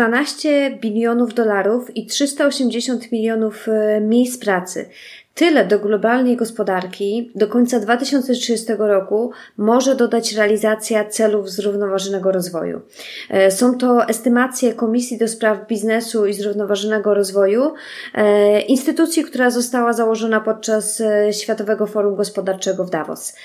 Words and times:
12 0.00 0.78
bilionów 0.80 1.34
dolarów 1.34 1.96
i 1.96 2.06
380 2.06 3.12
milionów 3.12 3.68
e, 3.68 4.00
miejsc 4.00 4.38
pracy. 4.38 4.88
Tyle 5.34 5.64
do 5.64 5.78
globalnej 5.78 6.36
gospodarki 6.36 7.30
do 7.34 7.46
końca 7.46 7.80
2030 7.80 8.66
roku 8.78 9.32
może 9.56 9.94
dodać 9.94 10.32
realizacja 10.32 11.04
celów 11.04 11.50
zrównoważonego 11.50 12.32
rozwoju. 12.32 12.80
E, 13.30 13.50
są 13.50 13.78
to 13.78 14.08
estymacje 14.08 14.74
Komisji 14.74 15.18
do 15.18 15.28
Spraw 15.28 15.66
Biznesu 15.66 16.26
i 16.26 16.34
Zrównoważonego 16.34 17.14
Rozwoju, 17.14 17.72
e, 18.14 18.60
instytucji, 18.60 19.24
która 19.24 19.50
została 19.50 19.92
założona 19.92 20.40
podczas 20.40 21.02
Światowego 21.30 21.86
Forum 21.86 22.16
Gospodarczego 22.16 22.84
w 22.84 22.90
Davos. 22.90 23.36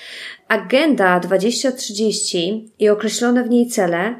Agenda 0.48 1.20
2030 1.20 2.70
i 2.78 2.88
określone 2.88 3.44
w 3.44 3.50
niej 3.50 3.66
cele 3.66 4.14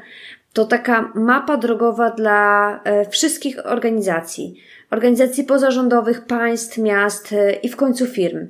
to 0.57 0.65
taka 0.65 1.11
mapa 1.15 1.57
drogowa 1.57 2.09
dla 2.09 2.79
e, 2.83 3.09
wszystkich 3.09 3.65
organizacji 3.65 4.55
organizacji 4.91 5.43
pozarządowych, 5.43 6.25
państw, 6.25 6.77
miast 6.77 7.33
e, 7.33 7.53
i 7.53 7.69
w 7.69 7.75
końcu 7.75 8.05
firm. 8.05 8.47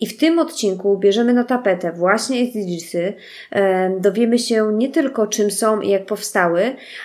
I 0.00 0.06
w 0.06 0.16
tym 0.16 0.38
odcinku 0.38 0.98
bierzemy 0.98 1.32
na 1.32 1.44
tapetę 1.44 1.92
właśnie 1.92 2.42
SDGsy. 2.42 3.12
E, 3.50 3.90
dowiemy 4.00 4.38
się 4.38 4.72
nie 4.72 4.88
tylko 4.88 5.26
czym 5.26 5.50
są 5.50 5.80
i 5.80 5.88
jak 5.88 6.06
powstały, 6.06 6.62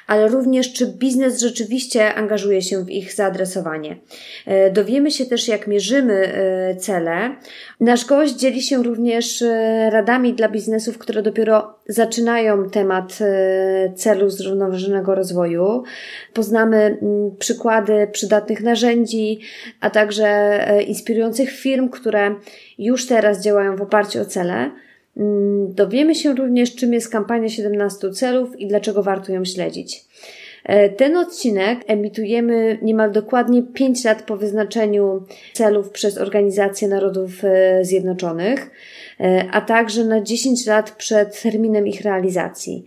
ale 0.08 0.28
również 0.28 0.74
czy 0.74 0.88
biznes 0.88 1.40
rzeczywiście 1.40 2.14
angażuje 2.14 2.62
się 2.62 2.86
w 2.86 2.90
ich 2.90 3.14
zaadresowanie. 3.14 3.98
E, 4.46 4.72
dowiemy 4.72 5.12
się 5.12 5.26
też 5.26 5.48
jak 5.48 5.68
mierzymy 5.68 6.16
cele. 6.80 7.36
Nasz 7.80 8.06
gość 8.06 8.34
dzieli 8.36 8.62
się 8.62 8.84
również 8.84 9.44
radami 9.92 10.34
dla 10.34 10.50
biznesów, 10.50 10.98
które 10.98 11.22
dopiero 11.22 11.80
zaczynają 11.88 12.70
temat 12.70 13.20
celu 13.96 14.30
zrównoważonego 14.30 15.16
rozwoju. 15.16 15.84
Poznamy 16.34 16.98
przykłady 17.40 18.08
przydatnych 18.12 18.62
narzędzi, 18.62 18.75
narzędzi, 18.76 19.40
a 19.82 19.90
także 19.90 20.28
e, 20.28 20.84
inspirujących 20.84 21.52
firm, 21.52 21.90
które 21.90 22.36
już 22.78 23.08
teraz 23.08 23.44
działają 23.44 23.76
w 23.76 23.82
oparciu 23.82 24.22
o 24.22 24.26
cele. 24.26 24.72
Mm, 25.18 25.74
dowiemy 25.74 26.16
się 26.16 26.36
również, 26.36 26.76
czym 26.76 26.94
jest 26.94 27.12
kampania 27.12 27.50
17 27.50 28.12
celów 28.12 28.60
i 28.60 28.68
dlaczego 28.68 29.04
warto 29.04 29.32
ją 29.32 29.46
śledzić. 29.46 30.06
E, 30.64 30.90
ten 30.90 31.18
odcinek 31.18 31.80
emitujemy 31.88 32.80
niemal 32.82 33.12
dokładnie 33.12 33.64
5 33.64 34.04
lat 34.04 34.24
po 34.24 34.38
wyznaczeniu 34.38 35.24
celów 35.54 35.90
przez 35.90 36.18
Organizację 36.18 36.88
Narodów 36.88 37.44
e, 37.44 37.86
Zjednoczonych, 37.86 38.72
a 39.52 39.62
także 39.62 40.04
na 40.04 40.22
10 40.22 40.66
lat 40.66 40.92
przed 40.92 41.42
terminem 41.42 41.88
ich 41.88 42.02
realizacji. 42.02 42.86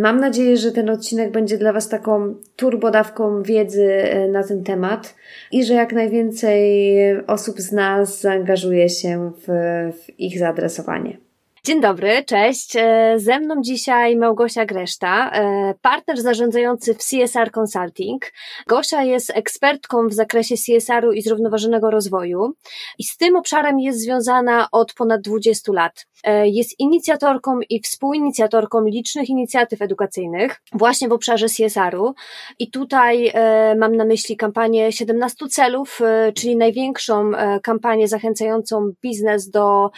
Mam 0.00 0.20
nadzieję, 0.20 0.56
że 0.56 0.72
ten 0.72 0.90
odcinek 0.90 1.30
będzie 1.30 1.58
dla 1.58 1.72
Was 1.72 1.88
taką 1.88 2.34
turbodawką 2.56 3.42
wiedzy 3.42 3.92
e, 3.92 4.28
na 4.28 4.42
ten 4.42 4.64
temat 4.64 5.14
i 5.52 5.64
że 5.64 5.74
jak 5.74 5.92
najwięcej 5.92 6.96
osób 7.26 7.60
z 7.60 7.72
nas 7.72 8.20
zaangażuje 8.20 8.88
się 8.88 9.32
w, 9.46 9.48
w 9.96 10.20
ich 10.20 10.38
zaadresowanie. 10.38 11.21
Dzień 11.66 11.80
dobry, 11.80 12.24
cześć. 12.24 12.76
E, 12.76 13.14
ze 13.16 13.40
mną 13.40 13.54
dzisiaj 13.60 14.16
Małgosia 14.16 14.66
Greszta, 14.66 15.30
e, 15.30 15.74
partner 15.82 16.22
zarządzający 16.22 16.94
w 16.94 16.98
CSR 16.98 17.50
Consulting. 17.60 18.32
Gosia 18.66 19.02
jest 19.02 19.30
ekspertką 19.30 20.08
w 20.08 20.12
zakresie 20.12 20.54
CSR-u 20.56 21.12
i 21.12 21.22
zrównoważonego 21.22 21.90
rozwoju 21.90 22.52
i 22.98 23.04
z 23.04 23.16
tym 23.16 23.36
obszarem 23.36 23.80
jest 23.80 24.00
związana 24.00 24.68
od 24.72 24.94
ponad 24.94 25.20
20 25.20 25.72
lat. 25.72 26.06
E, 26.24 26.48
jest 26.48 26.80
inicjatorką 26.80 27.60
i 27.70 27.80
współinicjatorką 27.80 28.84
licznych 28.84 29.28
inicjatyw 29.28 29.82
edukacyjnych 29.82 30.60
właśnie 30.72 31.08
w 31.08 31.12
obszarze 31.12 31.46
CSR-u 31.46 32.14
i 32.58 32.70
tutaj 32.70 33.32
mam 33.78 33.96
na 33.96 34.04
myśli 34.04 34.36
kampanię 34.36 34.92
17 34.92 35.48
celów, 35.48 36.00
czyli 36.34 36.56
największą 36.56 37.30
kampanię 37.62 38.08
zachęcającą 38.08 38.92
biznes 39.02 39.50
do 39.50 39.90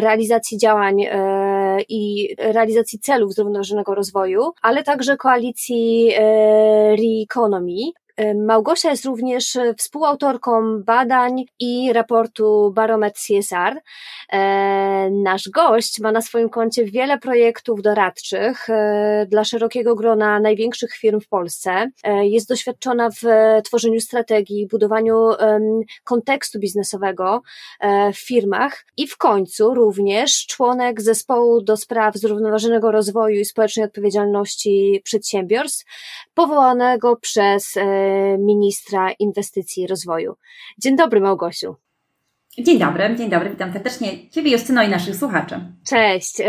realizacji 0.00 0.58
działań 0.58 0.83
działań 0.84 1.02
e, 1.02 1.82
i 1.88 2.34
realizacji 2.38 2.98
celów 2.98 3.34
zrównoważonego 3.34 3.94
rozwoju, 3.94 4.52
ale 4.62 4.82
także 4.82 5.16
koalicji 5.16 6.12
e, 6.16 6.20
Re-Economy, 6.96 7.92
Małgosia 8.46 8.90
jest 8.90 9.04
również 9.04 9.58
współautorką 9.78 10.82
badań 10.82 11.44
i 11.60 11.92
raportu 11.92 12.72
Barometr 12.74 13.20
CSR. 13.20 13.80
E, 14.32 15.10
nasz 15.10 15.48
gość 15.48 16.00
ma 16.00 16.12
na 16.12 16.20
swoim 16.20 16.48
koncie 16.48 16.84
wiele 16.84 17.18
projektów 17.18 17.82
doradczych 17.82 18.70
e, 18.70 19.26
dla 19.28 19.44
szerokiego 19.44 19.94
grona 19.94 20.40
największych 20.40 20.92
firm 20.92 21.20
w 21.20 21.28
Polsce. 21.28 21.90
E, 22.04 22.26
jest 22.26 22.48
doświadczona 22.48 23.10
w 23.10 23.22
tworzeniu 23.64 24.00
strategii, 24.00 24.66
budowaniu 24.66 25.30
kontekstu 26.04 26.58
biznesowego 26.58 27.42
w 28.14 28.18
firmach 28.18 28.84
i 28.96 29.06
w 29.06 29.16
końcu 29.16 29.74
również 29.74 30.46
członek 30.46 31.02
zespołu 31.02 31.62
do 31.62 31.76
spraw 31.76 32.14
zrównoważonego 32.14 32.90
rozwoju 32.90 33.40
i 33.40 33.44
społecznej 33.44 33.86
odpowiedzialności 33.86 35.00
przedsiębiorstw, 35.04 35.84
powołanego 36.34 37.16
przez 37.16 37.78
ministra 38.38 39.12
inwestycji 39.12 39.82
i 39.82 39.86
rozwoju. 39.86 40.34
Dzień 40.78 40.96
dobry, 40.96 41.20
Małgosiu. 41.20 41.74
Dzień 42.58 42.78
dobry, 42.78 43.16
dzień 43.16 43.30
dobry, 43.30 43.50
witam 43.50 43.72
serdecznie 43.72 44.30
Ciebie, 44.30 44.52
Justyno 44.52 44.82
i 44.82 44.88
naszych 44.88 45.16
słuchaczy. 45.16 45.60
Cześć. 45.86 46.40
E, 46.40 46.46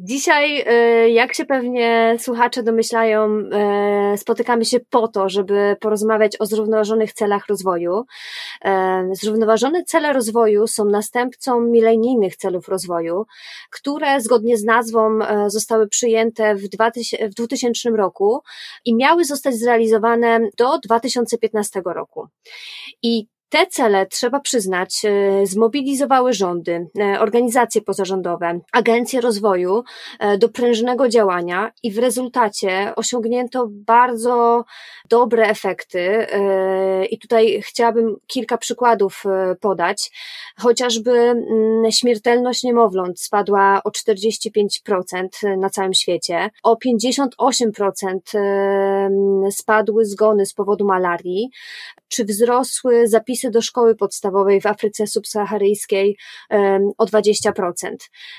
dzisiaj, 0.00 0.64
e, 0.66 1.10
jak 1.10 1.34
się 1.34 1.44
pewnie 1.44 2.16
słuchacze 2.18 2.62
domyślają, 2.62 3.28
e, 3.52 4.18
spotykamy 4.18 4.64
się 4.64 4.80
po 4.90 5.08
to, 5.08 5.28
żeby 5.28 5.76
porozmawiać 5.80 6.40
o 6.40 6.46
zrównoważonych 6.46 7.12
celach 7.12 7.46
rozwoju. 7.46 8.04
Zrównoważone 9.12 9.84
cele 9.84 10.12
rozwoju 10.12 10.66
są 10.66 10.84
następcą 10.84 11.60
milenijnych 11.60 12.36
celów 12.36 12.68
rozwoju, 12.68 13.26
które 13.70 14.20
zgodnie 14.20 14.56
z 14.56 14.64
nazwą 14.64 15.18
zostały 15.46 15.88
przyjęte 15.88 16.54
w 16.54 16.68
2000 17.36 17.90
roku 17.90 18.40
i 18.84 18.94
miały 18.94 19.24
zostać 19.24 19.54
zrealizowane 19.54 20.40
do 20.58 20.78
2015 20.78 21.82
roku. 21.84 22.26
I 23.02 23.26
te 23.50 23.66
cele, 23.66 24.06
trzeba 24.06 24.40
przyznać, 24.40 25.02
e, 25.04 25.46
zmobilizowały 25.46 26.32
rządy, 26.32 26.88
e, 26.98 27.20
organizacje 27.20 27.82
pozarządowe, 27.82 28.60
agencje 28.72 29.20
rozwoju 29.20 29.82
e, 30.18 30.38
do 30.38 30.48
prężnego 30.48 31.08
działania 31.08 31.72
i 31.82 31.92
w 31.92 31.98
rezultacie 31.98 32.92
osiągnięto 32.96 33.66
bardzo 33.70 34.64
dobre 35.08 35.48
efekty. 35.48 36.26
I 37.10 37.18
tutaj 37.18 37.62
chciałabym 37.62 38.16
kilka 38.26 38.58
przykładów 38.58 39.24
podać. 39.60 40.10
Chociażby 40.58 41.10
mm, 41.12 41.92
śmiertelność 41.92 42.62
niemowląt 42.62 43.20
spadła 43.20 43.80
o 43.84 43.90
45% 43.90 45.28
na 45.58 45.70
całym 45.70 45.94
świecie, 45.94 46.50
o 46.62 46.74
58% 46.74 48.18
spadły 49.50 50.04
zgony 50.04 50.46
z 50.46 50.54
powodu 50.54 50.86
malarii, 50.86 51.50
czy 52.10 52.24
wzrosły 52.24 53.08
zapisy 53.08 53.50
do 53.50 53.62
szkoły 53.62 53.94
podstawowej 53.94 54.60
w 54.60 54.66
Afryce 54.66 55.06
subsaharyjskiej 55.06 56.16
o 56.98 57.04
20%. 57.04 57.96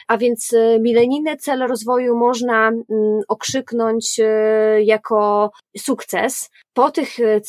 A 0.07 0.17
więc 0.17 0.53
e, 0.53 0.79
milenijne 0.79 1.37
cele 1.37 1.67
rozwoju 1.67 2.17
można 2.17 2.67
mm, 2.67 2.83
okrzyknąć 3.27 4.19
e, 4.19 4.83
jako 4.83 5.51
sukces. 5.77 6.49
Po 6.73 6.91
tych 6.91 7.19
e, 7.19 7.41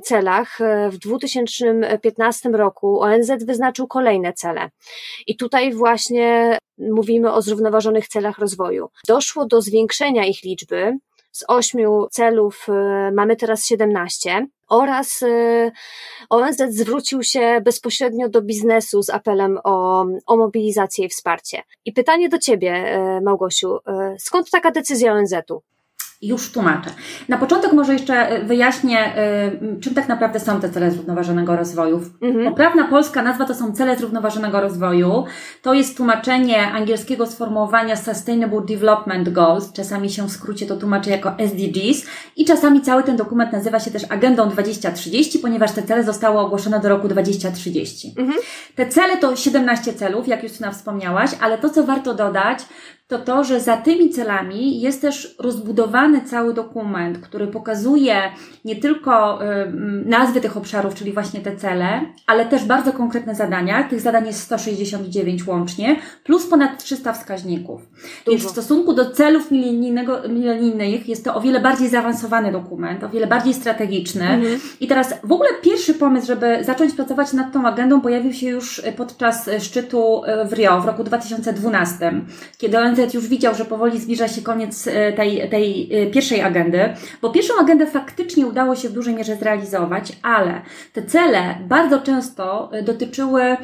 celach 0.00 0.58
w 0.90 0.98
2015 0.98 2.48
roku 2.48 3.00
ONZ 3.00 3.30
wyznaczył 3.46 3.86
kolejne 3.86 4.32
cele. 4.32 4.70
I 5.26 5.36
tutaj 5.36 5.72
właśnie 5.72 6.58
mówimy 6.78 7.32
o 7.32 7.42
zrównoważonych 7.42 8.08
celach 8.08 8.38
rozwoju. 8.38 8.88
Doszło 9.08 9.46
do 9.46 9.60
zwiększenia 9.60 10.24
ich 10.24 10.42
liczby 10.42 10.98
z 11.32 11.44
ośmiu 11.48 12.06
celów 12.10 12.66
mamy 13.12 13.36
teraz 13.36 13.66
17 13.66 14.46
oraz 14.68 15.22
y, 15.22 15.72
ONZ 16.30 16.62
zwrócił 16.68 17.22
się 17.22 17.60
bezpośrednio 17.64 18.28
do 18.28 18.42
biznesu 18.42 19.02
z 19.02 19.10
apelem 19.10 19.58
o, 19.64 20.06
o 20.26 20.36
mobilizację 20.36 21.04
i 21.04 21.08
wsparcie. 21.08 21.62
I 21.84 21.92
pytanie 21.92 22.28
do 22.28 22.38
Ciebie, 22.38 22.98
y, 23.18 23.20
Małgosiu, 23.20 23.76
y, 23.76 23.80
skąd 24.18 24.50
taka 24.50 24.70
decyzja 24.70 25.12
ONZ-u? 25.12 25.62
Już 26.22 26.52
tłumaczę. 26.52 26.90
Na 27.28 27.38
początek 27.38 27.72
może 27.72 27.92
jeszcze 27.92 28.28
e, 28.28 28.44
wyjaśnię, 28.44 28.98
e, 28.98 29.50
czym 29.80 29.94
tak 29.94 30.08
naprawdę 30.08 30.40
są 30.40 30.60
te 30.60 30.70
cele 30.70 30.90
zrównoważonego 30.90 31.56
rozwoju. 31.56 32.02
Mhm. 32.22 32.50
Poprawna 32.50 32.84
polska 32.84 33.22
nazwa 33.22 33.44
to 33.44 33.54
są 33.54 33.72
cele 33.72 33.96
zrównoważonego 33.96 34.60
rozwoju. 34.60 35.24
To 35.62 35.74
jest 35.74 35.96
tłumaczenie 35.96 36.72
angielskiego 36.72 37.26
sformułowania 37.26 37.96
Sustainable 37.96 38.60
Development 38.60 39.28
Goals. 39.28 39.72
Czasami 39.72 40.10
się 40.10 40.28
w 40.28 40.32
skrócie 40.32 40.66
to 40.66 40.76
tłumaczy 40.76 41.10
jako 41.10 41.32
SDGs 41.38 42.06
i 42.36 42.44
czasami 42.44 42.80
cały 42.80 43.02
ten 43.02 43.16
dokument 43.16 43.52
nazywa 43.52 43.80
się 43.80 43.90
też 43.90 44.02
Agendą 44.08 44.48
2030, 44.48 45.38
ponieważ 45.38 45.72
te 45.72 45.82
cele 45.82 46.04
zostały 46.04 46.38
ogłoszone 46.38 46.80
do 46.80 46.88
roku 46.88 47.08
2030. 47.08 48.14
Mhm. 48.18 48.38
Te 48.74 48.86
cele 48.86 49.16
to 49.16 49.36
17 49.36 49.92
celów, 49.92 50.28
jak 50.28 50.42
Justyna 50.42 50.70
wspomniałaś, 50.70 51.30
ale 51.40 51.58
to, 51.58 51.70
co 51.70 51.84
warto 51.84 52.14
dodać, 52.14 52.58
to 53.08 53.18
to, 53.18 53.44
że 53.44 53.60
za 53.60 53.76
tymi 53.76 54.10
celami 54.10 54.80
jest 54.80 55.00
też 55.00 55.36
rozbudowany 55.38 56.20
cały 56.20 56.54
dokument, 56.54 57.18
który 57.18 57.46
pokazuje 57.46 58.16
nie 58.64 58.76
tylko 58.76 59.44
y, 59.44 59.46
nazwy 60.04 60.40
tych 60.40 60.56
obszarów, 60.56 60.94
czyli 60.94 61.12
właśnie 61.12 61.40
te 61.40 61.56
cele, 61.56 62.00
ale 62.26 62.46
też 62.46 62.64
bardzo 62.64 62.92
konkretne 62.92 63.34
zadania. 63.34 63.84
Tych 63.84 64.00
zadań 64.00 64.26
jest 64.26 64.40
169 64.40 65.46
łącznie, 65.46 65.96
plus 66.24 66.46
ponad 66.46 66.84
300 66.84 67.12
wskaźników. 67.12 67.80
Dużo. 68.24 68.38
Więc 68.38 68.44
w 68.44 68.50
stosunku 68.50 68.92
do 68.92 69.10
celów 69.10 69.50
milenijnych 70.28 71.08
jest 71.08 71.24
to 71.24 71.34
o 71.34 71.40
wiele 71.40 71.60
bardziej 71.60 71.88
zaawansowany 71.88 72.52
dokument, 72.52 73.04
o 73.04 73.08
wiele 73.08 73.26
bardziej 73.26 73.54
strategiczny. 73.54 74.28
Mhm. 74.28 74.60
I 74.80 74.86
teraz 74.86 75.14
w 75.24 75.32
ogóle 75.32 75.48
pierwszy 75.62 75.94
pomysł, 75.94 76.26
żeby 76.26 76.64
zacząć 76.64 76.94
pracować 76.94 77.32
nad 77.32 77.52
tą 77.52 77.66
agendą, 77.66 78.00
pojawił 78.00 78.32
się 78.32 78.48
już 78.48 78.82
podczas 78.96 79.50
szczytu 79.60 80.22
w 80.48 80.52
Rio 80.52 80.80
w 80.80 80.86
roku 80.86 81.04
2012, 81.04 82.12
kiedy 82.58 82.78
ONZ 82.98 83.14
już 83.14 83.28
widział, 83.28 83.54
że 83.54 83.64
powoli 83.64 84.00
zbliża 84.00 84.28
się 84.28 84.42
koniec 84.42 84.86
e, 84.86 85.12
tej, 85.12 85.48
tej 85.50 85.88
e, 85.92 86.06
pierwszej 86.06 86.42
agendy, 86.42 86.80
bo 87.22 87.30
pierwszą 87.30 87.54
agendę 87.60 87.86
faktycznie 87.86 88.46
udało 88.46 88.76
się 88.76 88.88
w 88.88 88.92
dużej 88.92 89.14
mierze 89.14 89.36
zrealizować, 89.36 90.12
ale 90.22 90.62
te 90.92 91.02
cele 91.02 91.58
bardzo 91.68 92.00
często 92.00 92.70
e, 92.72 92.82
dotyczyły 92.82 93.56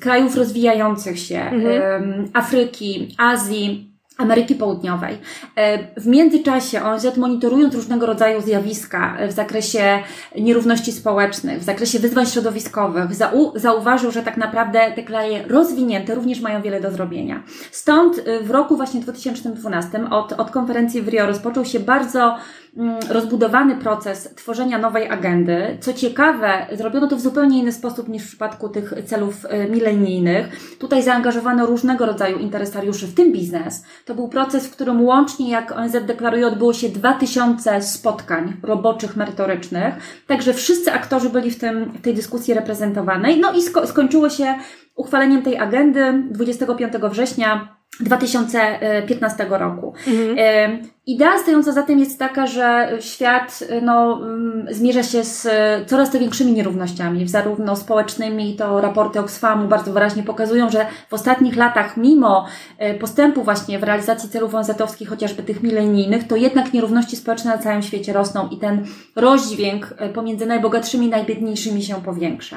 krajów 0.00 0.36
rozwijających 0.36 1.18
się, 1.18 1.40
mhm. 1.40 2.28
Afryki, 2.32 3.14
Azji, 3.18 3.89
Ameryki 4.20 4.54
Południowej. 4.54 5.18
E, 5.56 6.00
w 6.00 6.06
międzyczasie 6.06 6.82
ONZ 6.82 7.16
monitorując 7.16 7.74
różnego 7.74 8.06
rodzaju 8.06 8.40
zjawiska 8.40 9.16
w 9.28 9.32
zakresie 9.32 9.98
nierówności 10.38 10.92
społecznych, 10.92 11.60
w 11.60 11.64
zakresie 11.64 11.98
wyzwań 11.98 12.26
środowiskowych, 12.26 13.08
zauważył, 13.54 14.10
że 14.10 14.22
tak 14.22 14.36
naprawdę 14.36 14.92
te 14.96 15.02
kraje 15.02 15.44
rozwinięte 15.48 16.14
również 16.14 16.40
mają 16.40 16.62
wiele 16.62 16.80
do 16.80 16.90
zrobienia. 16.90 17.42
Stąd 17.70 18.18
e, 18.18 18.40
w 18.40 18.50
roku 18.50 18.76
właśnie 18.76 19.00
2012 19.00 20.10
od, 20.10 20.32
od 20.32 20.50
konferencji 20.50 21.02
w 21.02 21.08
Rio 21.08 21.26
rozpoczął 21.26 21.64
się 21.64 21.80
bardzo 21.80 22.36
Mm, 22.76 22.96
rozbudowany 23.08 23.76
proces 23.76 24.34
tworzenia 24.34 24.78
nowej 24.78 25.08
agendy. 25.08 25.78
Co 25.80 25.92
ciekawe, 25.92 26.66
zrobiono 26.72 27.08
to 27.08 27.16
w 27.16 27.20
zupełnie 27.20 27.58
inny 27.58 27.72
sposób 27.72 28.08
niż 28.08 28.22
w 28.22 28.28
przypadku 28.28 28.68
tych 28.68 28.94
celów 29.06 29.46
e, 29.48 29.68
milenijnych. 29.68 30.76
Tutaj 30.78 31.02
zaangażowano 31.02 31.66
różnego 31.66 32.06
rodzaju 32.06 32.38
interesariuszy, 32.38 33.06
w 33.06 33.14
tym 33.14 33.32
biznes. 33.32 33.84
To 34.10 34.14
był 34.14 34.28
proces, 34.28 34.66
w 34.66 34.70
którym 34.70 35.04
łącznie, 35.04 35.50
jak 35.50 35.72
ONZ 35.72 35.92
deklaruje, 35.92 36.46
odbyło 36.46 36.72
się 36.72 36.88
2000 36.88 37.82
spotkań 37.82 38.56
roboczych, 38.62 39.16
merytorycznych. 39.16 39.94
Także 40.26 40.54
wszyscy 40.54 40.92
aktorzy 40.92 41.30
byli 41.30 41.50
w, 41.50 41.58
tym, 41.58 41.84
w 41.84 42.00
tej 42.00 42.14
dyskusji 42.14 42.54
reprezentowanej. 42.54 43.40
No 43.40 43.52
i 43.52 43.62
sko 43.62 43.86
skończyło 43.86 44.30
się 44.30 44.54
uchwaleniem 44.94 45.42
tej 45.42 45.58
agendy 45.58 46.22
25 46.30 46.92
września 46.92 47.76
2015 48.00 49.46
roku. 49.50 49.94
Mhm. 50.06 50.82
Idea 51.06 51.38
stojąca 51.38 51.72
za 51.72 51.82
tym 51.82 51.98
jest 51.98 52.18
taka, 52.18 52.46
że 52.46 52.92
świat 53.00 53.64
no, 53.82 54.20
mm, 54.22 54.66
zmierza 54.70 55.02
się 55.02 55.24
z 55.24 55.48
coraz 55.88 56.10
to 56.10 56.18
większymi 56.18 56.52
nierównościami, 56.52 57.28
zarówno 57.28 57.76
społecznymi, 57.76 58.56
to 58.56 58.80
raporty 58.80 59.20
Oxfamu 59.20 59.68
bardzo 59.68 59.92
wyraźnie 59.92 60.22
pokazują, 60.22 60.70
że 60.70 60.86
w 61.08 61.14
ostatnich 61.14 61.56
latach, 61.56 61.96
mimo 61.96 62.46
e, 62.78 62.94
postępu 62.94 63.42
właśnie 63.42 63.78
w 63.78 63.82
realizacji 63.82 64.28
celów 64.28 64.54
ONZ-owskich, 64.54 65.08
chociażby 65.08 65.42
tych 65.42 65.62
milenijnych, 65.62 66.26
to 66.26 66.36
jednak 66.36 66.72
nierówności 66.72 67.16
społeczne 67.16 67.50
na 67.50 67.58
całym 67.58 67.82
świecie 67.82 68.12
rosną 68.12 68.48
i 68.48 68.56
ten 68.56 68.86
rozdźwięk 69.16 69.94
e, 69.96 70.08
pomiędzy 70.08 70.46
najbogatszymi 70.46 71.06
i 71.06 71.10
najbiedniejszymi 71.10 71.82
się 71.82 71.94
powiększa. 71.94 72.56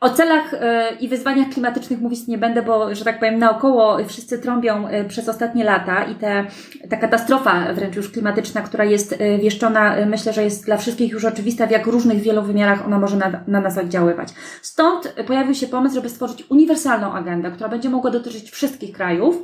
O 0.00 0.10
celach 0.10 0.54
e, 0.54 0.92
i 1.00 1.08
wyzwaniach 1.08 1.48
klimatycznych 1.48 2.00
mówić 2.00 2.26
nie 2.26 2.38
będę, 2.38 2.62
bo, 2.62 2.94
że 2.94 3.04
tak 3.04 3.18
powiem, 3.18 3.38
naokoło 3.38 4.04
wszyscy 4.04 4.38
trąbią 4.38 4.88
e, 4.88 5.04
przez 5.04 5.28
ostatnie 5.28 5.64
lata 5.64 6.04
i 6.04 6.14
te, 6.14 6.46
ta 6.90 6.96
katastrofa 6.96 7.74
wręcz 7.74 7.96
już 7.96 8.10
klimatyczna, 8.10 8.62
która 8.62 8.84
jest 8.84 9.12
e, 9.12 9.38
wieszczona, 9.38 9.96
myślę, 10.06 10.32
że 10.32 10.44
jest 10.44 10.64
dla 10.64 10.76
wszystkich 10.76 11.12
już 11.12 11.24
oczywista, 11.24 11.66
w 11.66 11.70
jak 11.70 11.86
różnych 11.86 12.20
wielowymiarach 12.20 12.86
ona 12.86 12.98
może 12.98 13.16
na, 13.16 13.44
na 13.46 13.60
nas 13.60 13.78
oddziaływać. 13.78 14.28
Stąd 14.62 15.14
pojawił 15.26 15.54
się 15.54 15.66
pomysł, 15.66 15.94
żeby 15.94 16.08
stworzyć 16.08 16.50
uniwersalną 16.50 17.12
agendę, 17.12 17.50
która 17.50 17.68
będzie 17.68 17.88
mogła 17.88 18.10
dotyczyć 18.10 18.50
wszystkich 18.50 18.92
krajów, 18.92 19.36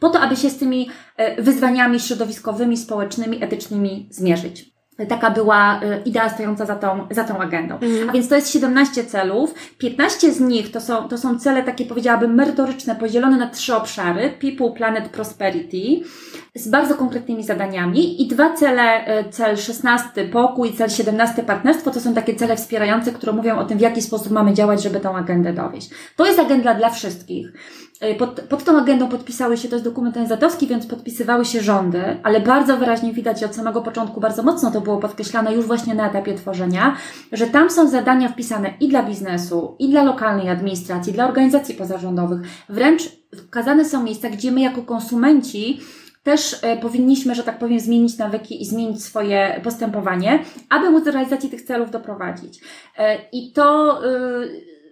po 0.00 0.08
to, 0.08 0.20
aby 0.20 0.36
się 0.36 0.50
z 0.50 0.58
tymi 0.58 0.90
wyzwaniami 1.38 2.00
środowiskowymi, 2.00 2.76
społecznymi, 2.76 3.44
etycznymi 3.44 4.08
zmierzyć. 4.10 4.73
Taka 5.08 5.30
była 5.30 5.80
y, 5.82 6.02
idea 6.04 6.28
stojąca 6.28 6.66
za 6.66 6.76
tą, 6.76 7.06
za 7.10 7.24
tą 7.24 7.38
agendą. 7.38 7.74
Mhm. 7.74 8.10
A 8.10 8.12
więc 8.12 8.28
to 8.28 8.34
jest 8.34 8.50
17 8.50 9.04
celów. 9.04 9.54
15 9.78 10.32
z 10.32 10.40
nich 10.40 10.70
to 10.70 10.80
są, 10.80 11.08
to 11.08 11.18
są 11.18 11.38
cele 11.38 11.62
takie, 11.62 11.84
powiedziałabym, 11.84 12.34
merytoryczne, 12.34 12.96
podzielone 12.96 13.36
na 13.36 13.48
trzy 13.48 13.74
obszary: 13.74 14.30
People, 14.40 14.70
Planet, 14.76 15.08
Prosperity, 15.08 16.08
z 16.54 16.68
bardzo 16.68 16.94
konkretnymi 16.94 17.44
zadaniami. 17.44 18.22
I 18.22 18.28
dwa 18.28 18.52
cele, 18.52 19.18
y, 19.20 19.30
cel 19.30 19.56
16 19.56 20.24
pokój, 20.24 20.72
cel 20.72 20.90
17 20.90 21.42
partnerstwo, 21.42 21.90
to 21.90 22.00
są 22.00 22.14
takie 22.14 22.34
cele 22.34 22.56
wspierające, 22.56 23.12
które 23.12 23.32
mówią 23.32 23.58
o 23.58 23.64
tym, 23.64 23.78
w 23.78 23.80
jaki 23.80 24.02
sposób 24.02 24.32
mamy 24.32 24.54
działać, 24.54 24.82
żeby 24.82 25.00
tą 25.00 25.16
agendę 25.16 25.52
dowieść. 25.52 25.90
To 26.16 26.26
jest 26.26 26.38
agenda 26.38 26.74
dla 26.74 26.90
wszystkich. 26.90 27.52
E, 28.00 28.14
pod, 28.14 28.40
pod 28.40 28.64
tą 28.64 28.78
agendą 28.78 29.08
podpisały 29.08 29.56
się, 29.56 29.68
to 29.68 29.74
jest 29.74 29.84
dokument 29.84 30.16
ONZ-owski, 30.16 30.66
więc 30.66 30.86
podpisywały 30.86 31.44
się 31.44 31.60
rządy, 31.60 32.02
ale 32.22 32.40
bardzo 32.40 32.76
wyraźnie 32.76 33.12
widać 33.12 33.44
od 33.44 33.54
samego 33.54 33.82
początku 33.82 34.20
bardzo 34.20 34.42
mocno 34.42 34.70
to 34.70 34.80
było 34.80 34.98
podkreślane 34.98 35.54
już 35.54 35.66
właśnie 35.66 35.94
na 35.94 36.10
etapie 36.10 36.34
tworzenia, 36.34 36.96
że 37.32 37.46
tam 37.46 37.70
są 37.70 37.88
zadania 37.88 38.28
wpisane 38.28 38.74
i 38.80 38.88
dla 38.88 39.02
biznesu, 39.02 39.76
i 39.78 39.88
dla 39.88 40.02
lokalnej 40.02 40.48
administracji, 40.48 41.12
dla 41.12 41.28
organizacji 41.28 41.74
pozarządowych. 41.74 42.40
Wręcz 42.68 43.02
wskazane 43.36 43.84
są 43.84 44.02
miejsca, 44.02 44.30
gdzie 44.30 44.52
my 44.52 44.60
jako 44.60 44.82
konsumenci 44.82 45.80
też 46.24 46.56
e, 46.62 46.76
powinniśmy, 46.76 47.34
że 47.34 47.42
tak 47.42 47.58
powiem, 47.58 47.80
zmienić 47.80 48.18
nawyki 48.18 48.62
i 48.62 48.66
zmienić 48.66 49.04
swoje 49.04 49.60
postępowanie, 49.64 50.38
aby 50.70 50.90
móc 50.90 51.04
do 51.04 51.10
realizacji 51.10 51.50
tych 51.50 51.62
celów 51.62 51.90
doprowadzić. 51.90 52.60
E, 52.98 53.18
I 53.32 53.52
to 53.52 54.00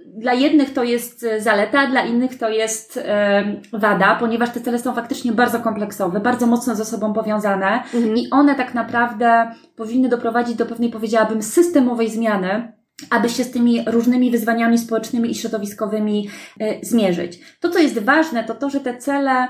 dla 0.06 0.32
jednych 0.32 0.72
to 0.72 0.84
jest 0.84 1.24
e, 1.24 1.40
zaleta, 1.40 1.86
dla 1.86 2.04
innych 2.04 2.38
to 2.38 2.48
jest 2.48 2.96
e, 2.96 3.44
wada, 3.72 4.14
ponieważ 4.14 4.50
te 4.50 4.60
cele 4.60 4.78
są 4.78 4.94
faktycznie 4.94 5.32
bardzo 5.32 5.60
kompleksowe, 5.60 6.20
bardzo 6.20 6.46
mocno 6.46 6.74
ze 6.74 6.84
sobą 6.84 7.12
powiązane 7.12 7.82
mhm. 7.94 8.16
i 8.16 8.30
one 8.30 8.54
tak 8.54 8.74
naprawdę 8.74 9.50
powinny 9.76 10.08
doprowadzić 10.08 10.56
do 10.56 10.66
pewnej, 10.66 10.90
powiedziałabym, 10.90 11.42
systemowej 11.42 12.10
zmiany, 12.10 12.72
aby 13.10 13.28
się 13.28 13.44
z 13.44 13.50
tymi 13.50 13.84
różnymi 13.86 14.30
wyzwaniami 14.30 14.78
społecznymi 14.78 15.30
i 15.30 15.34
środowiskowymi 15.34 16.28
e, 16.60 16.84
zmierzyć. 16.84 17.40
To, 17.60 17.68
co 17.68 17.78
jest 17.78 17.98
ważne, 17.98 18.44
to 18.44 18.54
to, 18.54 18.70
że 18.70 18.80
te 18.80 18.96
cele 18.96 19.48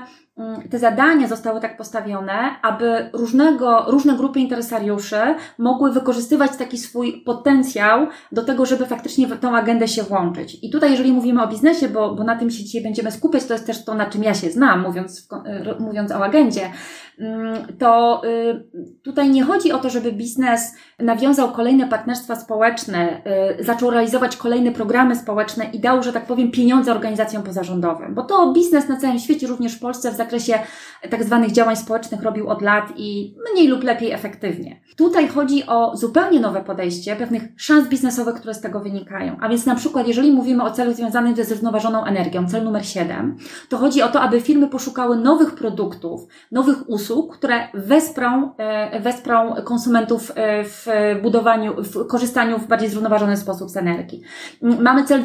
te 0.69 0.79
zadania 0.79 1.27
zostały 1.27 1.61
tak 1.61 1.77
postawione, 1.77 2.61
aby 2.61 3.09
różnego, 3.13 3.85
różne 3.87 4.17
grupy 4.17 4.39
interesariuszy 4.39 5.19
mogły 5.57 5.91
wykorzystywać 5.91 6.57
taki 6.57 6.77
swój 6.77 7.23
potencjał 7.25 8.07
do 8.31 8.43
tego, 8.43 8.65
żeby 8.65 8.85
faktycznie 8.85 9.27
w 9.27 9.39
tą 9.39 9.55
agendę 9.55 9.87
się 9.87 10.03
włączyć. 10.03 10.57
I 10.61 10.69
tutaj, 10.69 10.91
jeżeli 10.91 11.11
mówimy 11.11 11.43
o 11.43 11.47
biznesie, 11.47 11.89
bo, 11.89 12.15
bo 12.15 12.23
na 12.23 12.35
tym 12.35 12.51
się 12.51 12.63
dzisiaj 12.63 12.83
będziemy 12.83 13.11
skupiać, 13.11 13.45
to 13.45 13.53
jest 13.53 13.67
też 13.67 13.85
to, 13.85 13.93
na 13.93 14.05
czym 14.05 14.23
ja 14.23 14.33
się 14.33 14.51
znam, 14.51 14.81
mówiąc, 14.81 15.27
mówiąc 15.79 16.11
o 16.11 16.25
agendzie, 16.25 16.61
mm, 16.61 16.73
to 17.79 18.21
y, 18.25 18.63
tutaj 19.03 19.29
nie 19.29 19.43
chodzi 19.43 19.71
o 19.71 19.77
to, 19.77 19.89
żeby 19.89 20.11
biznes 20.11 20.75
nawiązał 20.99 21.51
kolejne 21.51 21.87
partnerstwa 21.87 22.35
społeczne, 22.35 23.21
y, 23.59 23.63
zaczął 23.63 23.89
realizować 23.89 24.37
kolejne 24.37 24.71
programy 24.71 25.15
społeczne 25.15 25.65
i 25.65 25.79
dał, 25.79 26.03
że 26.03 26.13
tak 26.13 26.25
powiem, 26.25 26.51
pieniądze 26.51 26.91
organizacjom 26.91 27.43
pozarządowym, 27.43 28.15
bo 28.15 28.23
to 28.23 28.53
biznes 28.53 28.87
na 28.87 28.97
całym 28.97 29.19
świecie, 29.19 29.47
również 29.47 29.75
w 29.75 29.79
Polsce, 29.79 30.11
w 30.11 30.15
zakresie 30.15 30.59
tak 31.09 31.23
zwanych 31.23 31.51
działań 31.51 31.75
społecznych 31.75 32.21
robił 32.21 32.49
od 32.49 32.61
lat 32.61 32.93
i 32.95 33.35
mniej 33.53 33.67
lub 33.67 33.83
lepiej 33.83 34.11
efektywnie. 34.11 34.81
Tutaj 34.95 35.27
chodzi 35.27 35.65
o 35.67 35.97
zupełnie 35.97 36.39
nowe 36.39 36.63
podejście 36.63 37.15
pewnych 37.15 37.43
szans 37.57 37.87
biznesowych, 37.87 38.35
które 38.35 38.53
z 38.53 38.61
tego 38.61 38.79
wynikają. 38.79 39.37
A 39.41 39.49
więc 39.49 39.65
na 39.65 39.75
przykład, 39.75 40.07
jeżeli 40.07 40.31
mówimy 40.31 40.63
o 40.63 40.71
celu 40.71 40.93
związanym 40.93 41.35
ze 41.35 41.43
zrównoważoną 41.43 42.05
energią, 42.05 42.47
cel 42.47 42.63
numer 42.63 42.85
7, 42.85 43.37
to 43.69 43.77
chodzi 43.77 44.01
o 44.01 44.07
to, 44.07 44.21
aby 44.21 44.41
firmy 44.41 44.67
poszukały 44.67 45.17
nowych 45.17 45.55
produktów, 45.55 46.27
nowych 46.51 46.89
usług, 46.89 47.02
które 47.31 47.67
wesprą, 47.73 48.55
e, 48.57 48.99
wesprą 48.99 49.55
konsumentów 49.63 50.31
e, 50.35 50.63
w 50.63 50.87
budowaniu, 51.21 51.75
w 51.77 52.07
korzystaniu 52.07 52.59
w 52.59 52.67
bardziej 52.67 52.89
zrównoważony 52.89 53.37
sposób 53.37 53.69
z 53.69 53.77
energii. 53.77 54.21
Mamy 54.61 55.03
cel 55.03 55.23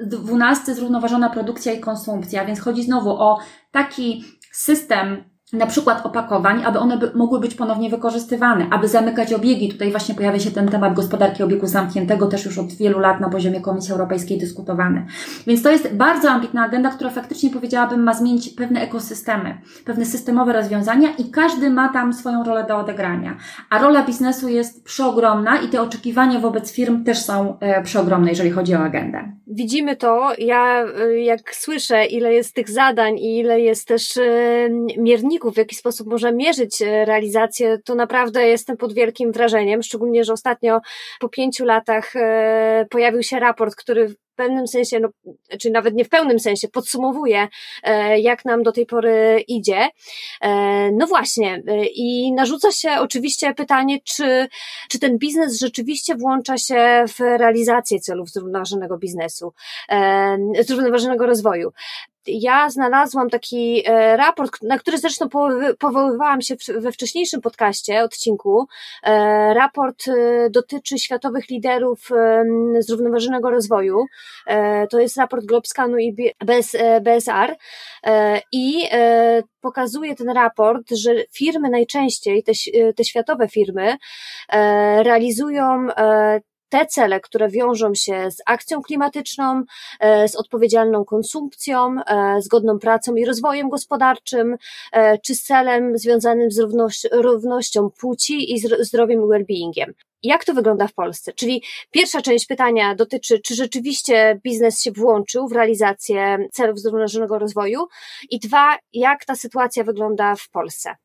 12, 0.00 0.74
zrównoważona 0.74 1.30
produkcja 1.30 1.72
i 1.72 1.80
konsumpcja, 1.80 2.44
więc 2.44 2.60
chodzi 2.60 2.82
znowu 2.82 3.10
o 3.10 3.38
taki 3.70 4.24
system 4.52 5.31
na 5.52 5.66
przykład 5.66 6.06
opakowań, 6.06 6.64
aby 6.64 6.78
one 6.78 6.98
by, 6.98 7.10
mogły 7.14 7.40
być 7.40 7.54
ponownie 7.54 7.90
wykorzystywane, 7.90 8.66
aby 8.70 8.88
zamykać 8.88 9.32
obiegi. 9.32 9.68
Tutaj 9.68 9.90
właśnie 9.90 10.14
pojawia 10.14 10.38
się 10.38 10.50
ten 10.50 10.68
temat 10.68 10.94
gospodarki 10.94 11.42
obiegu 11.42 11.66
zamkniętego, 11.66 12.26
też 12.26 12.44
już 12.44 12.58
od 12.58 12.72
wielu 12.72 12.98
lat 12.98 13.20
na 13.20 13.28
poziomie 13.28 13.60
Komisji 13.60 13.92
Europejskiej 13.92 14.38
dyskutowany. 14.38 15.06
Więc 15.46 15.62
to 15.62 15.70
jest 15.70 15.94
bardzo 15.94 16.30
ambitna 16.30 16.64
agenda, 16.64 16.90
która 16.90 17.10
faktycznie 17.10 17.50
powiedziałabym 17.50 18.02
ma 18.02 18.14
zmienić 18.14 18.48
pewne 18.48 18.80
ekosystemy, 18.80 19.58
pewne 19.84 20.04
systemowe 20.04 20.52
rozwiązania 20.52 21.08
i 21.18 21.30
każdy 21.30 21.70
ma 21.70 21.88
tam 21.88 22.12
swoją 22.12 22.44
rolę 22.44 22.64
do 22.68 22.76
odegrania. 22.76 23.36
A 23.70 23.78
rola 23.78 24.02
biznesu 24.02 24.48
jest 24.48 24.84
przeogromna 24.84 25.60
i 25.60 25.68
te 25.68 25.82
oczekiwania 25.82 26.40
wobec 26.40 26.72
firm 26.72 27.04
też 27.04 27.18
są 27.18 27.58
e, 27.60 27.82
przeogromne, 27.82 28.30
jeżeli 28.30 28.50
chodzi 28.50 28.74
o 28.74 28.78
agendę. 28.78 29.32
Widzimy 29.46 29.96
to. 29.96 30.32
Ja 30.38 30.84
e, 30.84 31.18
jak 31.18 31.54
słyszę, 31.54 32.06
ile 32.06 32.34
jest 32.34 32.54
tych 32.54 32.70
zadań 32.70 33.18
i 33.18 33.38
ile 33.38 33.60
jest 33.60 33.88
też 33.88 34.16
e, 34.16 34.22
mierników, 34.98 35.41
w 35.50 35.56
jaki 35.56 35.74
sposób 35.74 36.06
można 36.06 36.32
mierzyć 36.32 36.82
e, 36.82 37.04
realizację, 37.04 37.78
to 37.84 37.94
naprawdę 37.94 38.48
jestem 38.48 38.76
pod 38.76 38.92
wielkim 38.92 39.32
wrażeniem, 39.32 39.82
szczególnie, 39.82 40.24
że 40.24 40.32
ostatnio 40.32 40.80
po 41.20 41.28
pięciu 41.28 41.64
latach 41.64 42.16
e, 42.16 42.86
pojawił 42.90 43.22
się 43.22 43.38
raport, 43.38 43.74
który 43.74 44.08
w 44.08 44.14
pewnym 44.36 44.68
sensie, 44.68 45.00
no, 45.00 45.08
czy 45.60 45.70
nawet 45.70 45.94
nie 45.94 46.04
w 46.04 46.08
pełnym 46.08 46.40
sensie, 46.40 46.68
podsumowuje, 46.68 47.48
e, 47.82 48.20
jak 48.20 48.44
nam 48.44 48.62
do 48.62 48.72
tej 48.72 48.86
pory 48.86 49.44
idzie. 49.48 49.88
No 50.92 51.06
właśnie, 51.06 51.62
i 51.94 52.32
narzuca 52.32 52.72
się 52.72 52.90
oczywiście 53.00 53.54
pytanie, 53.54 53.98
czy, 54.04 54.48
czy 54.88 54.98
ten 54.98 55.18
biznes 55.18 55.60
rzeczywiście 55.60 56.14
włącza 56.16 56.58
się 56.58 57.04
w 57.08 57.20
realizację 57.20 58.00
celów 58.00 58.30
zrównoważonego 58.30 58.98
biznesu, 58.98 59.52
zrównoważonego 60.60 61.26
rozwoju 61.26 61.72
ja 62.26 62.70
znalazłam 62.70 63.30
taki 63.30 63.82
e, 63.86 64.16
raport, 64.16 64.62
na 64.62 64.78
który 64.78 64.98
zresztą 64.98 65.28
powoływałam 65.78 66.42
się 66.42 66.54
we 66.68 66.92
wcześniejszym 66.92 67.40
podcaście, 67.40 68.02
odcinku. 68.02 68.66
E, 69.02 69.54
raport 69.54 70.08
e, 70.08 70.50
dotyczy 70.50 70.98
światowych 70.98 71.48
liderów 71.50 72.08
zrównoważonego 72.78 73.50
rozwoju. 73.50 74.04
To 74.90 75.00
jest 75.00 75.16
raport 75.16 75.44
Globskanu 75.44 75.98
i 75.98 76.16
BSR 77.02 77.56
i 78.52 78.88
pokazuje 79.60 80.14
ten 80.14 80.30
raport, 80.30 80.90
że 80.90 81.14
firmy 81.32 81.70
najczęściej, 81.70 82.42
te, 82.42 82.52
te 82.96 83.04
światowe 83.04 83.48
firmy, 83.48 83.96
realizują 85.02 85.86
te 86.72 86.86
cele, 86.86 87.20
które 87.20 87.48
wiążą 87.48 87.94
się 87.94 88.30
z 88.30 88.42
akcją 88.46 88.82
klimatyczną, 88.82 89.62
e, 90.00 90.28
z 90.28 90.36
odpowiedzialną 90.36 91.04
konsumpcją, 91.04 91.96
e, 92.06 92.42
zgodną 92.42 92.78
pracą 92.78 93.14
i 93.14 93.24
rozwojem 93.24 93.68
gospodarczym, 93.68 94.56
e, 94.92 95.18
czy 95.18 95.34
z 95.34 95.42
celem 95.42 95.98
związanym 95.98 96.50
z 96.50 96.58
równością 97.12 97.90
płci 97.90 98.52
i 98.54 98.58
zdrowiem 98.58 99.20
i 99.20 99.24
well-beingiem. 99.24 99.92
Jak 100.22 100.44
to 100.44 100.54
wygląda 100.54 100.86
w 100.86 100.94
Polsce? 100.94 101.32
Czyli 101.32 101.62
pierwsza 101.90 102.22
część 102.22 102.46
pytania 102.46 102.94
dotyczy, 102.94 103.40
czy 103.40 103.54
rzeczywiście 103.54 104.40
biznes 104.44 104.82
się 104.82 104.92
włączył 104.92 105.48
w 105.48 105.52
realizację 105.52 106.48
celów 106.52 106.78
zrównoważonego 106.78 107.38
rozwoju 107.38 107.86
i 108.30 108.38
dwa, 108.38 108.78
jak 108.92 109.24
ta 109.24 109.36
sytuacja 109.36 109.84
wygląda 109.84 110.34
w 110.34 110.50
Polsce? 110.50 110.96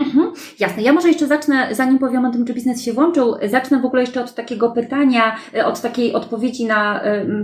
Mhm, 0.00 0.32
jasne. 0.60 0.82
Ja 0.82 0.92
może 0.92 1.08
jeszcze 1.08 1.26
zacznę, 1.26 1.68
zanim 1.74 1.98
powiem 1.98 2.24
o 2.24 2.32
tym, 2.32 2.44
czy 2.44 2.54
biznes 2.54 2.82
się 2.82 2.92
włączył, 2.92 3.34
zacznę 3.48 3.80
w 3.80 3.84
ogóle 3.84 4.02
jeszcze 4.02 4.24
od 4.24 4.34
takiego 4.34 4.70
pytania, 4.70 5.36
e, 5.54 5.66
od 5.66 5.80
takiej 5.80 6.12
odpowiedzi 6.12 6.66
na 6.66 7.00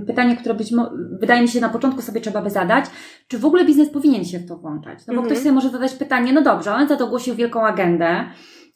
pytanie, 0.07 0.37
które 0.37 0.55
być 0.55 0.73
wydaje 1.21 1.43
mi 1.43 1.49
się 1.49 1.61
na 1.61 1.69
początku 1.69 2.03
sobie 2.03 2.21
trzeba 2.21 2.43
by 2.43 2.51
zadać. 2.51 2.85
Czy 3.29 3.39
w 3.39 3.45
ogóle 3.45 3.65
biznes 3.65 3.91
powinien 3.91 4.25
się 4.25 4.39
w 4.39 4.49
to 4.49 4.57
włączać? 4.57 4.99
No 4.99 5.05
bo 5.07 5.13
mhm. 5.13 5.27
ktoś 5.27 5.39
sobie 5.39 5.53
może 5.53 5.71
zadać 5.71 5.93
pytanie, 5.93 6.33
no 6.33 6.43
dobrze, 6.43 6.75
on 6.75 6.89
za 6.89 6.97
to 6.97 7.05
ogłosił 7.05 7.35
wielką 7.35 7.67
agendę, 7.67 8.25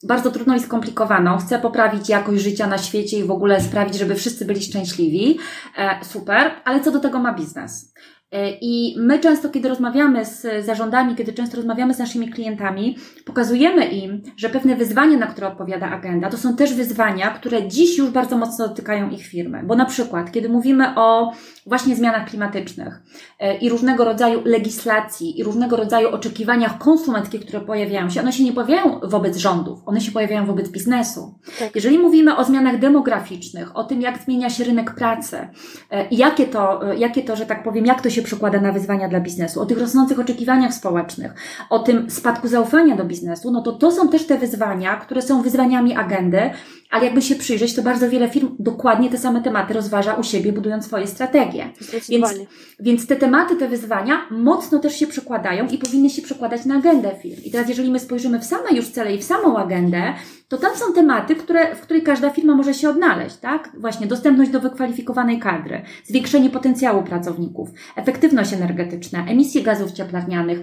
bardzo 0.02 0.30
trudną 0.30 0.54
i 0.54 0.60
skomplikowaną, 0.60 1.38
chce 1.38 1.58
poprawić 1.58 2.08
jakość 2.08 2.42
życia 2.42 2.66
na 2.66 2.78
świecie 2.78 3.18
i 3.18 3.24
w 3.24 3.30
ogóle 3.30 3.60
sprawić, 3.60 3.94
żeby 3.94 4.14
wszyscy 4.14 4.44
byli 4.44 4.62
szczęśliwi. 4.62 5.38
E, 5.78 6.04
super, 6.04 6.50
ale 6.64 6.80
co 6.80 6.90
do 6.90 7.00
tego 7.00 7.18
ma 7.18 7.34
biznes? 7.34 7.94
E, 8.32 8.50
I 8.60 8.94
my 8.98 9.18
często, 9.18 9.48
kiedy 9.48 9.68
rozmawiamy 9.68 10.24
z 10.24 10.66
zarządami, 10.66 11.16
kiedy 11.16 11.32
często 11.32 11.56
rozmawiamy 11.56 11.94
z 11.94 11.98
naszymi 11.98 12.30
klientami, 12.30 12.96
pokazujemy 13.24 13.84
im, 13.86 14.22
że 14.36 14.48
pewne 14.48 14.76
wyzwania, 14.76 15.18
na 15.18 15.26
które 15.26 15.46
odpowiada 15.46 15.90
agenda, 15.90 16.30
to 16.30 16.36
są 16.36 16.56
też 16.56 16.74
wyzwania, 16.74 17.30
które 17.30 17.68
dziś 17.68 17.98
już 17.98 18.10
bardzo 18.10 18.38
mocno 18.38 18.68
dotykają 18.68 19.10
ich 19.10 19.26
firmy. 19.26 19.62
Bo 19.64 19.76
na 19.76 19.84
przykład, 19.84 20.32
kiedy 20.32 20.48
mówimy 20.48 20.94
o 20.96 21.32
właśnie 21.66 21.96
zmianach 21.96 22.28
klimatycznych 22.28 23.02
e, 23.38 23.56
i 23.56 23.68
różnego 23.68 24.04
rodzaju 24.04 24.42
legislacji 24.44 25.40
i 25.40 25.44
różnego 25.44 25.76
rodzaju 25.76 26.08
oczekiwaniach 26.08 26.78
konsumenckich, 26.78 27.40
które 27.40 27.60
pojawiają 27.60 28.10
się, 28.10 28.20
one 28.20 28.32
się 28.32 28.44
nie 28.44 28.52
pojawiają 28.52 29.00
wobec 29.02 29.36
rządów, 29.36 29.82
one 29.86 30.00
się 30.00 30.12
pojawiają 30.12 30.46
wobec 30.46 30.68
biznesu. 30.68 31.34
Tak. 31.58 31.74
Jeżeli 31.74 31.98
mówimy 31.98 32.36
o 32.36 32.44
zmianach 32.44 32.78
demograficznych, 32.78 33.76
o 33.76 33.84
tym, 33.84 34.00
jak 34.00 34.18
zmienia 34.18 34.50
się 34.50 34.64
rynek 34.64 34.94
pracy, 34.94 35.48
e, 35.90 36.06
jakie 36.10 36.46
to, 36.46 36.80
jakie 36.98 37.22
to, 37.22 37.36
że 37.36 37.46
tak 37.46 37.62
powiem, 37.62 37.86
jak 37.86 38.02
to 38.02 38.10
się 38.10 38.19
się 38.20 38.26
przekłada 38.26 38.60
na 38.60 38.72
wyzwania 38.72 39.08
dla 39.08 39.20
biznesu, 39.20 39.60
o 39.60 39.66
tych 39.66 39.78
rosnących 39.78 40.20
oczekiwaniach 40.20 40.74
społecznych, 40.74 41.34
o 41.70 41.78
tym 41.78 42.10
spadku 42.10 42.48
zaufania 42.48 42.96
do 42.96 43.04
biznesu, 43.04 43.50
no 43.50 43.62
to 43.62 43.72
to 43.72 43.92
są 43.92 44.08
też 44.08 44.26
te 44.26 44.38
wyzwania, 44.38 44.96
które 44.96 45.22
są 45.22 45.42
wyzwaniami 45.42 45.96
agendy, 45.96 46.50
ale 46.90 47.04
jakby 47.04 47.22
się 47.22 47.34
przyjrzeć, 47.34 47.74
to 47.74 47.82
bardzo 47.82 48.10
wiele 48.10 48.30
firm 48.30 48.56
dokładnie 48.58 49.10
te 49.10 49.18
same 49.18 49.42
tematy 49.42 49.74
rozważa 49.74 50.14
u 50.14 50.22
siebie, 50.22 50.52
budując 50.52 50.84
swoje 50.84 51.06
strategie. 51.06 51.68
Więc, 52.08 52.34
więc 52.80 53.06
te 53.06 53.16
tematy, 53.16 53.56
te 53.56 53.68
wyzwania 53.68 54.20
mocno 54.30 54.78
też 54.78 54.96
się 54.96 55.06
przekładają 55.06 55.68
i 55.68 55.78
powinny 55.78 56.10
się 56.10 56.22
przekładać 56.22 56.64
na 56.64 56.74
agendę 56.74 57.10
firm. 57.22 57.42
I 57.44 57.50
teraz, 57.50 57.68
jeżeli 57.68 57.90
my 57.90 58.00
spojrzymy 58.00 58.38
w 58.38 58.44
same 58.44 58.70
już 58.72 58.88
cele 58.88 59.14
i 59.14 59.18
w 59.18 59.24
samą 59.24 59.58
agendę, 59.58 60.02
to 60.50 60.58
tam 60.58 60.76
są 60.76 60.92
tematy, 60.92 61.36
które, 61.36 61.74
w 61.74 61.80
których 61.80 62.04
każda 62.04 62.30
firma 62.30 62.54
może 62.54 62.74
się 62.74 62.88
odnaleźć, 62.88 63.36
tak? 63.36 63.70
Właśnie 63.78 64.06
dostępność 64.06 64.50
do 64.50 64.60
wykwalifikowanej 64.60 65.38
kadry, 65.38 65.82
zwiększenie 66.04 66.50
potencjału 66.50 67.02
pracowników, 67.02 67.68
efektywność 67.96 68.52
energetyczna, 68.52 69.26
emisje 69.26 69.62
gazów 69.62 69.92
cieplarnianych, 69.92 70.60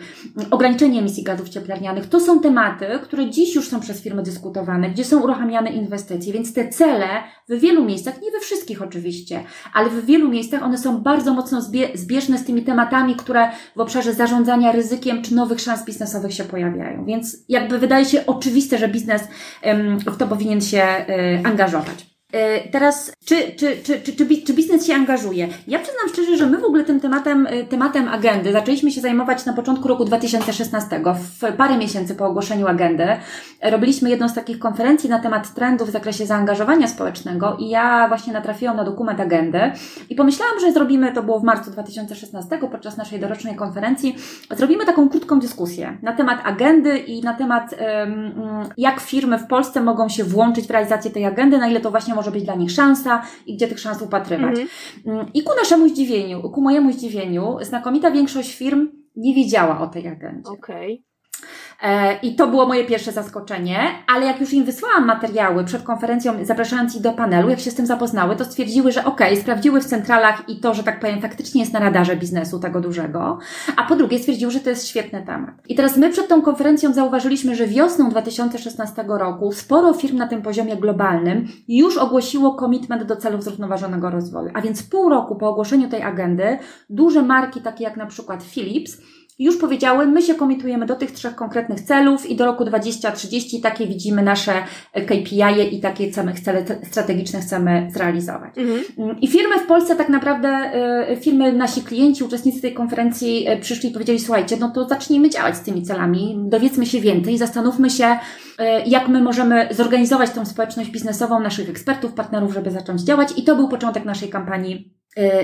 ograniczenie 0.51 0.99
emisji 0.99 1.23
gazów 1.23 1.49
cieplarnianych. 1.49 2.09
To 2.09 2.19
są 2.19 2.39
tematy, 2.39 2.85
które 3.03 3.29
dziś 3.29 3.55
już 3.55 3.69
są 3.69 3.79
przez 3.79 4.01
firmy 4.01 4.23
dyskutowane, 4.23 4.89
gdzie 4.89 5.05
są 5.05 5.21
uruchamiane 5.21 5.69
inwestycje, 5.69 6.33
więc 6.33 6.53
te 6.53 6.69
cele 6.69 7.07
w 7.49 7.59
wielu 7.59 7.85
miejscach, 7.85 8.21
nie 8.21 8.31
we 8.31 8.39
wszystkich 8.39 8.81
oczywiście, 8.81 9.43
ale 9.73 9.89
w 9.89 10.05
wielu 10.05 10.29
miejscach 10.29 10.63
one 10.63 10.77
są 10.77 11.01
bardzo 11.01 11.33
mocno 11.33 11.61
zbieżne 11.93 12.37
z 12.37 12.45
tymi 12.45 12.61
tematami, 12.61 13.15
które 13.15 13.51
w 13.75 13.79
obszarze 13.79 14.13
zarządzania 14.13 14.71
ryzykiem 14.71 15.21
czy 15.21 15.35
nowych 15.35 15.61
szans 15.61 15.85
biznesowych 15.85 16.33
się 16.33 16.43
pojawiają. 16.43 17.05
Więc 17.05 17.37
jakby 17.49 17.79
wydaje 17.79 18.05
się 18.05 18.25
oczywiste, 18.25 18.77
że 18.77 18.87
biznes 18.87 19.27
w 19.99 20.17
to 20.17 20.27
powinien 20.27 20.61
się 20.61 20.81
e, 20.81 21.05
angażować. 21.43 22.16
E, 22.33 22.69
teraz, 22.69 23.11
czy, 23.25 23.35
czy, 23.51 23.77
czy, 23.83 24.01
czy, 24.01 24.15
czy, 24.45 24.53
biznes 24.53 24.87
się 24.87 24.93
angażuje? 24.93 25.47
Ja 25.67 25.79
przyznam 25.79 26.09
szczerze, 26.09 26.37
że 26.37 26.45
my 26.45 26.57
w 26.57 26.63
ogóle 26.63 26.83
tym 26.83 26.99
tematem, 26.99 27.47
e, 27.47 27.63
tematem 27.63 28.07
agendy 28.07 28.51
zaczęliśmy 28.51 28.91
się 28.91 29.01
zajmować 29.01 29.45
na 29.45 29.53
początku 29.53 29.87
roku 29.87 30.05
2016, 30.05 31.01
w 31.15 31.55
parę 31.57 31.77
miesięcy 31.77 32.15
po 32.15 32.25
ogłoszeniu 32.25 32.67
agendy. 32.67 33.07
Robiliśmy 33.63 34.09
jedną 34.09 34.29
z 34.29 34.33
takich 34.33 34.59
konferencji 34.59 35.09
na 35.09 35.19
temat 35.19 35.53
trendów 35.53 35.89
w 35.89 35.91
zakresie 35.91 36.25
zaangażowania 36.25 36.87
społecznego 36.87 37.57
i 37.59 37.69
ja 37.69 38.07
właśnie 38.07 38.33
natrafiłam 38.33 38.77
na 38.77 38.83
dokument 38.83 39.19
agendy 39.19 39.59
i 40.09 40.15
pomyślałam, 40.15 40.59
że 40.59 40.71
zrobimy, 40.71 41.13
to 41.13 41.23
było 41.23 41.39
w 41.39 41.43
marcu 41.43 41.71
2016, 41.71 42.57
podczas 42.71 42.97
naszej 42.97 43.19
dorocznej 43.19 43.55
konferencji, 43.55 44.15
zrobimy 44.55 44.85
taką 44.85 45.09
krótką 45.09 45.39
dyskusję 45.39 45.97
na 46.01 46.13
temat 46.13 46.39
agendy 46.43 46.97
i 46.97 47.21
na 47.21 47.33
temat, 47.33 47.75
jak 48.77 48.99
firmy 48.99 49.37
w 49.37 49.47
Polsce 49.47 49.81
mogą 49.81 50.09
się 50.09 50.23
włączyć 50.23 50.67
w 50.67 50.71
realizację 50.71 51.11
tej 51.11 51.25
agendy, 51.25 51.57
na 51.57 51.67
ile 51.67 51.79
to 51.79 51.91
właśnie 51.91 52.16
może 52.17 52.31
być 52.31 52.43
dla 52.43 52.55
nich 52.55 52.71
szansa 52.71 53.23
i 53.45 53.55
gdzie 53.55 53.67
tych 53.67 53.79
szans 53.79 54.01
upatrywać. 54.01 54.59
Mhm. 54.59 54.67
Mm, 55.05 55.25
I 55.33 55.43
ku 55.43 55.55
naszemu 55.55 55.89
zdziwieniu, 55.89 56.49
ku 56.49 56.61
mojemu 56.61 56.91
zdziwieniu, 56.93 57.57
znakomita 57.61 58.11
większość 58.11 58.55
firm 58.55 58.87
nie 59.15 59.33
wiedziała 59.33 59.81
o 59.81 59.87
tej 59.87 60.07
agendzie. 60.07 60.51
Okay. 60.51 61.06
E, 61.81 62.19
I 62.19 62.35
to 62.35 62.47
było 62.47 62.67
moje 62.67 62.85
pierwsze 62.85 63.11
zaskoczenie, 63.11 63.79
ale 64.07 64.25
jak 64.25 64.39
już 64.39 64.53
im 64.53 64.65
wysłałam 64.65 65.05
materiały 65.05 65.63
przed 65.63 65.83
konferencją, 65.83 66.33
zapraszając 66.45 66.95
ich 66.95 67.01
do 67.01 67.13
panelu, 67.13 67.49
jak 67.49 67.59
się 67.59 67.71
z 67.71 67.75
tym 67.75 67.85
zapoznały, 67.85 68.35
to 68.35 68.45
stwierdziły, 68.45 68.91
że 68.91 69.05
okej, 69.05 69.27
okay, 69.27 69.41
sprawdziły 69.41 69.81
w 69.81 69.85
centralach 69.85 70.49
i 70.49 70.59
to, 70.59 70.73
że 70.73 70.83
tak 70.83 70.99
powiem, 70.99 71.21
faktycznie 71.21 71.61
jest 71.61 71.73
na 71.73 71.79
radarze 71.79 72.15
biznesu 72.15 72.59
tego 72.59 72.81
dużego, 72.81 73.39
a 73.75 73.83
po 73.83 73.95
drugie 73.95 74.19
stwierdziły, 74.19 74.51
że 74.51 74.59
to 74.59 74.69
jest 74.69 74.87
świetny 74.87 75.23
temat. 75.25 75.55
I 75.69 75.75
teraz 75.75 75.97
my 75.97 76.09
przed 76.09 76.27
tą 76.27 76.41
konferencją 76.41 76.93
zauważyliśmy, 76.93 77.55
że 77.55 77.67
wiosną 77.67 78.09
2016 78.09 79.05
roku 79.07 79.51
sporo 79.51 79.93
firm 79.93 80.17
na 80.17 80.27
tym 80.27 80.41
poziomie 80.41 80.77
globalnym 80.77 81.47
już 81.67 81.97
ogłosiło 81.97 82.55
komitment 82.55 83.03
do 83.03 83.15
celów 83.15 83.43
zrównoważonego 83.43 84.09
rozwoju. 84.09 84.49
A 84.53 84.61
więc 84.61 84.83
pół 84.83 85.09
roku 85.09 85.35
po 85.35 85.49
ogłoszeniu 85.49 85.89
tej 85.89 86.03
agendy, 86.03 86.57
duże 86.89 87.21
marki 87.21 87.61
takie 87.61 87.83
jak 87.83 87.97
na 87.97 88.05
przykład 88.05 88.43
Philips, 88.43 88.97
już 89.39 89.57
powiedziały, 89.57 90.07
my 90.07 90.21
się 90.21 90.35
komitujemy 90.35 90.85
do 90.85 90.95
tych 90.95 91.11
trzech 91.11 91.35
konkretnych 91.35 91.81
celów 91.81 92.29
i 92.29 92.35
do 92.35 92.45
roku 92.45 92.65
2030 92.65 93.61
takie 93.61 93.87
widzimy 93.87 94.23
nasze 94.23 94.53
KPI 94.93 95.41
-e 95.41 95.73
i 95.73 95.79
takie 95.79 96.11
cele 96.11 96.33
strategiczne 96.83 97.41
chcemy 97.41 97.87
zrealizować. 97.93 98.57
Mhm. 98.57 98.83
Mm, 98.97 99.19
I 99.19 99.27
firmy 99.27 99.59
w 99.59 99.67
Polsce 99.67 99.95
tak 99.95 100.09
naprawdę, 100.09 100.49
e, 100.49 101.17
firmy, 101.17 101.53
nasi 101.53 101.81
klienci, 101.81 102.23
uczestnicy 102.23 102.61
tej 102.61 102.73
konferencji 102.73 103.47
e, 103.47 103.57
przyszli 103.57 103.89
i 103.89 103.93
powiedzieli, 103.93 104.19
słuchajcie, 104.19 104.57
no 104.59 104.69
to 104.69 104.87
zacznijmy 104.87 105.29
działać 105.29 105.55
z 105.55 105.61
tymi 105.61 105.83
celami, 105.83 106.39
dowiedzmy 106.39 106.85
się 106.85 107.01
więcej, 107.01 107.37
zastanówmy 107.37 107.89
się, 107.89 108.17
e, 108.57 108.85
jak 108.85 109.07
my 109.07 109.21
możemy 109.21 109.67
zorganizować 109.71 110.31
tą 110.31 110.45
społeczność 110.45 110.89
biznesową 110.89 111.39
naszych 111.39 111.69
ekspertów, 111.69 112.13
partnerów, 112.13 112.53
żeby 112.53 112.71
zacząć 112.71 113.01
działać 113.01 113.29
i 113.37 113.43
to 113.43 113.55
był 113.55 113.67
początek 113.67 114.05
naszej 114.05 114.29
kampanii 114.29 114.96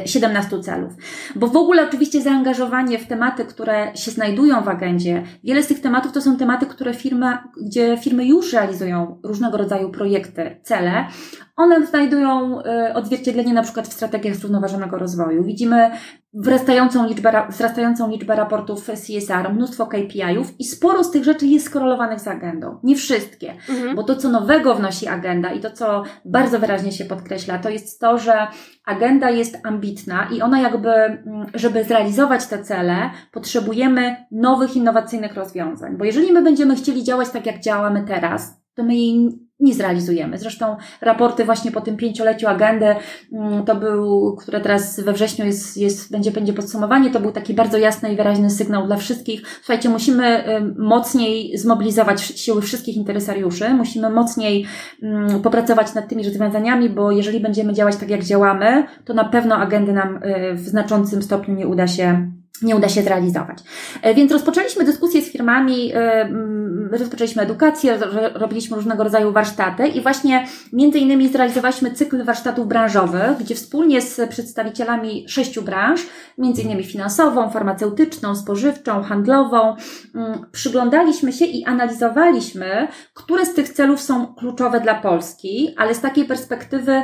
17 0.05 0.59
celów. 0.59 0.93
Bo 1.35 1.47
w 1.47 1.55
ogóle 1.55 1.87
oczywiście 1.87 2.21
zaangażowanie 2.21 2.99
w 2.99 3.07
tematy, 3.07 3.45
które 3.45 3.91
się 3.95 4.11
znajdują 4.11 4.63
w 4.63 4.67
agendzie, 4.67 5.23
wiele 5.43 5.63
z 5.63 5.67
tych 5.67 5.81
tematów 5.81 6.11
to 6.11 6.21
są 6.21 6.37
tematy, 6.37 6.65
które 6.65 6.93
firmy, 6.93 7.37
gdzie 7.61 7.97
firmy 7.97 8.25
już 8.25 8.53
realizują 8.53 9.19
różnego 9.23 9.57
rodzaju 9.57 9.89
projekty, 9.89 10.59
cele, 10.63 11.07
one 11.55 11.85
znajdują 11.87 12.63
e, 12.63 12.93
odzwierciedlenie 12.95 13.53
na 13.53 13.63
przykład 13.63 13.87
w 13.87 13.93
strategiach 13.93 14.35
zrównoważonego 14.35 14.97
rozwoju. 14.97 15.43
Widzimy 15.43 15.91
wzrastającą 16.33 17.07
liczbę, 17.07 17.47
wzrastającą 17.49 18.09
liczbę 18.11 18.35
raportów 18.35 18.85
CSR, 18.85 19.53
mnóstwo 19.53 19.85
KPI-ów 19.85 20.59
i 20.59 20.63
sporo 20.63 21.03
z 21.03 21.11
tych 21.11 21.23
rzeczy 21.23 21.47
jest 21.47 21.65
skorelowanych 21.65 22.19
z 22.19 22.27
agendą. 22.27 22.79
Nie 22.83 22.95
wszystkie, 22.95 23.53
mhm. 23.69 23.95
bo 23.95 24.03
to, 24.03 24.15
co 24.15 24.29
nowego 24.29 24.75
wnosi 24.75 25.07
agenda 25.07 25.51
i 25.51 25.59
to, 25.59 25.71
co 25.71 26.03
bardzo 26.25 26.59
wyraźnie 26.59 26.91
się 26.91 27.05
podkreśla, 27.05 27.59
to 27.59 27.69
jest 27.69 27.99
to, 27.99 28.17
że 28.17 28.47
agenda 28.85 29.29
jest 29.29 29.57
ambitna 29.63 30.29
i 30.31 30.41
ona 30.41 30.61
jakby, 30.61 30.89
mm, 30.89 31.45
żeby 31.53 31.83
zrealizować 31.83 32.47
te 32.47 32.63
cele, 32.63 33.09
potrzebujemy 33.31 34.15
nowych, 34.31 34.75
innowacyjnych 34.75 35.33
rozwiązań. 35.33 35.97
Bo 35.97 36.05
jeżeli 36.05 36.31
my 36.31 36.41
będziemy 36.41 36.75
chcieli 36.75 37.03
działać 37.03 37.29
tak, 37.29 37.45
jak 37.45 37.59
działamy 37.59 38.03
teraz, 38.07 38.63
to 38.75 38.83
my 38.83 38.95
jej 38.95 39.42
nie 39.59 39.73
zrealizujemy. 39.73 40.37
Zresztą 40.37 40.75
raporty 41.01 41.45
właśnie 41.45 41.71
po 41.71 41.81
tym 41.81 41.97
pięcioleciu 41.97 42.47
agendy, 42.47 42.95
mm, 43.33 43.65
to 43.65 43.75
był, 43.75 44.35
które 44.35 44.61
teraz 44.61 44.99
we 44.99 45.13
wrześniu 45.13 45.45
jest, 45.45 45.77
jest, 45.77 46.11
będzie, 46.11 46.31
będzie 46.31 46.53
podsumowanie, 46.53 47.11
to 47.11 47.19
był 47.19 47.31
taki 47.31 47.53
bardzo 47.53 47.77
jasny 47.77 48.13
i 48.13 48.15
wyraźny 48.15 48.49
sygnał 48.49 48.85
dla 48.85 48.97
wszystkich. 48.97 49.41
Słuchajcie, 49.57 49.89
musimy 49.89 50.43
mocniej 50.77 51.57
zmobilizować 51.57 52.21
siły 52.21 52.61
wszystkich 52.61 52.95
interesariuszy, 52.95 53.73
musimy 53.73 54.09
mocniej 54.09 54.65
mm, 55.03 55.41
popracować 55.41 55.93
nad 55.93 56.07
tymi 56.07 56.23
rozwiązaniami, 56.23 56.89
bo 56.89 57.11
jeżeli 57.11 57.39
będziemy 57.39 57.73
działać 57.73 57.95
tak, 57.95 58.09
jak 58.09 58.23
działamy, 58.23 58.85
to 59.05 59.13
na 59.13 59.25
pewno 59.25 59.55
agendy 59.55 59.93
nam 59.93 60.23
y, 60.23 60.53
w 60.53 60.59
znaczącym 60.59 61.21
stopniu 61.21 61.55
nie 61.55 61.67
uda 61.67 61.87
się 61.87 62.31
nie 62.61 62.75
uda 62.75 62.89
się 62.89 63.03
zrealizować. 63.03 63.57
E, 64.01 64.15
więc 64.15 64.31
rozpoczęliśmy 64.31 64.83
dyskusję 64.83 65.21
z 65.21 65.31
firmami, 65.31 65.93
e, 65.93 66.21
mm, 66.21 66.89
rozpoczęliśmy 66.91 67.43
edukację, 67.43 67.97
robiliśmy 68.33 68.75
różnego 68.75 69.03
rodzaju 69.03 69.31
warsztaty 69.31 69.87
i 69.87 70.01
właśnie 70.01 70.47
między 70.73 70.99
innymi 70.99 71.29
zrealizowaliśmy 71.29 71.91
cykl 71.91 72.23
warsztatów 72.23 72.67
branżowych, 72.67 73.37
gdzie 73.39 73.55
wspólnie 73.55 74.01
z 74.01 74.29
przedstawicielami 74.29 75.25
sześciu 75.29 75.61
branż, 75.61 76.01
między 76.37 76.61
innymi 76.61 76.83
finansową, 76.83 77.49
farmaceutyczną, 77.49 78.35
spożywczą, 78.35 79.03
handlową, 79.03 79.75
mm, 80.15 80.45
przyglądaliśmy 80.51 81.33
się 81.33 81.45
i 81.45 81.65
analizowaliśmy, 81.65 82.87
które 83.13 83.45
z 83.45 83.53
tych 83.53 83.69
celów 83.69 84.01
są 84.01 84.33
kluczowe 84.33 84.79
dla 84.79 84.95
Polski, 84.95 85.75
ale 85.77 85.95
z 85.95 86.01
takiej 86.01 86.25
perspektywy 86.25 87.01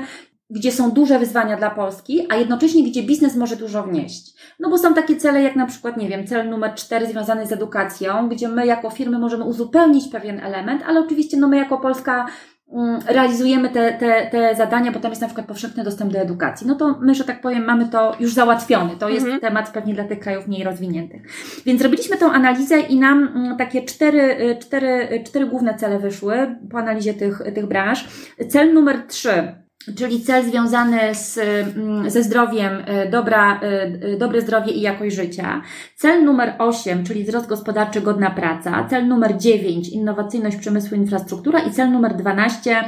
gdzie 0.49 0.71
są 0.71 0.91
duże 0.91 1.19
wyzwania 1.19 1.57
dla 1.57 1.69
Polski, 1.69 2.25
a 2.29 2.35
jednocześnie 2.35 2.83
gdzie 2.83 3.03
biznes 3.03 3.35
może 3.35 3.55
dużo 3.55 3.83
wnieść. 3.83 4.33
No 4.59 4.69
bo 4.69 4.77
są 4.77 4.93
takie 4.93 5.15
cele 5.15 5.41
jak 5.41 5.55
na 5.55 5.65
przykład, 5.65 5.97
nie 5.97 6.09
wiem, 6.09 6.27
cel 6.27 6.49
numer 6.49 6.75
cztery 6.75 7.07
związany 7.07 7.47
z 7.47 7.51
edukacją, 7.51 8.29
gdzie 8.29 8.47
my 8.47 8.65
jako 8.65 8.89
firmy 8.89 9.19
możemy 9.19 9.43
uzupełnić 9.43 10.07
pewien 10.07 10.39
element, 10.39 10.83
ale 10.87 10.99
oczywiście 10.99 11.37
no 11.37 11.47
my 11.47 11.57
jako 11.57 11.77
Polska 11.77 12.25
mm, 12.73 12.99
realizujemy 13.07 13.69
te, 13.69 13.93
te, 13.93 14.27
te 14.31 14.55
zadania, 14.55 14.91
bo 14.91 14.99
tam 14.99 15.11
jest 15.11 15.21
na 15.21 15.27
przykład 15.27 15.47
powszechny 15.47 15.83
dostęp 15.83 16.13
do 16.13 16.19
edukacji. 16.19 16.67
No 16.67 16.75
to 16.75 16.97
my, 17.01 17.15
że 17.15 17.23
tak 17.23 17.41
powiem, 17.41 17.65
mamy 17.65 17.87
to 17.87 18.15
już 18.19 18.33
załatwione. 18.33 18.95
To 18.95 19.09
jest 19.09 19.25
mhm. 19.25 19.41
temat 19.41 19.71
pewnie 19.71 19.93
dla 19.93 20.03
tych 20.03 20.19
krajów 20.19 20.47
mniej 20.47 20.63
rozwiniętych. 20.63 21.21
Więc 21.65 21.79
zrobiliśmy 21.79 22.17
tą 22.17 22.31
analizę 22.31 22.79
i 22.79 22.99
nam 22.99 23.27
mm, 23.27 23.57
takie 23.57 23.81
cztery, 23.81 24.41
y, 24.41 24.57
cztery, 24.61 25.07
y, 25.11 25.23
cztery 25.23 25.45
główne 25.45 25.73
cele 25.75 25.99
wyszły 25.99 26.55
po 26.71 26.77
analizie 26.77 27.13
tych, 27.13 27.41
tych 27.55 27.65
branż. 27.65 28.07
Cel 28.49 28.73
numer 28.73 29.07
trzy 29.07 29.68
czyli 29.97 30.21
cel 30.21 30.45
związany 30.49 31.15
z, 31.15 31.37
mm, 31.37 32.09
ze 32.09 32.23
zdrowiem, 32.23 32.83
e, 32.85 33.09
dobra, 33.09 33.61
e, 33.61 33.83
e, 33.83 34.17
dobre 34.17 34.41
zdrowie 34.41 34.71
i 34.71 34.81
jakość 34.81 35.15
życia. 35.15 35.61
Cel 35.95 36.23
numer 36.23 36.55
8, 36.57 37.03
czyli 37.03 37.23
wzrost 37.23 37.47
gospodarczy, 37.47 38.01
godna 38.01 38.31
praca. 38.31 38.87
Cel 38.89 39.07
numer 39.07 39.37
9, 39.37 39.89
innowacyjność 39.89 40.57
przemysłu, 40.57 40.97
infrastruktura 40.97 41.59
i 41.59 41.71
cel 41.71 41.91
numer 41.91 42.15
12, 42.15 42.83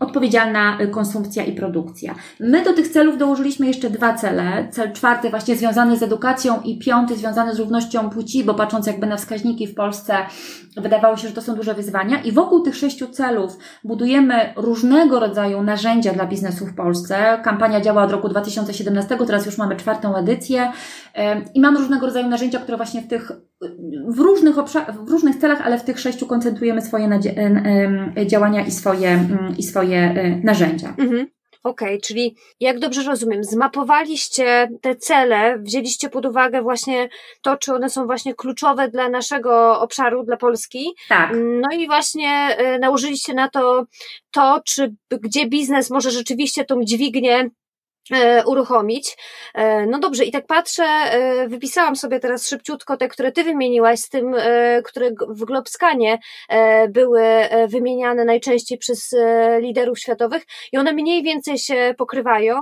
odpowiedzialna 0.00 0.80
y, 0.80 0.88
konsumpcja 0.88 1.44
i 1.44 1.52
produkcja. 1.52 2.14
My 2.40 2.64
do 2.64 2.72
tych 2.72 2.88
celów 2.88 3.18
dołożyliśmy 3.18 3.66
jeszcze 3.66 3.90
dwa 3.90 4.14
cele. 4.14 4.68
Cel 4.70 4.92
czwarty 4.92 5.30
właśnie 5.30 5.56
związany 5.56 5.96
z 5.96 6.02
edukacją 6.02 6.60
i 6.60 6.78
piąty 6.78 7.16
związany 7.16 7.54
z 7.54 7.58
równością 7.58 8.10
płci, 8.10 8.44
bo 8.44 8.54
patrząc 8.54 8.86
jakby 8.86 9.06
na 9.06 9.16
wskaźniki 9.16 9.66
w 9.66 9.74
Polsce, 9.74 10.16
wydawało 10.76 11.16
się, 11.16 11.28
że 11.28 11.34
to 11.34 11.42
są 11.42 11.54
duże 11.54 11.74
wyzwania. 11.74 12.22
I 12.22 12.32
wokół 12.32 12.60
tych 12.60 12.76
sześciu 12.76 13.06
celów 13.06 13.58
budujemy 13.84 14.52
różnego 14.56 15.20
rodzaju 15.20 15.62
narzędzia 15.62 16.12
dla 16.12 16.26
biznesu 16.26 16.66
w 16.66 16.74
Polsce. 16.74 17.40
Kampania 17.44 17.80
działa 17.80 18.02
od 18.02 18.10
roku 18.10 18.28
2017, 18.28 19.18
teraz 19.26 19.46
już 19.46 19.58
mamy 19.58 19.76
czwartą 19.76 20.16
edycję 20.16 20.72
i 21.54 21.60
mamy 21.60 21.78
różnego 21.78 22.06
rodzaju 22.06 22.28
narzędzia, 22.28 22.58
które 22.58 22.76
właśnie 22.76 23.02
w 23.02 23.06
tych 23.06 23.32
w 24.08 24.18
różnych, 24.18 24.58
obszar, 24.58 24.94
w 24.94 25.10
różnych 25.10 25.36
celach, 25.36 25.60
ale 25.60 25.78
w 25.78 25.84
tych 25.84 26.00
sześciu 26.00 26.26
koncentrujemy 26.26 26.82
swoje 26.82 27.20
działania 28.26 28.66
i 28.66 28.70
swoje, 28.70 29.08
mm, 29.08 29.54
i 29.58 29.62
swoje 29.62 29.98
e, 29.98 30.40
narzędzia. 30.44 30.94
Mhm. 30.98 31.26
Okej, 31.66 31.88
okay, 31.88 32.00
czyli 32.00 32.36
jak 32.60 32.78
dobrze 32.78 33.02
rozumiem, 33.02 33.44
zmapowaliście 33.44 34.68
te 34.80 34.96
cele, 34.96 35.58
wzięliście 35.58 36.08
pod 36.08 36.26
uwagę 36.26 36.62
właśnie 36.62 37.08
to, 37.42 37.56
czy 37.56 37.74
one 37.74 37.90
są 37.90 38.06
właśnie 38.06 38.34
kluczowe 38.34 38.88
dla 38.88 39.08
naszego 39.08 39.80
obszaru, 39.80 40.24
dla 40.24 40.36
Polski. 40.36 40.94
Tak. 41.08 41.32
No 41.62 41.68
i 41.78 41.86
właśnie 41.86 42.56
y, 42.60 42.78
nałożyliście 42.78 43.34
na 43.34 43.48
to 43.48 43.84
to, 44.30 44.60
czy 44.64 44.94
gdzie 45.22 45.46
biznes 45.46 45.90
może 45.90 46.10
rzeczywiście 46.10 46.64
tą 46.64 46.84
dźwignię 46.84 47.50
uruchomić. 48.46 49.16
E, 49.54 49.86
no 49.86 49.98
dobrze, 49.98 50.24
i 50.24 50.32
tak 50.32 50.46
patrzę, 50.46 50.84
e, 50.84 51.48
wypisałam 51.48 51.96
sobie 51.96 52.20
teraz 52.20 52.48
szybciutko 52.48 52.96
te, 52.96 53.08
które 53.08 53.32
ty 53.32 53.44
wymieniłaś, 53.44 54.00
z 54.00 54.08
tym, 54.08 54.34
które 54.84 55.10
w 55.28 55.44
Globskanie 55.44 56.18
były 56.88 57.22
wymieniane 57.68 58.24
najczęściej 58.24 58.78
przez 58.78 59.14
liderów 59.60 59.98
światowych 59.98 60.42
i 60.72 60.78
one 60.78 60.92
mniej 60.92 61.22
więcej 61.22 61.58
się 61.58 61.94
pokrywają. 61.98 62.60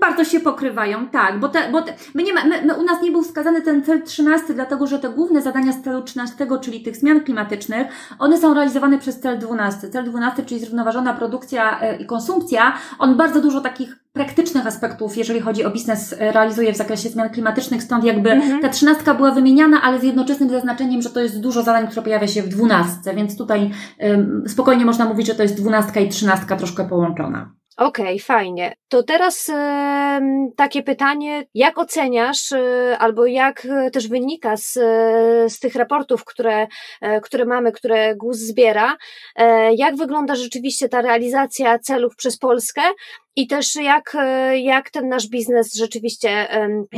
Bardzo 0.00 0.24
się 0.24 0.40
pokrywają, 0.40 1.08
tak, 1.08 1.40
bo, 1.40 1.48
te, 1.48 1.68
bo 1.72 1.82
te, 1.82 1.94
my 2.14 2.22
nie 2.22 2.32
ma, 2.32 2.44
my, 2.44 2.62
my, 2.62 2.74
u 2.74 2.82
nas 2.82 3.02
nie 3.02 3.10
był 3.10 3.22
wskazany 3.22 3.62
ten 3.62 3.84
cel 3.84 4.02
13, 4.02 4.54
dlatego 4.54 4.86
że 4.86 4.98
te 4.98 5.08
główne 5.08 5.42
zadania 5.42 5.72
z 5.72 5.82
celu 5.82 6.02
13, 6.02 6.46
czyli 6.62 6.82
tych 6.82 6.96
zmian 6.96 7.20
klimatycznych, 7.24 7.86
one 8.18 8.38
są 8.38 8.54
realizowane 8.54 8.98
przez 8.98 9.20
cel 9.20 9.38
12. 9.38 9.88
Cel 9.88 10.04
12, 10.04 10.42
czyli 10.42 10.60
zrównoważona 10.60 11.14
produkcja 11.14 11.80
i 11.98 12.06
konsumpcja, 12.06 12.78
on 12.98 13.16
bardzo 13.16 13.40
dużo 13.40 13.60
takich 13.60 14.03
praktycznych 14.14 14.66
aspektów, 14.66 15.16
jeżeli 15.16 15.40
chodzi 15.40 15.64
o 15.64 15.70
biznes, 15.70 16.12
e, 16.12 16.32
realizuje 16.32 16.72
w 16.72 16.76
zakresie 16.76 17.08
zmian 17.08 17.30
klimatycznych, 17.30 17.82
stąd 17.82 18.04
jakby 18.04 18.30
mhm. 18.30 18.62
ta 18.62 18.68
trzynastka 18.68 19.14
była 19.14 19.30
wymieniana, 19.30 19.82
ale 19.82 20.00
z 20.00 20.02
jednoczesnym 20.02 20.50
zaznaczeniem, 20.50 21.02
że 21.02 21.10
to 21.10 21.20
jest 21.20 21.40
dużo 21.40 21.62
zadań, 21.62 21.86
które 21.88 22.02
pojawia 22.02 22.26
się 22.26 22.42
w 22.42 22.48
dwunastce, 22.48 23.14
więc 23.14 23.38
tutaj 23.38 23.70
um, 24.00 24.44
spokojnie 24.48 24.84
można 24.84 25.04
mówić, 25.04 25.26
że 25.26 25.34
to 25.34 25.42
jest 25.42 25.56
dwunastka 25.56 26.00
i 26.00 26.08
trzynastka 26.08 26.56
troszkę 26.56 26.88
połączona. 26.88 27.50
Okej, 27.76 28.04
okay, 28.04 28.18
fajnie. 28.18 28.74
To 28.88 29.02
teraz 29.02 29.50
takie 30.56 30.82
pytanie, 30.82 31.44
jak 31.54 31.78
oceniasz, 31.78 32.52
y, 32.52 32.96
albo 32.98 33.26
jak 33.26 33.64
y, 33.64 33.90
też 33.90 34.08
wynika 34.08 34.56
z, 34.56 34.72
z 35.52 35.58
tych 35.58 35.74
raportów, 35.74 36.24
które, 36.24 36.66
które 37.22 37.44
mamy, 37.44 37.72
które 37.72 38.16
GUS 38.16 38.36
zbiera, 38.36 38.96
jak 39.76 39.96
wygląda 39.96 40.34
rzeczywiście 40.34 40.88
ta 40.88 41.02
realizacja 41.02 41.78
celów 41.78 42.16
przez 42.16 42.38
Polskę 42.38 42.82
I 43.36 43.46
też 43.46 43.76
jak, 43.76 44.16
e, 44.18 44.58
jak 44.58 44.90
ten 44.90 45.08
nasz 45.08 45.28
biznes 45.28 45.74
rzeczywiście 45.74 46.48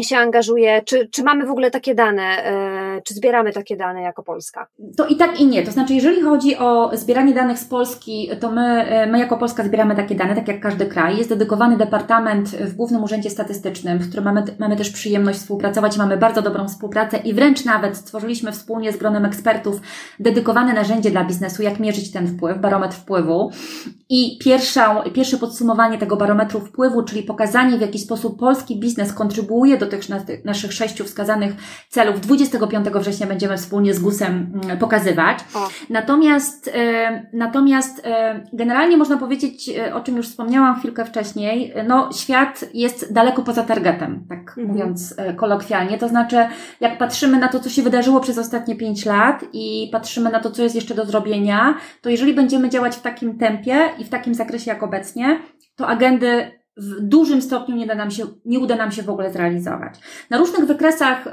się 0.02 0.16
angażuje, 0.16 0.82
czy, 0.82 1.08
czy 1.08 1.22
mamy 1.22 1.46
w 1.46 1.50
ogóle 1.50 1.70
takie 1.70 1.94
dane, 1.94 2.22
e, 2.22 3.02
czy 3.02 3.14
zbieramy 3.14 3.52
takie 3.52 3.76
dane 3.76 4.02
jako 4.02 4.22
Polska? 4.22 4.66
To 4.96 5.06
i 5.06 5.16
tak 5.16 5.40
i 5.40 5.46
nie. 5.46 5.62
To 5.62 5.70
znaczy, 5.70 5.94
jeżeli 5.94 6.22
chodzi 6.22 6.56
o 6.56 6.90
zbieranie 6.92 7.34
danych 7.34 7.58
z 7.58 7.64
Polski, 7.64 8.30
to 8.40 8.50
my, 8.50 8.62
e, 8.62 9.06
my 9.06 9.18
jako 9.18 9.36
Polska 9.36 9.64
zbieramy 9.64 9.96
takie 9.96 10.14
dane, 10.14 10.34
tak 10.34 10.48
jak 10.48 10.60
każdy 10.60 10.86
kraj. 10.86 11.16
Jest 11.16 11.28
dedykowany 11.28 11.76
departament 11.76 12.48
w 12.48 12.74
Głównym 12.74 13.04
Urzędzie 13.04 13.30
Statystycznym, 13.30 13.98
w 13.98 14.08
którym 14.08 14.24
mamy, 14.24 14.44
mamy 14.58 14.76
też 14.76 14.90
przyjemność 14.90 15.38
współpracować, 15.38 15.98
mamy 15.98 16.16
bardzo 16.16 16.42
dobrą 16.42 16.68
współpracę 16.68 17.16
i 17.16 17.34
wręcz 17.34 17.64
nawet 17.64 17.96
stworzyliśmy 17.96 18.52
wspólnie 18.52 18.92
z 18.92 18.96
gronem 18.96 19.24
ekspertów 19.24 19.80
dedykowane 20.20 20.72
narzędzie 20.72 21.10
dla 21.10 21.24
biznesu, 21.24 21.62
jak 21.62 21.80
mierzyć 21.80 22.12
ten 22.12 22.26
wpływ, 22.26 22.58
barometr 22.58 22.96
wpływu. 22.96 23.50
I 24.08 24.38
pierwsza, 24.38 25.02
pierwsze 25.14 25.36
podsumowanie 25.36 25.98
tego 25.98 26.16
barometru 26.26 26.60
wpływu, 26.60 27.02
czyli 27.02 27.22
pokazanie, 27.22 27.78
w 27.78 27.80
jaki 27.80 27.98
sposób 27.98 28.38
polski 28.38 28.80
biznes 28.80 29.12
kontrybuuje 29.12 29.78
do 29.78 29.86
tych 29.86 30.00
naszych 30.44 30.72
sześciu 30.72 31.04
wskazanych 31.04 31.52
celów. 31.88 32.20
25 32.20 32.86
września 32.88 33.26
będziemy 33.26 33.56
wspólnie 33.56 33.94
z 33.94 33.98
GUS-em 33.98 34.60
mm, 34.64 34.78
pokazywać. 34.78 35.38
Natomiast, 35.90 36.70
e, 36.74 37.26
natomiast 37.32 38.06
e, 38.06 38.40
generalnie 38.52 38.96
można 38.96 39.16
powiedzieć, 39.16 39.68
e, 39.68 39.94
o 39.94 40.00
czym 40.00 40.16
już 40.16 40.28
wspomniałam 40.28 40.78
chwilkę 40.78 41.04
wcześniej, 41.04 41.74
no 41.88 42.10
świat 42.12 42.64
jest 42.74 43.12
daleko 43.12 43.42
poza 43.42 43.62
targetem, 43.62 44.24
tak 44.28 44.38
mhm. 44.38 44.68
mówiąc 44.68 45.14
kolokwialnie. 45.36 45.98
To 45.98 46.08
znaczy, 46.08 46.36
jak 46.80 46.98
patrzymy 46.98 47.38
na 47.38 47.48
to, 47.48 47.60
co 47.60 47.68
się 47.68 47.82
wydarzyło 47.82 48.20
przez 48.20 48.38
ostatnie 48.38 48.76
pięć 48.76 49.04
lat 49.04 49.44
i 49.52 49.88
patrzymy 49.92 50.30
na 50.30 50.40
to, 50.40 50.50
co 50.50 50.62
jest 50.62 50.74
jeszcze 50.74 50.94
do 50.94 51.06
zrobienia, 51.06 51.74
to 52.02 52.10
jeżeli 52.10 52.34
będziemy 52.34 52.68
działać 52.68 52.96
w 52.96 53.02
takim 53.02 53.38
tempie 53.38 53.88
i 53.98 54.04
w 54.04 54.08
takim 54.08 54.34
zakresie 54.34 54.70
jak 54.70 54.82
obecnie, 54.82 55.38
to 55.76 55.86
agendy 55.88 56.50
w 56.76 57.00
dużym 57.00 57.42
stopniu 57.42 57.76
nie, 57.76 57.86
da 57.86 57.94
nam 57.94 58.10
się, 58.10 58.26
nie 58.44 58.58
uda 58.58 58.76
nam 58.76 58.92
się 58.92 59.02
w 59.02 59.10
ogóle 59.10 59.32
zrealizować. 59.32 59.94
Na 60.30 60.38
różnych 60.38 60.66
wykresach 60.66 61.24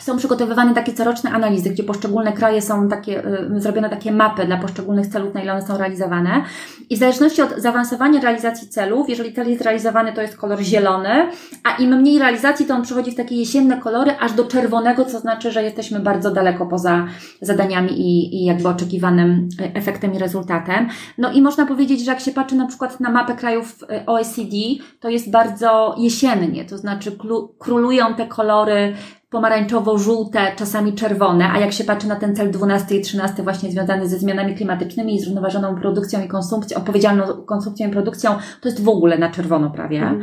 są 0.00 0.16
przygotowywane 0.16 0.74
takie 0.74 0.92
coroczne 0.92 1.30
analizy, 1.30 1.70
gdzie 1.70 1.84
poszczególne 1.84 2.32
kraje 2.32 2.62
są 2.62 2.88
takie, 2.88 3.26
y, 3.26 3.60
zrobione 3.60 3.90
takie 3.90 4.12
mapy 4.12 4.46
dla 4.46 4.56
poszczególnych 4.56 5.06
celów, 5.06 5.34
na 5.34 5.42
ile 5.42 5.52
one 5.52 5.66
są 5.66 5.78
realizowane. 5.78 6.44
I 6.90 6.96
w 6.96 6.98
zależności 6.98 7.42
od 7.42 7.56
zaawansowania 7.56 8.20
realizacji 8.20 8.68
celów, 8.68 9.08
jeżeli 9.08 9.32
cel 9.32 9.50
jest 9.50 9.62
realizowany, 9.62 10.12
to 10.12 10.22
jest 10.22 10.36
kolor 10.36 10.60
zielony, 10.60 11.30
a 11.64 11.76
im 11.76 11.96
mniej 11.96 12.18
realizacji, 12.18 12.66
to 12.66 12.74
on 12.74 12.82
przechodzi 12.82 13.10
w 13.10 13.14
takie 13.14 13.36
jesienne 13.36 13.76
kolory, 13.76 14.12
aż 14.20 14.32
do 14.32 14.44
czerwonego, 14.44 15.04
co 15.04 15.20
znaczy, 15.20 15.52
że 15.52 15.62
jesteśmy 15.62 16.00
bardzo 16.00 16.30
daleko 16.30 16.66
poza 16.66 17.06
zadaniami 17.40 18.00
i, 18.00 18.36
i 18.36 18.44
jakby 18.44 18.68
oczekiwanym 18.68 19.48
y, 19.60 19.74
efektem 19.74 20.14
i 20.14 20.18
rezultatem. 20.18 20.88
No 21.18 21.32
i 21.32 21.42
można 21.42 21.66
powiedzieć, 21.66 22.04
że 22.04 22.10
jak 22.10 22.20
się 22.20 22.32
patrzy 22.32 22.56
na 22.56 22.66
przykład 22.66 23.00
na 23.00 23.10
mapę 23.10 23.34
krajów 23.34 23.82
y, 23.82 24.06
OECD, 24.06 24.56
to 25.00 25.08
jest 25.08 25.30
bardzo 25.30 25.94
jesiennie, 25.98 26.64
to 26.64 26.78
znaczy 26.78 27.18
królują 27.58 28.14
te 28.14 28.26
kolory 28.26 28.94
pomarańczowo-żółte, 29.34 30.56
czasami 30.56 30.92
czerwone, 30.92 31.50
a 31.52 31.58
jak 31.58 31.72
się 31.72 31.84
patrzy 31.84 32.08
na 32.08 32.16
ten 32.16 32.36
cel 32.36 32.50
12 32.50 32.96
i 32.96 33.00
13 33.00 33.42
właśnie 33.42 33.70
związany 33.70 34.08
ze 34.08 34.18
zmianami 34.18 34.54
klimatycznymi 34.54 35.14
i 35.14 35.20
zrównoważoną 35.20 35.74
produkcją 35.76 36.24
i 36.24 36.28
konsumpcją, 36.28 36.78
odpowiedzialną 36.78 37.24
konsumpcją 37.26 37.88
i 37.88 37.92
produkcją, 37.92 38.30
to 38.60 38.68
jest 38.68 38.84
w 38.84 38.88
ogóle 38.88 39.18
na 39.18 39.30
czerwono 39.30 39.70
prawie. 39.70 39.98
Mm. 39.98 40.22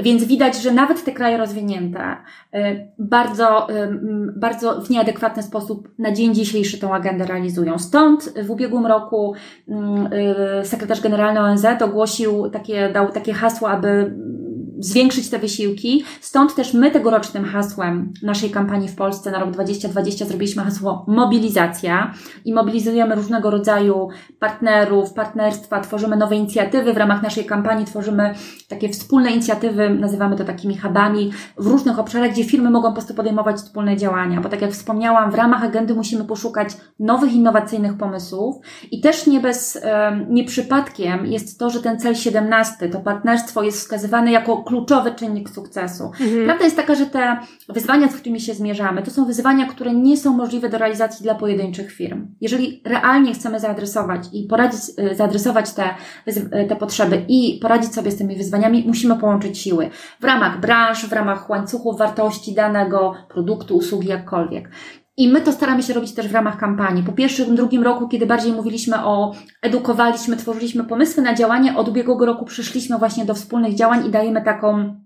Więc 0.00 0.24
widać, 0.24 0.62
że 0.62 0.72
nawet 0.72 1.04
te 1.04 1.12
kraje 1.12 1.36
rozwinięte 1.36 2.16
y, 2.54 2.58
bardzo, 2.98 3.66
bardzo 4.36 4.80
w 4.80 4.90
nieadekwatny 4.90 5.42
sposób 5.42 5.88
na 5.98 6.12
dzień 6.12 6.34
dzisiejszy 6.34 6.78
tą 6.78 6.94
agendę 6.94 7.26
realizują. 7.26 7.78
Stąd 7.78 8.32
w 8.42 8.50
ubiegłym 8.50 8.86
roku 8.86 9.34
y, 9.68 10.64
sekretarz 10.66 11.00
generalny 11.00 11.40
ONZ 11.40 11.66
ogłosił 11.84 12.50
takie, 12.50 12.90
dał 12.92 13.12
takie 13.12 13.32
hasło, 13.32 13.70
aby 13.70 14.14
zwiększyć 14.78 15.30
te 15.30 15.38
wysiłki. 15.38 16.04
Stąd 16.20 16.54
też 16.54 16.74
my 16.74 16.90
tegorocznym 16.90 17.44
hasłem 17.44 18.12
naszej 18.22 18.50
kampanii 18.50 18.88
w 18.88 18.96
Polsce 18.96 19.30
na 19.30 19.38
rok 19.38 19.50
2020 19.50 20.24
zrobiliśmy 20.24 20.62
hasło 20.62 21.04
mobilizacja 21.08 22.14
i 22.44 22.54
mobilizujemy 22.54 23.14
różnego 23.14 23.50
rodzaju 23.50 24.08
partnerów, 24.38 25.12
partnerstwa, 25.12 25.80
tworzymy 25.80 26.16
nowe 26.16 26.36
inicjatywy. 26.36 26.92
W 26.92 26.96
ramach 26.96 27.22
naszej 27.22 27.44
kampanii, 27.44 27.86
tworzymy 27.86 28.34
takie 28.68 28.88
wspólne 28.88 29.30
inicjatywy, 29.30 29.90
nazywamy 29.90 30.36
to 30.36 30.44
takimi 30.44 30.78
hubami 30.78 31.32
w 31.58 31.66
różnych 31.66 31.98
obszarach, 31.98 32.30
gdzie 32.30 32.44
firmy 32.44 32.70
mogą 32.70 32.88
po 32.88 32.94
prostu 32.94 33.14
podejmować 33.14 33.56
wspólne 33.56 33.96
działania, 33.96 34.40
bo 34.40 34.48
tak 34.48 34.62
jak 34.62 34.70
wspomniałam, 34.70 35.30
w 35.30 35.34
ramach 35.34 35.64
agendy 35.64 35.94
musimy 35.94 36.24
poszukać 36.24 36.68
nowych, 36.98 37.32
innowacyjnych 37.32 37.96
pomysłów. 37.96 38.56
I 38.90 39.00
też 39.00 39.26
nie 39.26 39.40
bez, 39.40 39.80
nie 40.28 40.44
przypadkiem 40.44 41.26
jest 41.26 41.58
to, 41.58 41.70
że 41.70 41.82
ten 41.82 42.00
cel 42.00 42.14
17, 42.14 42.88
to 42.88 43.00
partnerstwo 43.00 43.62
jest 43.62 43.78
wskazywane 43.78 44.32
jako 44.32 44.65
kluczowy 44.66 45.14
czynnik 45.14 45.50
sukcesu. 45.50 46.04
Mhm. 46.04 46.44
Prawda 46.44 46.64
jest 46.64 46.76
taka, 46.76 46.94
że 46.94 47.06
te 47.06 47.36
wyzwania, 47.68 48.08
z 48.08 48.16
którymi 48.16 48.40
się 48.40 48.54
zmierzamy, 48.54 49.02
to 49.02 49.10
są 49.10 49.24
wyzwania, 49.24 49.66
które 49.66 49.94
nie 49.94 50.16
są 50.16 50.36
możliwe 50.36 50.68
do 50.68 50.78
realizacji 50.78 51.22
dla 51.22 51.34
pojedynczych 51.34 51.92
firm. 51.92 52.26
Jeżeli 52.40 52.82
realnie 52.84 53.34
chcemy 53.34 53.60
zaadresować 53.60 54.20
i 54.32 54.46
poradzić, 54.46 54.80
y, 55.12 55.14
zaadresować 55.14 55.72
te, 55.72 55.84
y, 56.28 56.66
te 56.68 56.76
potrzeby 56.76 57.24
i 57.28 57.58
poradzić 57.62 57.94
sobie 57.94 58.10
z 58.10 58.16
tymi 58.16 58.36
wyzwaniami, 58.36 58.84
musimy 58.86 59.16
połączyć 59.16 59.58
siły 59.58 59.90
w 60.20 60.24
ramach 60.24 60.60
branż, 60.60 61.06
w 61.06 61.12
ramach 61.12 61.50
łańcuchów 61.50 61.98
wartości 61.98 62.54
danego 62.54 63.14
produktu, 63.28 63.76
usługi, 63.76 64.08
jakkolwiek. 64.08 64.70
I 65.16 65.28
my 65.28 65.40
to 65.40 65.52
staramy 65.52 65.82
się 65.82 65.94
robić 65.94 66.14
też 66.14 66.28
w 66.28 66.32
ramach 66.32 66.58
kampanii. 66.58 67.02
Po 67.02 67.12
pierwszym, 67.12 67.56
drugim 67.56 67.82
roku, 67.82 68.08
kiedy 68.08 68.26
bardziej 68.26 68.52
mówiliśmy 68.52 69.04
o, 69.04 69.34
edukowaliśmy, 69.62 70.36
tworzyliśmy 70.36 70.84
pomysły 70.84 71.22
na 71.22 71.34
działanie, 71.34 71.76
od 71.76 71.88
ubiegłego 71.88 72.26
roku 72.26 72.44
przeszliśmy 72.44 72.98
właśnie 72.98 73.24
do 73.24 73.34
wspólnych 73.34 73.74
działań 73.74 74.06
i 74.06 74.10
dajemy 74.10 74.44
taką 74.44 74.96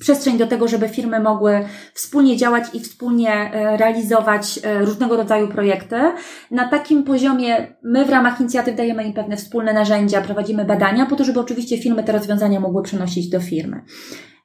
przestrzeń 0.00 0.38
do 0.38 0.46
tego, 0.46 0.68
żeby 0.68 0.88
firmy 0.88 1.20
mogły 1.20 1.64
wspólnie 1.94 2.36
działać 2.36 2.64
i 2.72 2.80
wspólnie 2.80 3.32
e, 3.32 3.76
realizować 3.76 4.60
e, 4.62 4.84
różnego 4.84 5.16
rodzaju 5.16 5.48
projekty. 5.48 5.96
Na 6.50 6.68
takim 6.68 7.02
poziomie 7.02 7.76
my 7.82 8.04
w 8.04 8.10
ramach 8.10 8.40
inicjatyw 8.40 8.76
dajemy 8.76 9.04
im 9.04 9.12
pewne 9.12 9.36
wspólne 9.36 9.72
narzędzia, 9.72 10.20
prowadzimy 10.20 10.64
badania 10.64 11.06
po 11.06 11.16
to, 11.16 11.24
żeby 11.24 11.40
oczywiście 11.40 11.78
firmy 11.78 12.04
te 12.04 12.12
rozwiązania 12.12 12.60
mogły 12.60 12.82
przenosić 12.82 13.28
do 13.28 13.40
firmy. 13.40 13.80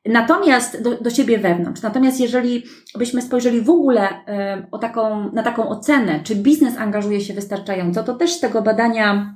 Natomiast 0.06 0.82
do, 0.82 0.96
do 0.96 1.10
siebie 1.10 1.38
wewnątrz. 1.38 1.82
Natomiast 1.82 2.20
jeżeli 2.20 2.64
byśmy 2.98 3.22
spojrzeli 3.22 3.62
w 3.62 3.70
ogóle 3.70 4.10
o 4.72 4.78
taką, 4.78 5.32
na 5.32 5.44
taką 5.44 5.70
ocenę, 5.70 6.20
czy 6.24 6.36
biznes 6.36 6.78
angażuje 6.78 7.22
się 7.22 7.34
wystarczająco, 7.34 8.04
to 8.04 8.14
też 8.14 8.34
z 8.34 8.40
tego 8.40 8.62
badania 8.62 9.36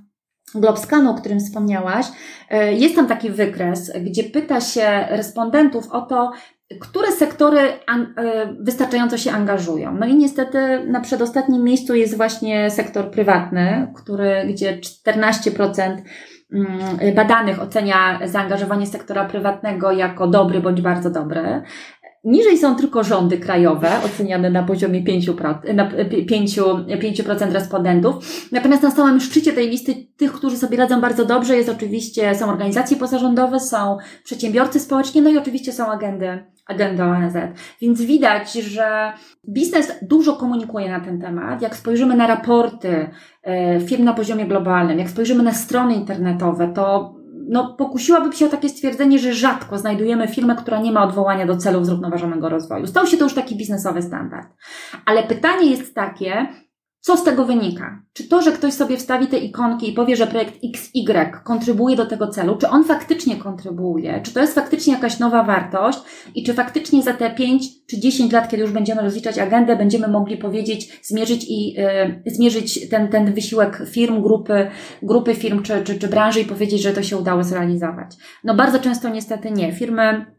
Globscanu, 0.56 1.12
o 1.12 1.14
którym 1.14 1.40
wspomniałaś, 1.40 2.06
y, 2.08 2.74
jest 2.74 2.96
tam 2.96 3.08
taki 3.08 3.30
wykres, 3.30 3.92
gdzie 4.02 4.24
pyta 4.24 4.62
się 4.62 5.08
respondentów 5.10 5.92
o 5.92 6.02
to, 6.02 6.32
które 6.80 7.12
sektory 7.12 7.60
y, 7.60 7.74
wystarczająco 8.60 9.18
się 9.18 9.32
angażują. 9.32 9.94
No 9.94 10.06
i 10.06 10.16
niestety 10.16 10.86
na 10.88 11.02
przedostatnim 11.02 11.64
miejscu 11.64 11.96
jest 11.96 12.18
właśnie 12.18 12.72
sektor 12.72 13.12
prywatny, 13.12 13.94
który, 13.96 14.46
gdzie 14.48 14.78
14% 14.78 15.98
Mm, 15.98 16.04
badanych 17.16 17.62
ocenia 17.62 18.20
zaangażowanie 18.26 18.88
sektora 18.88 19.26
prywatnego 19.26 19.92
jako 19.92 20.28
dobry 20.28 20.62
bądź 20.62 20.82
bardzo 20.82 21.10
dobry. 21.10 21.62
Niżej 22.24 22.58
są 22.58 22.76
tylko 22.76 23.04
rządy 23.04 23.38
krajowe, 23.38 23.90
oceniane 24.06 24.50
na 24.50 24.64
poziomie 24.64 25.04
5%, 25.04 25.74
na 25.74 25.90
5, 26.28 26.58
5% 26.58 27.52
respondentów. 27.52 28.16
Natomiast 28.52 28.84
na 28.84 28.92
samym 28.92 29.20
szczycie 29.20 29.54
tej 29.54 29.70
listy 29.70 29.96
tych, 30.18 30.34
którzy 30.34 30.58
sobie 30.58 30.78
radzą 30.78 31.02
bardzo 31.02 31.26
dobrze, 31.26 31.58
jest 31.58 31.70
oczywiście, 31.70 32.36
są 32.36 32.50
organizacje 32.50 32.98
pozarządowe, 32.98 33.60
są 33.60 33.98
przedsiębiorcy 34.24 34.80
społeczni, 34.80 35.22
no 35.22 35.30
i 35.30 35.38
oczywiście 35.38 35.72
są 35.72 35.92
agendy, 35.92 36.44
agendy 36.68 37.04
ONZ. 37.04 37.36
Więc 37.82 38.02
widać, 38.02 38.54
że 38.54 39.14
biznes 39.50 39.92
dużo 40.02 40.34
komunikuje 40.34 40.90
na 40.90 41.00
ten 41.00 41.22
temat. 41.22 41.62
Jak 41.62 41.76
spojrzymy 41.76 42.16
na 42.16 42.28
raporty 42.28 43.10
e, 43.44 43.80
firm 43.80 44.04
na 44.04 44.14
poziomie 44.14 44.46
globalnym, 44.46 45.00
jak 45.00 45.10
spojrzymy 45.10 45.44
na 45.44 45.54
strony 45.54 45.94
internetowe, 45.96 46.74
to 46.76 47.16
no, 47.54 47.74
pokusiłabym 47.78 48.34
się 48.34 48.46
o 48.46 48.50
takie 48.50 48.70
stwierdzenie, 48.70 49.20
że 49.20 49.34
rzadko 49.34 49.78
znajdujemy 49.78 50.28
firmę, 50.28 50.56
która 50.56 50.82
nie 50.82 50.92
ma 50.92 51.04
odwołania 51.04 51.46
do 51.46 51.58
celów 51.58 51.86
zrównoważonego 51.86 52.50
rozwoju. 52.50 52.88
Stał 52.88 53.08
się 53.08 53.18
to 53.18 53.24
już 53.24 53.34
taki 53.34 53.58
biznesowy 53.58 54.02
standard. 54.02 54.48
Ale 55.06 55.24
pytanie 55.24 55.70
jest 55.72 55.96
takie, 55.96 56.48
co 57.06 57.18
z 57.18 57.24
tego 57.24 57.46
wynika? 57.46 58.02
Czy 58.14 58.28
to, 58.28 58.42
że 58.42 58.52
ktoś 58.52 58.74
sobie 58.74 58.98
wstawi 58.98 59.28
te 59.28 59.38
ikonki 59.38 59.90
i 59.90 59.94
powie, 59.94 60.16
że 60.16 60.28
projekt 60.28 60.54
XY 60.76 61.32
kontrybuje 61.44 61.96
do 61.96 62.06
tego 62.06 62.28
celu, 62.28 62.58
czy 62.58 62.70
on 62.70 62.84
faktycznie 62.84 63.36
kontrybuje? 63.36 64.22
Czy 64.24 64.34
to 64.34 64.42
jest 64.42 64.56
faktycznie 64.56 64.94
jakaś 64.94 65.20
nowa 65.20 65.44
wartość? 65.44 66.00
I 66.36 66.44
czy 66.44 66.54
faktycznie 66.54 67.04
za 67.04 67.14
te 67.14 67.30
5 67.30 67.86
czy 67.86 68.00
10 68.00 68.32
lat, 68.32 68.50
kiedy 68.50 68.64
już 68.64 68.72
będziemy 68.72 69.02
rozliczać 69.02 69.40
agendę, 69.40 69.76
będziemy 69.76 70.08
mogli 70.08 70.38
powiedzieć, 70.38 71.00
zmierzyć 71.04 71.46
i 71.50 71.74
yy, 71.74 72.24
zmierzyć 72.26 72.90
ten, 72.90 73.08
ten 73.08 73.34
wysiłek 73.34 73.82
firm, 73.92 74.22
grupy, 74.22 74.68
grupy 75.02 75.36
firm 75.36 75.64
czy, 75.64 75.84
czy, 75.84 76.00
czy 76.00 76.08
branży 76.08 76.40
i 76.40 76.46
powiedzieć, 76.46 76.82
że 76.82 76.94
to 76.94 77.04
się 77.04 77.18
udało 77.18 77.44
zrealizować? 77.44 78.16
No 78.44 78.56
bardzo 78.56 78.80
często 78.80 79.10
niestety 79.10 79.52
nie. 79.52 79.72
Firmy 79.72 80.33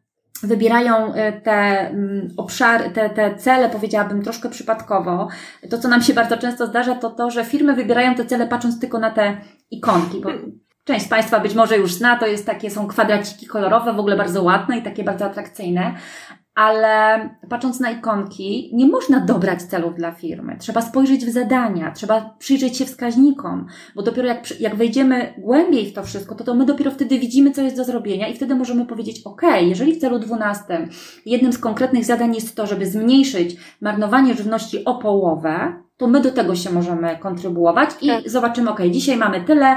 wybierają 0.46 1.14
e, 1.14 1.32
te 1.32 1.88
mm, 1.88 2.28
obszary, 2.36 2.90
te, 2.90 3.10
te 3.10 3.36
cele, 3.36 3.68
powiedziałabym, 3.68 4.22
troszkę 4.22 4.50
przypadkowo. 4.50 5.28
To, 5.70 5.78
co 5.78 5.88
nam 5.88 6.02
się 6.02 6.14
bardzo 6.14 6.36
często 6.36 6.66
zdarza, 6.66 6.94
to 6.94 7.10
to, 7.10 7.30
że 7.30 7.44
firmy 7.44 7.74
wybierają 7.74 8.14
te 8.14 8.24
cele 8.24 8.46
patrząc 8.46 8.80
tylko 8.80 8.98
na 8.98 9.10
te 9.10 9.36
ikonki, 9.70 10.20
bo 10.20 10.30
część 10.84 11.06
z 11.06 11.08
Państwa 11.08 11.40
być 11.40 11.54
może 11.54 11.78
już 11.78 11.94
zna, 11.94 12.18
to 12.18 12.26
jest 12.26 12.46
takie, 12.46 12.70
są 12.70 12.86
kwadraciki 12.86 13.46
kolorowe, 13.46 13.92
w 13.92 13.98
ogóle 13.98 14.16
bardzo 14.16 14.42
ładne 14.42 14.78
i 14.78 14.82
takie 14.82 15.04
bardzo 15.04 15.24
atrakcyjne, 15.24 15.94
ale 16.54 17.28
patrząc 17.48 17.80
na 17.80 17.90
ikonki, 17.90 18.70
nie 18.72 18.86
można 18.86 19.20
dobrać 19.20 19.62
celów 19.62 19.94
dla 19.94 20.12
firmy. 20.12 20.56
Trzeba 20.58 20.82
spojrzeć 20.82 21.24
w 21.24 21.32
zadania, 21.32 21.92
trzeba 21.92 22.34
przyjrzeć 22.38 22.76
się 22.76 22.84
wskaźnikom, 22.84 23.66
bo 23.94 24.02
dopiero 24.02 24.28
jak, 24.28 24.60
jak 24.60 24.76
wejdziemy 24.76 25.34
głębiej 25.38 25.86
w 25.86 25.92
to 25.92 26.02
wszystko, 26.02 26.34
to, 26.34 26.44
to 26.44 26.54
my 26.54 26.66
dopiero 26.66 26.90
wtedy 26.90 27.18
widzimy, 27.18 27.50
co 27.50 27.62
jest 27.62 27.76
do 27.76 27.84
zrobienia 27.84 28.28
i 28.28 28.34
wtedy 28.34 28.54
możemy 28.54 28.86
powiedzieć, 28.86 29.22
ok, 29.24 29.42
jeżeli 29.60 29.94
w 29.94 30.00
celu 30.00 30.18
12 30.18 30.88
jednym 31.26 31.52
z 31.52 31.58
konkretnych 31.58 32.04
zadań 32.04 32.34
jest 32.34 32.56
to, 32.56 32.66
żeby 32.66 32.86
zmniejszyć 32.86 33.56
marnowanie 33.80 34.34
żywności 34.34 34.84
o 34.84 34.94
połowę, 34.94 35.84
to 35.96 36.06
my 36.06 36.20
do 36.20 36.32
tego 36.32 36.56
się 36.56 36.70
możemy 36.70 37.18
kontrybuować 37.18 37.90
i 38.02 38.08
tak. 38.08 38.30
zobaczymy, 38.30 38.70
ok, 38.70 38.80
dzisiaj 38.90 39.16
mamy 39.16 39.40
tyle, 39.40 39.76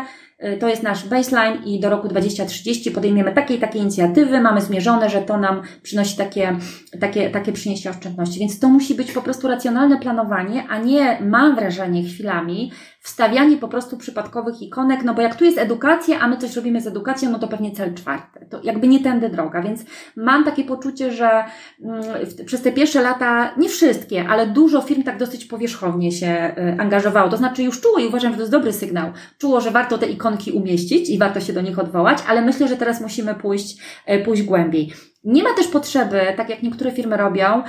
to 0.60 0.70
jest 0.70 0.84
nasz 0.84 1.08
baseline 1.08 1.64
i 1.66 1.80
do 1.80 1.90
roku 1.90 2.08
2030 2.08 2.92
podejmiemy 2.92 3.34
takie 3.34 3.56
i 3.56 3.60
takie 3.60 3.80
inicjatywy, 3.80 4.42
mamy 4.42 4.62
zmierzone, 4.62 5.10
że 5.10 5.22
to 5.22 5.38
nam 5.38 5.62
przynosi 5.84 6.18
takie, 6.18 6.58
takie, 7.00 7.30
takie 7.30 7.52
przyniesie 7.52 7.90
oszczędności. 7.90 8.40
Więc 8.40 8.60
to 8.60 8.70
musi 8.70 8.96
być 8.96 9.12
po 9.12 9.22
prostu 9.22 9.48
racjonalne 9.48 10.00
planowanie, 10.00 10.64
a 10.70 10.78
nie 10.78 11.18
mam 11.22 11.56
wrażenie 11.56 12.04
chwilami, 12.04 12.72
wstawianie 13.08 13.58
po 13.58 13.68
prostu 13.68 13.98
przypadkowych 13.98 14.62
ikonek, 14.62 15.04
no 15.04 15.14
bo 15.14 15.22
jak 15.22 15.36
tu 15.36 15.46
jest 15.46 15.58
edukacja, 15.58 16.20
a 16.20 16.28
my 16.28 16.38
coś 16.38 16.56
robimy 16.56 16.82
z 16.82 16.88
edukacją, 16.88 17.30
no 17.30 17.40
to 17.40 17.48
pewnie 17.48 17.72
cel 17.72 17.94
czwarty. 17.94 18.48
To 18.50 18.60
jakby 18.64 18.88
nie 18.88 19.00
tędy 19.00 19.30
droga, 19.30 19.62
więc 19.62 19.86
mam 20.16 20.44
takie 20.44 20.64
poczucie, 20.64 21.12
że 21.12 21.44
mm, 21.84 22.04
przez 22.46 22.62
te 22.62 22.72
pierwsze 22.72 23.02
lata, 23.02 23.54
nie 23.58 23.70
wszystkie, 23.70 24.26
ale 24.30 24.48
dużo 24.48 24.82
firm 24.82 25.04
tak 25.04 25.18
dosyć 25.18 25.46
powierzchownie 25.46 26.12
się 26.12 26.56
y, 26.58 26.82
angażowało. 26.82 27.30
To 27.30 27.38
znaczy 27.38 27.64
już 27.64 27.82
czuło 27.82 28.00
i 28.00 28.08
uważam, 28.08 28.32
że 28.32 28.38
to 28.38 28.42
jest 28.42 28.52
dobry 28.52 28.74
sygnał. 28.74 29.12
Czuło, 29.38 29.62
że 29.62 29.72
warto 29.72 29.98
te 29.98 30.06
ikonki 30.28 30.52
umieścić 30.52 31.10
i 31.10 31.18
warto 31.18 31.40
się 31.40 31.54
do 31.54 31.62
nich 31.62 31.80
odwołać, 31.80 32.18
ale 32.28 32.42
myślę, 32.42 32.68
że 32.68 32.78
teraz 32.78 33.02
musimy 33.02 33.36
pójść, 33.36 33.78
y, 34.10 34.20
pójść 34.20 34.44
głębiej. 34.44 34.94
Nie 35.24 35.44
ma 35.44 35.54
też 35.54 35.68
potrzeby, 35.68 36.22
tak 36.38 36.50
jak 36.50 36.64
niektóre 36.64 36.92
firmy 36.92 37.18
robią, 37.18 37.64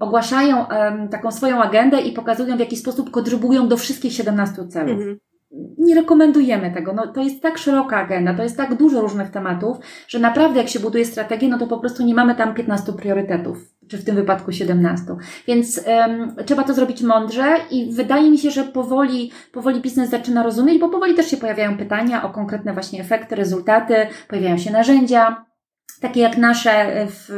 ogłaszają 0.00 0.66
taką 1.10 1.30
swoją 1.30 1.62
agendę 1.62 2.00
i 2.00 2.12
pokazują, 2.12 2.56
w 2.56 2.60
jaki 2.60 2.76
sposób 2.76 3.10
kontrybują 3.10 3.68
do 3.68 3.76
wszystkich 3.76 4.12
17 4.12 4.68
celów. 4.68 4.90
Mhm. 4.90 5.18
Nie 5.78 5.94
rekomendujemy 5.94 6.70
tego. 6.70 6.92
No, 6.92 7.06
to 7.06 7.22
jest 7.22 7.42
tak 7.42 7.58
szeroka 7.58 7.96
agenda, 7.96 8.34
to 8.34 8.42
jest 8.42 8.56
tak 8.56 8.74
dużo 8.74 9.00
różnych 9.00 9.30
tematów, 9.30 9.76
że 10.08 10.18
naprawdę 10.18 10.58
jak 10.58 10.68
się 10.68 10.80
buduje 10.80 11.04
strategię, 11.04 11.48
no 11.48 11.58
to 11.58 11.66
po 11.66 11.78
prostu 11.78 12.04
nie 12.04 12.14
mamy 12.14 12.34
tam 12.34 12.54
15 12.54 12.92
priorytetów, 12.92 13.58
czy 13.88 13.98
w 13.98 14.04
tym 14.04 14.16
wypadku 14.16 14.52
17. 14.52 15.04
Więc 15.46 15.80
um, 15.86 16.34
trzeba 16.46 16.64
to 16.64 16.74
zrobić 16.74 17.02
mądrze 17.02 17.56
i 17.70 17.92
wydaje 17.92 18.30
mi 18.30 18.38
się, 18.38 18.50
że 18.50 18.64
powoli, 18.64 19.30
powoli 19.52 19.80
biznes 19.80 20.10
zaczyna 20.10 20.42
rozumieć, 20.42 20.78
bo 20.78 20.88
powoli 20.88 21.14
też 21.14 21.30
się 21.30 21.36
pojawiają 21.36 21.78
pytania 21.78 22.22
o 22.22 22.30
konkretne 22.30 22.72
właśnie 22.72 23.00
efekty, 23.00 23.34
rezultaty, 23.34 23.94
pojawiają 24.28 24.58
się 24.58 24.70
narzędzia, 24.70 25.47
takie 26.00 26.20
jak 26.20 26.38
nasze 26.38 27.06
w, 27.10 27.28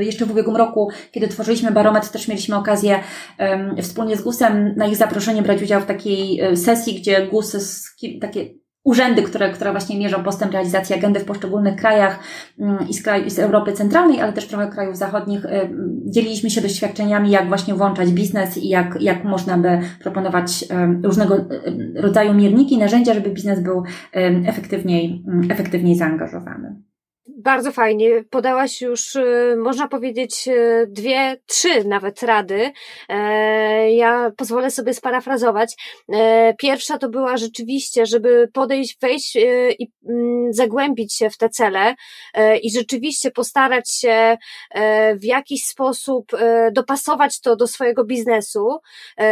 jeszcze 0.00 0.26
w 0.26 0.30
ubiegłym 0.30 0.56
roku, 0.56 0.90
kiedy 1.12 1.28
tworzyliśmy 1.28 1.70
barometr, 1.70 2.08
też 2.08 2.28
mieliśmy 2.28 2.56
okazję 2.56 3.00
um, 3.38 3.76
wspólnie 3.82 4.16
z 4.16 4.22
GUS-em 4.22 4.74
na 4.76 4.86
ich 4.86 4.96
zaproszenie 4.96 5.42
brać 5.42 5.62
udział 5.62 5.80
w 5.80 5.86
takiej 5.86 6.40
e, 6.40 6.56
sesji, 6.56 7.00
gdzie 7.00 7.26
GUS, 7.26 7.56
takie 8.20 8.46
urzędy, 8.84 9.22
które, 9.22 9.52
które 9.52 9.70
właśnie 9.70 9.98
mierzą 9.98 10.22
postęp 10.22 10.52
realizacji 10.52 10.94
agendy 10.94 11.20
w 11.20 11.24
poszczególnych 11.24 11.76
krajach 11.76 12.18
um, 12.58 12.88
i 12.88 12.94
z, 12.94 13.02
kraj, 13.02 13.30
z 13.30 13.38
Europy 13.38 13.72
Centralnej, 13.72 14.20
ale 14.20 14.32
też 14.32 14.46
trochę 14.46 14.68
krajów 14.68 14.96
zachodnich, 14.96 15.46
dzieliliśmy 16.04 16.50
się 16.50 16.60
doświadczeniami, 16.60 17.30
jak 17.30 17.48
właśnie 17.48 17.74
włączać 17.74 18.10
biznes 18.10 18.58
i 18.58 18.68
jak, 18.68 18.96
jak 19.00 19.24
można 19.24 19.58
by 19.58 19.80
proponować 20.00 20.64
różnego 21.02 21.36
rodzaju 21.94 22.34
mierniki, 22.34 22.78
narzędzia, 22.78 23.14
żeby 23.14 23.30
biznes 23.30 23.60
był 23.60 23.82
efektywniej, 24.46 25.24
efektywniej 25.50 25.96
zaangażowany. 25.96 26.89
Bardzo 27.42 27.72
fajnie. 27.72 28.24
Podałaś 28.30 28.80
już, 28.80 29.16
y, 29.16 29.56
można 29.58 29.88
powiedzieć, 29.88 30.48
y, 30.48 30.86
dwie, 30.88 31.36
trzy 31.46 31.84
nawet 31.84 32.22
rady. 32.22 32.72
E, 33.08 33.92
ja 33.92 34.30
pozwolę 34.36 34.70
sobie 34.70 34.94
sparafrazować. 34.94 35.74
E, 36.12 36.54
pierwsza 36.58 36.98
to 36.98 37.08
była 37.08 37.36
rzeczywiście, 37.36 38.06
żeby 38.06 38.48
podejść, 38.52 38.98
wejść 39.00 39.36
y, 39.36 39.74
i 39.78 39.90
mm, 40.08 40.52
zagłębić 40.52 41.14
się 41.14 41.30
w 41.30 41.36
te 41.36 41.48
cele 41.48 41.94
e, 42.34 42.58
i 42.58 42.70
rzeczywiście 42.70 43.30
postarać 43.30 43.90
się 43.92 44.36
w 45.16 45.24
jakiś 45.24 45.64
sposób 45.64 46.32
dopasować 46.72 47.40
to 47.40 47.56
do 47.56 47.66
swojego 47.66 48.04
biznesu. 48.04 48.78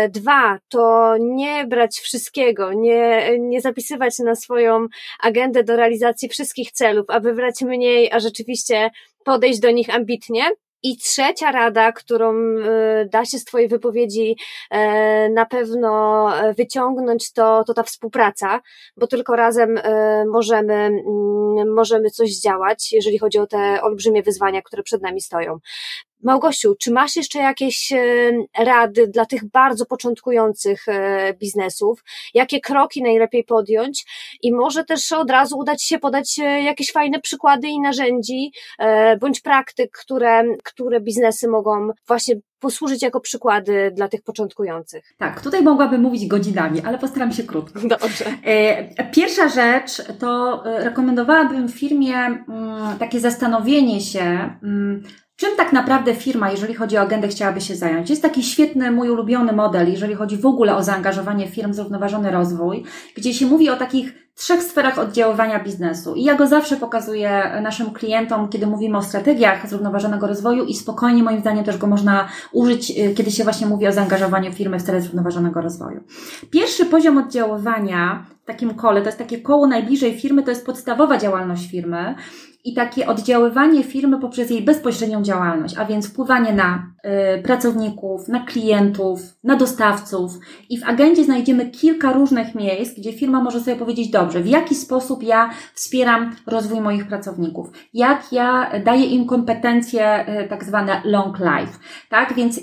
Dwa, 0.09 0.59
to 0.69 1.15
nie 1.21 1.67
brać 1.67 1.97
wszystkiego, 1.97 2.73
nie, 2.73 3.31
nie 3.39 3.61
zapisywać 3.61 4.19
na 4.19 4.35
swoją 4.35 4.87
agendę 5.21 5.65
do 5.65 5.77
realizacji 5.77 6.29
wszystkich 6.29 6.73
celów, 6.73 7.07
a 7.09 7.21
wybrać 7.21 7.63
mniej 7.63 7.98
a 8.13 8.21
rzeczywiście 8.21 8.91
podejść 9.25 9.61
do 9.61 9.71
nich 9.71 9.95
ambitnie. 9.95 10.43
I 10.83 10.97
trzecia 10.97 11.53
rada, 11.53 11.93
którą 11.93 12.35
y, 12.35 13.09
da 13.13 13.25
się 13.25 13.39
z 13.39 13.45
Twojej 13.45 13.69
wypowiedzi 13.69 14.37
e, 14.71 15.29
na 15.29 15.47
pewno 15.47 16.31
wyciągnąć, 16.57 17.33
to, 17.33 17.65
to 17.65 17.75
ta 17.75 17.83
współpraca, 17.83 18.61
bo 18.97 19.07
tylko 19.07 19.37
razem 19.37 19.81
możemy, 20.27 20.75
mm, 20.75 21.75
możemy 21.75 22.11
coś 22.11 22.35
zdziałać, 22.35 22.93
jeżeli 22.93 23.19
chodzi 23.19 23.39
o 23.39 23.47
te 23.47 23.83
olbrzymie 23.83 24.23
wyzwania, 24.23 24.63
które 24.63 24.83
przed 24.83 25.03
nami 25.03 25.21
stoją. 25.21 25.59
Małgosiu, 26.23 26.75
czy 26.81 26.91
masz 26.91 27.17
jeszcze 27.17 27.39
jakieś 27.39 27.93
e, 27.93 28.31
rady 28.59 29.09
dla 29.09 29.27
tych 29.27 29.51
bardzo 29.51 29.87
początkujących 29.87 30.89
e, 30.89 31.35
biznesów? 31.35 32.05
Jakie 32.35 32.61
kroki 32.61 33.03
najlepiej 33.03 33.45
podjąć? 33.45 34.05
I 34.43 34.53
może 34.53 34.85
też 34.85 35.13
od 35.13 35.31
razu 35.31 35.59
udać 35.59 35.85
się 35.85 35.99
podać 35.99 36.39
e, 36.39 36.63
jakieś 36.63 36.93
fajne 36.93 37.21
przykłady 37.21 37.69
i 37.69 37.81
narzędzi, 37.81 38.53
bądź 39.21 39.41
praktyk, 39.41 39.91
które, 39.99 40.45
które 40.65 41.01
biznesy 41.01 41.49
mogą 41.49 41.91
właśnie 42.07 42.35
posłużyć 42.61 43.03
jako 43.03 43.21
przykłady 43.21 43.93
dla 43.95 44.09
tych 44.09 44.23
początkujących. 44.23 45.15
Tak, 45.19 45.41
tutaj 45.41 45.63
mogłabym 45.63 46.01
mówić 46.01 46.27
godzinami, 46.27 46.81
ale 46.81 46.99
postaram 46.99 47.33
się 47.33 47.43
krótko. 47.43 47.81
Dobrze. 47.85 48.25
Pierwsza 49.13 49.49
rzecz 49.49 50.03
to 50.19 50.63
rekomendowałabym 50.65 51.69
firmie 51.69 52.17
mm, 52.17 52.99
takie 52.99 53.21
zastanowienie 53.21 54.01
się, 54.01 54.21
mm, 54.63 55.03
Czym 55.39 55.57
tak 55.57 55.73
naprawdę 55.73 56.15
firma, 56.15 56.51
jeżeli 56.51 56.75
chodzi 56.75 56.97
o 56.97 57.01
agendę, 57.01 57.29
chciałaby 57.29 57.61
się 57.61 57.77
zająć? 57.77 58.11
Jest 58.11 58.23
taki 58.23 58.43
świetny, 58.43 58.91
mój 58.91 59.11
ulubiony 59.11 59.53
model, 59.53 59.91
jeżeli 59.91 60.15
chodzi 60.15 60.37
w 60.37 60.47
ogóle 60.47 60.77
o 60.77 60.83
zaangażowanie 60.83 61.49
firm, 61.49 61.75
zrównoważony 61.75 62.31
rozwój, 62.31 62.85
gdzie 63.17 63.35
się 63.35 63.47
mówi 63.47 63.71
o 63.71 63.77
takich 63.77 64.13
trzech 64.35 64.63
sferach 64.63 64.99
oddziaływania 64.99 65.65
biznesu. 65.65 66.15
I 66.15 66.25
ja 66.25 66.35
go 66.35 66.47
zawsze 66.47 66.77
pokazuję 66.77 67.61
naszym 67.63 67.91
klientom, 67.91 68.49
kiedy 68.49 68.67
mówimy 68.67 68.99
o 68.99 69.03
strategiach 69.03 69.69
zrównoważonego 69.69 70.27
rozwoju 70.27 70.65
i 70.65 70.75
spokojnie 70.75 71.23
moim 71.23 71.41
zdaniem 71.41 71.65
też 71.65 71.79
go 71.79 71.87
można 71.87 72.29
użyć, 72.53 72.91
y, 72.91 73.15
kiedy 73.15 73.31
się 73.31 73.45
właśnie 73.45 73.67
mówi 73.67 73.87
o 73.87 73.93
zaangażowaniu 73.93 74.53
firmy 74.53 74.79
w 74.79 74.83
cele 74.83 75.01
zrównoważonego 75.01 75.61
rozwoju. 75.61 76.01
Pierwszy 76.51 76.87
poziom 76.87 77.19
oddziaływania 77.19 78.27
w 78.43 78.47
takim 78.47 78.75
kole, 78.75 79.01
to 79.01 79.07
jest 79.07 79.19
takie 79.19 79.41
koło 79.41 79.67
najbliżej 79.67 80.21
firmy, 80.21 80.43
to 80.43 80.51
jest 80.51 80.67
podstawowa 80.67 81.19
działalność 81.19 81.71
firmy 81.71 82.15
i 82.65 82.75
takie 82.75 83.07
oddziaływanie 83.07 83.85
firmy 83.85 84.21
poprzez 84.21 84.51
jej 84.51 84.63
bezpośrednią 84.63 85.23
działalność, 85.23 85.79
a 85.79 85.85
więc 85.85 86.09
wpływanie 86.09 86.53
na 86.53 86.93
y, 87.39 87.43
pracowników, 87.43 88.29
na 88.29 88.41
klientów, 88.45 89.21
na 89.45 89.57
dostawców. 89.57 90.39
I 90.71 90.79
w 90.79 90.85
agendzie 90.85 91.25
znajdziemy 91.25 91.71
kilka 91.71 92.13
różnych 92.13 92.55
miejsc, 92.55 92.99
gdzie 92.99 93.13
firma 93.13 93.43
może 93.43 93.61
sobie 93.61 93.77
powiedzieć, 93.77 94.11
dobrze, 94.11 94.41
w 94.41 94.47
jaki 94.47 94.75
sposób 94.75 95.23
ja 95.23 95.51
wspieram 95.75 96.37
rozwój 96.47 96.81
moich 96.81 97.09
pracowników, 97.09 97.71
jak 97.95 98.33
ja 98.33 98.71
daję 98.85 99.05
im 99.05 99.27
kompetencje 99.27 100.25
y, 100.45 100.49
tak 100.49 100.65
zwane 100.65 101.03
long 101.05 101.39
life, 101.39 101.79
tak? 102.09 102.35
Więc 102.35 102.59
y, 102.59 102.63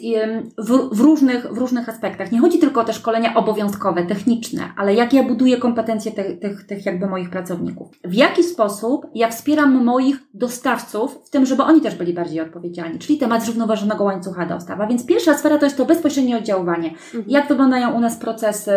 w, 0.57 0.89
w, 0.91 0.99
różnych, 0.99 1.53
w 1.53 1.57
różnych 1.57 1.89
aspektach. 1.89 2.31
Nie 2.31 2.39
chodzi 2.39 2.59
tylko 2.59 2.81
o 2.81 2.83
te 2.83 2.93
szkolenia 2.93 3.35
obowiązkowe, 3.35 4.05
techniczne, 4.05 4.61
ale 4.77 4.93
jak 4.93 5.13
ja 5.13 5.23
buduję 5.23 5.57
kompetencje 5.57 6.11
tych, 6.11 6.39
tych, 6.39 6.67
tych 6.67 6.85
jakby 6.85 7.07
moich 7.07 7.29
pracowników. 7.29 7.87
W 8.03 8.13
jaki 8.13 8.43
sposób 8.43 9.05
ja 9.15 9.29
wspieram 9.29 9.84
moich 9.85 10.19
dostawców 10.33 11.19
w 11.25 11.29
tym, 11.29 11.45
żeby 11.45 11.63
oni 11.63 11.81
też 11.81 11.95
byli 11.95 12.13
bardziej 12.13 12.41
odpowiedzialni, 12.41 12.99
czyli 12.99 13.17
temat 13.17 13.43
zrównoważonego 13.43 14.03
łańcucha 14.03 14.45
dostaw. 14.45 14.79
A 14.79 14.87
więc 14.87 15.05
pierwsza 15.05 15.37
sfera 15.37 15.57
to 15.57 15.65
jest 15.65 15.77
to 15.77 15.85
bezpośrednie 15.85 16.37
oddziaływanie. 16.37 16.89
Mhm. 16.89 17.25
Jak 17.27 17.47
wyglądają 17.47 17.93
u 17.93 17.99
nas 17.99 18.17
procesy, 18.17 18.71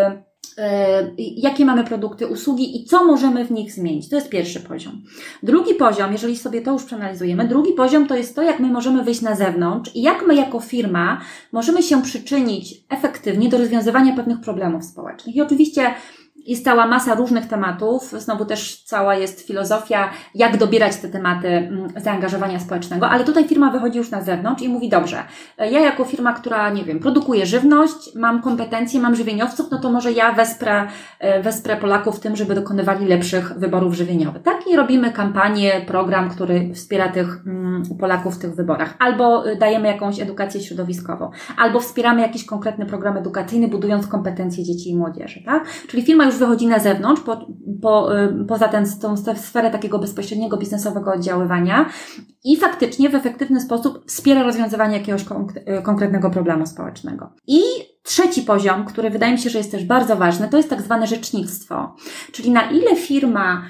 yy, 0.59 0.65
jakie 1.17 1.65
mamy 1.65 1.85
produkty, 1.85 2.27
usługi 2.27 2.77
i 2.77 2.85
co 2.85 3.05
możemy 3.05 3.45
w 3.45 3.51
nich 3.51 3.73
zmienić. 3.73 4.09
To 4.09 4.17
jest 4.17 4.29
pierwszy 4.29 4.61
poziom. 4.61 5.03
Drugi 5.43 5.75
poziom, 5.75 6.13
jeżeli 6.13 6.37
sobie 6.37 6.63
to 6.63 6.73
już 6.73 6.85
przeanalizujemy, 6.85 7.49
drugi 7.49 7.73
poziom 7.73 8.07
to 8.07 8.17
jest 8.17 8.37
to, 8.37 8.43
jak 8.43 8.61
my 8.61 8.69
możemy 8.69 9.05
wyjść 9.05 9.23
na 9.23 9.35
zewnątrz 9.35 9.97
i 9.97 10.03
jak 10.03 10.27
my 10.27 10.35
jako 10.35 10.61
firma 10.61 11.21
możemy 11.53 11.83
się 11.83 12.03
przyczynić 12.03 12.75
efektywnie 12.91 13.49
do 13.49 13.59
rozwiązywania 13.59 14.17
pewnych 14.17 14.41
problemów 14.41 14.85
społecznych. 14.85 15.37
I 15.37 15.43
oczywiście 15.43 15.95
jest 16.49 16.65
cała 16.65 16.87
masa 16.87 17.15
różnych 17.15 17.47
tematów. 17.47 18.11
Znowu 18.11 18.45
też 18.45 18.83
cała 18.85 19.15
jest 19.15 19.47
filozofia, 19.47 20.11
jak 20.35 20.57
dobierać 20.57 20.97
te 20.97 21.09
tematy 21.09 21.49
mm, 21.49 21.89
zaangażowania 21.97 22.61
społecznego, 22.61 23.09
ale 23.09 23.25
tutaj 23.25 23.49
firma 23.49 23.71
wychodzi 23.71 23.99
już 23.99 24.11
na 24.11 24.23
zewnątrz 24.23 24.63
i 24.63 24.69
mówi, 24.69 24.89
dobrze, 24.89 25.23
ja 25.59 25.81
jako 25.81 26.05
firma, 26.05 26.33
która, 26.33 26.71
nie 26.71 26.85
wiem, 26.85 27.01
produkuje 27.01 27.47
żywność, 27.47 28.15
mam 28.15 28.43
kompetencje, 28.43 29.01
mam 29.01 29.17
żywieniowców, 29.17 29.71
no 29.71 29.79
to 29.79 29.93
może 29.93 30.13
ja 30.13 30.33
wesprę, 30.33 30.89
e, 31.19 31.43
wesprę 31.43 31.77
Polaków 31.77 32.17
w 32.17 32.21
tym, 32.21 32.37
żeby 32.37 32.55
dokonywali 32.55 33.07
lepszych 33.07 33.53
wyborów 33.59 33.95
żywieniowych. 33.95 34.43
Tak 34.43 34.67
i 34.67 34.77
robimy 34.77 35.13
kampanię, 35.13 35.81
program, 35.87 36.31
który 36.31 36.75
wspiera 36.75 37.09
tych 37.09 37.43
mm, 37.47 37.83
Polaków 38.01 38.35
w 38.35 38.39
tych 38.39 38.55
wyborach. 38.55 38.95
Albo 38.99 39.51
y, 39.51 39.57
dajemy 39.57 39.89
jakąś 39.89 40.21
edukację 40.21 40.61
środowiskową, 40.61 41.31
albo 41.57 41.81
wspieramy 41.81 42.23
jakiś 42.23 42.45
konkretny 42.45 42.87
program 42.87 43.17
edukacyjny, 43.17 43.69
budując 43.69 44.07
kompetencje 44.07 44.65
dzieci 44.65 44.91
i 44.91 44.97
młodzieży, 44.97 45.43
tak? 45.45 45.65
Czyli 45.89 46.03
firma 46.03 46.25
już 46.25 46.35
wychodzi 46.39 46.67
na 46.67 46.79
zewnątrz, 46.79 47.23
po, 47.23 47.47
po, 47.83 48.09
poza 48.49 48.69
tę 48.69 48.87
sferę 49.37 49.71
takiego 49.71 49.99
bezpośredniego 49.99 50.57
biznesowego 50.57 51.13
oddziaływania 51.13 51.89
i 52.45 52.57
faktycznie 52.57 53.09
w 53.09 53.15
efektywny 53.15 53.61
sposób 53.61 54.05
wspiera 54.07 54.43
rozwiązywanie 54.43 54.99
jakiegoś 54.99 55.23
y, 55.23 55.83
konkretnego 55.83 56.31
problemu 56.31 56.67
społecznego. 56.67 57.33
I 57.47 57.61
Trzeci 58.09 58.43
poziom, 58.43 58.85
który 58.85 59.11
wydaje 59.11 59.33
mi 59.33 59.39
się, 59.39 59.51
że 59.51 59.59
jest 59.59 59.71
też 59.71 59.85
bardzo 59.85 60.17
ważny, 60.17 60.49
to 60.49 60.57
jest 60.57 60.71
tak 60.71 60.83
zwane 60.83 61.07
rzecznictwo. 61.07 61.97
Czyli 62.33 62.51
na 62.51 62.71
ile 62.71 62.97
firma 62.97 63.63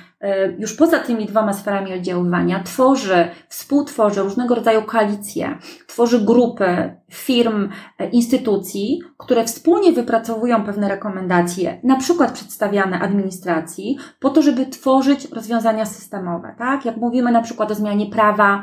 już 0.59 0.75
poza 0.75 0.99
tymi 0.99 1.27
dwoma 1.27 1.53
sferami 1.53 1.95
oddziaływania 1.95 2.63
tworzy, 2.63 3.29
współtworzy 3.49 4.23
różnego 4.23 4.55
rodzaju 4.55 4.83
koalicje, 4.83 5.59
tworzy 5.87 6.21
grupy 6.21 6.97
firm, 7.11 7.69
e, 7.99 8.09
instytucji, 8.09 9.01
które 9.19 9.45
wspólnie 9.45 9.93
wypracowują 9.93 10.65
pewne 10.65 10.89
rekomendacje, 10.89 11.81
na 11.83 11.97
przykład 11.97 12.33
przedstawiane 12.33 13.01
administracji, 13.01 13.99
po 14.21 14.31
to, 14.31 14.43
żeby 14.43 14.67
tworzyć 14.67 15.31
rozwiązania 15.31 15.87
systemowe, 15.87 16.55
tak? 16.59 16.85
Jak 16.85 16.97
mówimy 16.97 17.33
na 17.33 17.43
przykład 17.43 17.71
o 17.71 17.75
zmianie 17.75 18.07
prawa, 18.07 18.63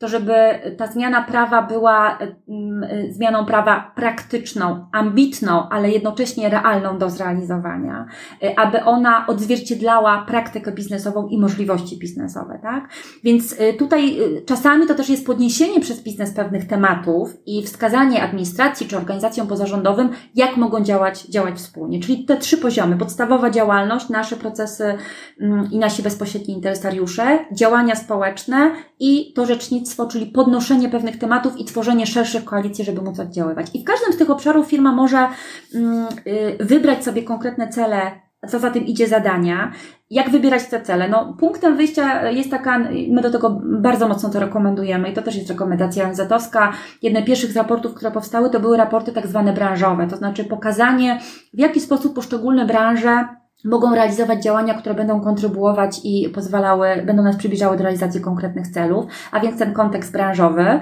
to 0.00 0.08
żeby 0.08 0.34
ta 0.76 0.86
zmiana 0.86 1.22
prawa 1.22 1.62
była 1.62 2.18
mm, 2.48 3.12
zmianą 3.12 3.46
prawa 3.46 3.92
praktyczną, 3.96 4.86
ambitną, 4.92 5.68
ale 5.68 5.90
jednocześnie 5.90 6.48
realną 6.48 6.98
do 6.98 7.10
zrealizowania, 7.10 8.06
y, 8.42 8.56
aby 8.56 8.84
ona 8.84 9.26
odzwierciedlała 9.26 10.24
praktykę 10.28 10.72
biznesową 10.72 11.28
i 11.28 11.38
możliwości 11.38 11.98
biznesowe, 11.98 12.58
tak? 12.62 12.88
Więc 13.24 13.52
y, 13.52 13.74
tutaj 13.78 14.20
y, 14.20 14.42
czasami 14.46 14.86
to 14.86 14.94
też 14.94 15.08
jest 15.08 15.26
podniesienie 15.26 15.80
przez 15.80 16.02
biznes 16.02 16.34
pewnych 16.34 16.66
tematów 16.66 17.36
i 17.46 17.62
wskazanie 17.62 18.22
administracji 18.22 18.88
czy 18.88 18.96
organizacjom 18.96 19.46
pozarządowym, 19.46 20.08
jak 20.34 20.56
mogą 20.56 20.80
działać, 20.80 21.22
działać 21.22 21.54
wspólnie. 21.54 22.00
Czyli 22.00 22.24
te 22.24 22.36
trzy 22.36 22.58
poziomy, 22.58 22.96
podstawowa 22.96 23.50
działalność, 23.50 24.08
nasze 24.08 24.36
procesy 24.36 24.94
mm, 25.40 25.68
i 25.70 25.78
nasi 25.78 26.02
bezpośredni 26.02 26.54
interesariusze, 26.54 27.38
działania 27.52 27.96
społeczne 27.96 28.70
i 29.00 29.32
to 29.32 29.46
rzecznictwo, 29.46 29.89
czyli 30.06 30.26
podnoszenie 30.26 30.88
pewnych 30.88 31.18
tematów 31.18 31.58
i 31.58 31.64
tworzenie 31.64 32.06
szerszych 32.06 32.44
koalicji, 32.44 32.84
żeby 32.84 33.02
móc 33.02 33.20
oddziaływać. 33.20 33.66
I 33.74 33.82
w 33.82 33.84
każdym 33.84 34.12
z 34.12 34.16
tych 34.16 34.30
obszarów 34.30 34.66
firma 34.66 34.92
może 34.92 35.28
mm, 35.74 36.06
y, 36.26 36.64
wybrać 36.64 37.04
sobie 37.04 37.22
konkretne 37.22 37.68
cele, 37.68 38.20
co 38.48 38.58
za 38.58 38.70
tym 38.70 38.86
idzie 38.86 39.08
zadania. 39.08 39.72
Jak 40.10 40.30
wybierać 40.30 40.66
te 40.66 40.80
cele? 40.80 41.08
No, 41.08 41.36
punktem 41.40 41.76
wyjścia 41.76 42.30
jest 42.30 42.50
taka, 42.50 42.78
my 43.08 43.22
do 43.22 43.30
tego 43.30 43.60
bardzo 43.64 44.08
mocno 44.08 44.30
to 44.30 44.40
rekomendujemy 44.40 45.10
i 45.10 45.12
to 45.12 45.22
też 45.22 45.36
jest 45.36 45.50
rekomendacja 45.50 46.08
ONZ-owska. 46.08 46.72
Jedne 47.02 47.22
z 47.22 47.24
pierwszych 47.24 47.56
raportów, 47.56 47.94
które 47.94 48.10
powstały, 48.10 48.50
to 48.50 48.60
były 48.60 48.76
raporty 48.76 49.12
tak 49.12 49.26
zwane 49.26 49.52
branżowe, 49.52 50.06
to 50.06 50.16
znaczy 50.16 50.44
pokazanie, 50.44 51.20
w 51.54 51.58
jaki 51.58 51.80
sposób 51.80 52.14
poszczególne 52.14 52.66
branże 52.66 53.28
mogą 53.64 53.94
realizować 53.94 54.42
działania, 54.42 54.74
które 54.74 54.94
będą 54.94 55.20
kontrybuować 55.20 56.00
i 56.04 56.28
pozwalały, 56.28 57.02
będą 57.06 57.22
nas 57.22 57.36
przybliżały 57.36 57.76
do 57.76 57.82
realizacji 57.82 58.20
konkretnych 58.20 58.68
celów, 58.68 59.04
a 59.32 59.40
więc 59.40 59.58
ten 59.58 59.72
kontekst 59.72 60.12
branżowy. 60.12 60.80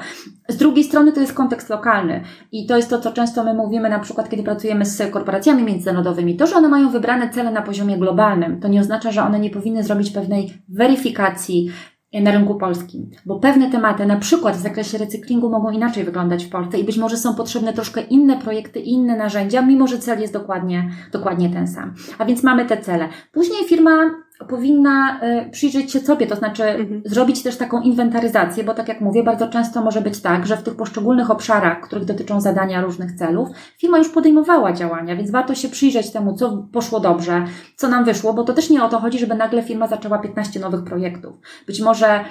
Z 0.49 0.57
drugiej 0.57 0.85
strony 0.85 1.13
to 1.13 1.21
jest 1.21 1.33
kontekst 1.33 1.71
lokalny 1.71 2.21
i 2.53 2.67
to 2.67 2.77
jest 2.77 2.91
to, 2.91 3.01
co 3.01 3.13
często 3.13 3.45
my 3.45 3.55
mówimy 3.55 3.89
na 3.89 3.99
przykład, 3.99 4.29
kiedy 4.29 4.43
pracujemy 4.43 4.85
z 4.85 5.11
korporacjami 5.13 5.63
międzynarodowymi. 5.63 6.37
To, 6.37 6.47
że 6.47 6.57
one 6.57 6.69
mają 6.69 6.91
wybrane 6.91 7.31
cele 7.31 7.51
na 7.51 7.63
poziomie 7.63 7.99
globalnym, 7.99 8.61
to 8.61 8.69
nie 8.69 8.81
oznacza, 8.81 9.13
że 9.13 9.23
one 9.23 9.41
nie 9.41 9.51
powinny 9.51 9.85
zrobić 9.85 10.11
pewnej 10.11 10.63
weryfikacji 10.69 11.71
na 12.13 12.31
rynku 12.31 12.55
polskim, 12.55 13.11
bo 13.27 13.41
pewne 13.41 13.71
tematy, 13.71 14.07
na 14.07 14.17
przykład 14.17 14.57
w 14.57 14.61
zakresie 14.61 14.99
recyklingu, 14.99 15.51
mogą 15.51 15.71
inaczej 15.71 16.05
wyglądać 16.05 16.45
w 16.45 16.51
Polsce 16.51 16.79
i 16.79 16.85
być 16.85 16.99
może 16.99 17.17
są 17.17 17.35
potrzebne 17.35 17.73
troszkę 17.73 18.01
inne 18.01 18.37
projekty, 18.37 18.81
inne 18.81 19.17
narzędzia, 19.17 19.63
mimo 19.63 19.87
że 19.87 19.99
cel 19.99 20.21
jest 20.21 20.33
dokładnie, 20.33 20.91
dokładnie 21.13 21.51
ten 21.51 21.69
sam. 21.69 21.95
A 22.19 22.25
więc 22.25 22.43
mamy 22.43 22.67
te 22.67 22.77
cele. 22.77 23.09
Później 23.33 23.65
firma 23.65 24.11
powinna 24.49 25.21
y, 25.47 25.51
przyjrzeć 25.51 25.93
się 25.93 26.01
sobie, 26.01 26.27
to 26.27 26.37
znaczy 26.37 26.65
mhm. 26.65 27.03
zrobić 27.05 27.43
też 27.43 27.57
taką 27.57 27.81
inwentaryzację, 27.81 28.65
bo 28.65 28.75
tak 28.75 28.89
jak 28.89 29.01
mówię, 29.01 29.23
bardzo 29.23 29.49
często 29.49 29.83
może 29.83 30.01
być 30.01 30.21
tak, 30.21 30.47
że 30.47 30.57
w 30.57 30.63
tych 30.63 30.77
poszczególnych 30.77 31.31
obszarach, 31.31 31.81
których 31.81 32.05
dotyczą 32.05 32.41
zadania 32.41 32.81
różnych 32.81 33.13
celów, 33.13 33.49
firma 33.79 33.99
już 33.99 34.09
podejmowała 34.09 34.73
działania, 34.73 35.17
więc 35.17 35.31
warto 35.31 35.55
się 35.55 35.69
przyjrzeć 35.69 36.11
temu, 36.11 36.35
co 36.35 36.69
poszło 36.73 37.01
dobrze, 37.01 37.45
co 37.77 37.89
nam 37.89 38.05
wyszło, 38.05 38.35
bo 38.35 38.45
to 38.45 38.55
też 38.55 38.71
nie 38.71 38.85
o 38.85 38.89
to 38.89 38.99
chodzi, 38.99 39.19
żeby 39.19 39.35
nagle 39.35 39.63
firma 39.63 39.87
zaczęła 39.87 40.19
15 40.19 40.61
nowych 40.61 40.85
projektów. 40.85 41.37
Być 41.67 41.81
może 41.81 42.25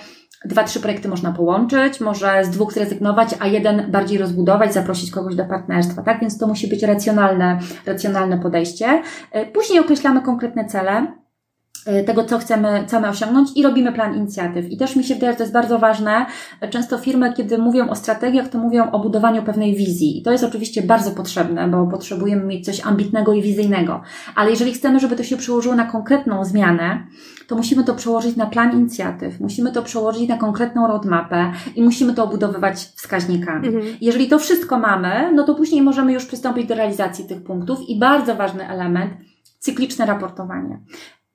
dwa, 0.45 0.63
trzy 0.63 0.79
projekty 0.79 1.09
można 1.09 1.31
połączyć, 1.31 2.01
może 2.01 2.43
z 2.43 2.49
dwóch 2.49 2.73
zrezygnować, 2.73 3.29
a 3.39 3.47
jeden 3.47 3.91
bardziej 3.91 4.17
rozbudować, 4.17 4.73
zaprosić 4.73 5.11
kogoś 5.11 5.35
do 5.35 5.45
partnerstwa, 5.45 6.01
tak? 6.01 6.21
Więc 6.21 6.37
to 6.37 6.47
musi 6.47 6.67
być 6.67 6.83
racjonalne, 6.83 7.59
racjonalne 7.85 8.37
podejście. 8.37 9.01
Y, 9.35 9.45
później 9.53 9.79
określamy 9.79 10.21
konkretne 10.21 10.65
cele, 10.65 11.07
tego, 12.05 12.23
co 12.23 12.37
chcemy, 12.37 12.83
chcemy 12.87 13.09
osiągnąć 13.09 13.49
i 13.55 13.63
robimy 13.63 13.91
plan 13.91 14.15
inicjatyw. 14.15 14.71
I 14.71 14.77
też 14.77 14.95
mi 14.95 15.03
się 15.03 15.13
wydaje, 15.13 15.33
że 15.33 15.37
to 15.37 15.43
jest 15.43 15.53
bardzo 15.53 15.79
ważne. 15.79 16.25
Często 16.69 16.97
firmy, 16.97 17.33
kiedy 17.33 17.57
mówią 17.57 17.89
o 17.89 17.95
strategiach, 17.95 18.47
to 18.47 18.57
mówią 18.57 18.91
o 18.91 18.99
budowaniu 18.99 19.43
pewnej 19.43 19.75
wizji. 19.75 20.19
I 20.19 20.23
to 20.23 20.31
jest 20.31 20.43
oczywiście 20.43 20.81
bardzo 20.81 21.11
potrzebne, 21.11 21.67
bo 21.67 21.87
potrzebujemy 21.87 22.45
mieć 22.45 22.65
coś 22.65 22.85
ambitnego 22.85 23.33
i 23.33 23.41
wizyjnego. 23.41 24.01
Ale 24.35 24.49
jeżeli 24.49 24.73
chcemy, 24.73 24.99
żeby 24.99 25.15
to 25.15 25.23
się 25.23 25.37
przełożyło 25.37 25.75
na 25.75 25.85
konkretną 25.85 26.45
zmianę, 26.45 27.07
to 27.47 27.55
musimy 27.55 27.83
to 27.83 27.95
przełożyć 27.95 28.35
na 28.35 28.45
plan 28.45 28.71
inicjatyw, 28.71 29.39
musimy 29.39 29.71
to 29.71 29.83
przełożyć 29.83 30.29
na 30.29 30.37
konkretną 30.37 30.87
roadmapę 30.87 31.51
i 31.75 31.83
musimy 31.83 32.13
to 32.13 32.23
obudowywać 32.23 32.75
wskaźnikami. 32.75 33.67
Mhm. 33.67 33.85
Jeżeli 34.01 34.27
to 34.27 34.39
wszystko 34.39 34.79
mamy, 34.79 35.31
no 35.35 35.43
to 35.43 35.55
później 35.55 35.81
możemy 35.81 36.13
już 36.13 36.25
przystąpić 36.25 36.67
do 36.67 36.75
realizacji 36.75 37.25
tych 37.25 37.43
punktów 37.43 37.89
i 37.89 37.99
bardzo 37.99 38.35
ważny 38.35 38.69
element, 38.69 39.11
cykliczne 39.59 40.05
raportowanie. 40.05 40.79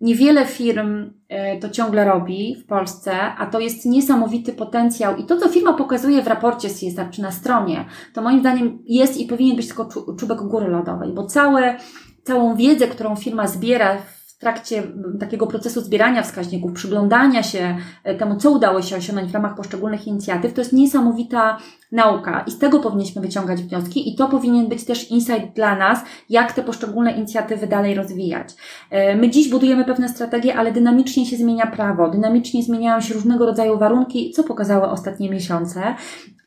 Niewiele 0.03 0.47
firm 0.47 1.11
e, 1.29 1.59
to 1.59 1.71
ciągle 1.71 2.05
robi 2.05 2.57
w 2.57 2.67
Polsce, 2.67 3.13
a 3.23 3.47
to 3.47 3.61
jest 3.61 3.87
niesamowity 3.87 4.53
potencjał. 4.53 5.17
I 5.17 5.25
to, 5.25 5.37
co 5.37 5.49
firma 5.49 5.73
pokazuje 5.73 6.23
w 6.23 6.27
raporcie 6.27 6.69
CSR 6.69 7.11
czy 7.11 7.23
na 7.23 7.31
stronie, 7.31 7.85
to 8.15 8.23
moim 8.23 8.41
zdaniem 8.41 8.79
jest 8.87 9.17
i 9.17 9.27
powinien 9.27 9.57
być 9.57 9.67
tylko 9.67 9.89
czubek 10.19 10.39
góry 10.39 10.69
lodowej, 10.69 11.13
bo 11.13 11.27
całe, 11.27 11.77
całą 12.25 12.57
wiedzę, 12.57 12.87
którą 12.87 13.17
firma 13.17 13.47
zbiera 13.47 13.97
trakcie 14.43 14.83
takiego 15.21 15.47
procesu 15.47 15.81
zbierania 15.81 16.23
wskaźników, 16.23 16.73
przyglądania 16.73 17.43
się 17.43 17.77
e, 18.05 18.15
temu, 18.15 18.37
co 18.37 18.51
udało 18.51 18.83
się 18.83 18.97
osiągnąć 18.97 19.31
w 19.31 19.35
ramach 19.35 19.57
poszczególnych 19.57 20.07
inicjatyw, 20.07 20.53
to 20.53 20.61
jest 20.61 20.73
niesamowita 20.73 21.59
nauka 21.93 22.45
i 22.47 22.51
z 22.51 22.59
tego 22.59 22.81
powinniśmy 22.81 23.23
wyciągać 23.23 23.63
wnioski 23.63 24.13
i 24.13 24.17
to 24.17 24.29
powinien 24.29 24.69
być 24.69 24.85
też 24.85 25.11
insight 25.11 25.53
dla 25.55 25.77
nas, 25.77 26.05
jak 26.29 26.53
te 26.53 26.63
poszczególne 26.63 27.13
inicjatywy 27.13 27.67
dalej 27.67 27.95
rozwijać. 27.95 28.49
E, 28.91 29.17
my 29.17 29.31
dziś 29.31 29.51
budujemy 29.51 29.85
pewne 29.85 30.09
strategie, 30.09 30.57
ale 30.57 30.73
dynamicznie 30.73 31.27
się 31.27 31.37
zmienia 31.37 31.67
prawo, 31.67 32.11
dynamicznie 32.11 32.63
zmieniają 32.63 33.01
się 33.01 33.15
różnego 33.15 33.47
rodzaju 33.47 33.79
warunki, 33.79 34.31
co 34.31 34.45
pokazały 34.45 34.89
ostatnie 34.89 35.31
miesiące. 35.31 35.95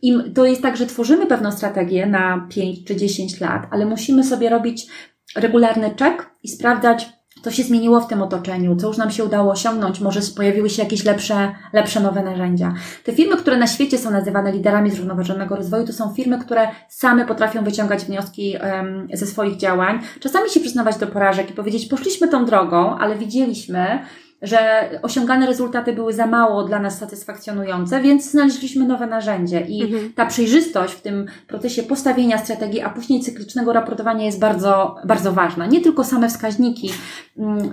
I 0.02 0.18
to 0.36 0.46
jest 0.46 0.62
tak, 0.62 0.78
że 0.78 0.86
tworzymy 0.86 1.26
pewną 1.26 1.52
strategię 1.52 2.06
na 2.06 2.48
5 2.50 2.84
czy 2.88 2.96
10 2.96 3.42
lat, 3.42 3.68
ale 3.72 3.86
musimy 3.86 4.24
sobie 4.24 4.50
robić 4.50 4.88
regularny 5.36 5.90
check 6.00 6.30
i 6.44 6.48
sprawdzać, 6.48 7.14
co 7.46 7.52
się 7.52 7.64
zmieniło 7.64 8.02
w 8.02 8.08
tym 8.08 8.22
otoczeniu, 8.22 8.76
co 8.76 8.88
już 8.88 8.98
nam 8.98 9.12
się 9.12 9.24
udało 9.24 9.52
osiągnąć, 9.52 10.00
może 10.00 10.20
pojawiły 10.36 10.70
się 10.70 10.84
jakieś 10.84 11.04
lepsze, 11.04 11.56
lepsze 11.74 12.00
nowe 12.00 12.24
narzędzia. 12.24 12.74
Te 13.04 13.14
firmy, 13.14 13.38
które 13.38 13.58
na 13.58 13.68
świecie 13.68 13.98
są 13.98 14.12
nazywane 14.12 14.52
liderami 14.52 14.92
zrównoważonego 14.92 15.56
rozwoju, 15.56 15.86
to 15.86 15.94
są 15.94 16.14
firmy, 16.14 16.40
które 16.40 16.68
same 16.90 17.26
potrafią 17.26 17.64
wyciągać 17.64 18.06
wnioski 18.06 18.56
um, 18.64 19.08
ze 19.14 19.26
swoich 19.26 19.58
działań, 19.58 20.00
czasami 20.20 20.50
się 20.50 20.60
przyznawać 20.60 20.98
do 20.98 21.08
porażek 21.08 21.50
i 21.50 21.54
powiedzieć, 21.54 21.86
poszliśmy 21.86 22.28
tą 22.28 22.46
drogą, 22.46 22.98
ale 22.98 23.16
widzieliśmy, 23.16 24.00
że 24.46 24.90
osiągane 25.02 25.46
rezultaty 25.46 25.94
były 25.94 26.14
za 26.14 26.28
mało 26.28 26.64
dla 26.64 26.80
nas 26.80 26.98
satysfakcjonujące, 26.98 28.02
więc 28.02 28.32
znaleźliśmy 28.32 28.88
nowe 28.88 29.08
narzędzie. 29.08 29.62
I 29.62 29.84
mhm. 29.84 30.14
ta 30.14 30.26
przejrzystość 30.26 30.94
w 30.94 31.02
tym 31.02 31.26
procesie 31.48 31.84
postawienia 31.84 32.38
strategii, 32.38 32.82
a 32.82 32.90
później 32.90 33.22
cyklicznego 33.22 33.74
raportowania 33.74 34.26
jest 34.26 34.40
bardzo, 34.40 34.96
bardzo 35.06 35.32
ważna. 35.32 35.66
Nie 35.66 35.82
tylko 35.82 36.04
same 36.04 36.30
wskaźniki. 36.30 36.90
Mm, 37.38 37.70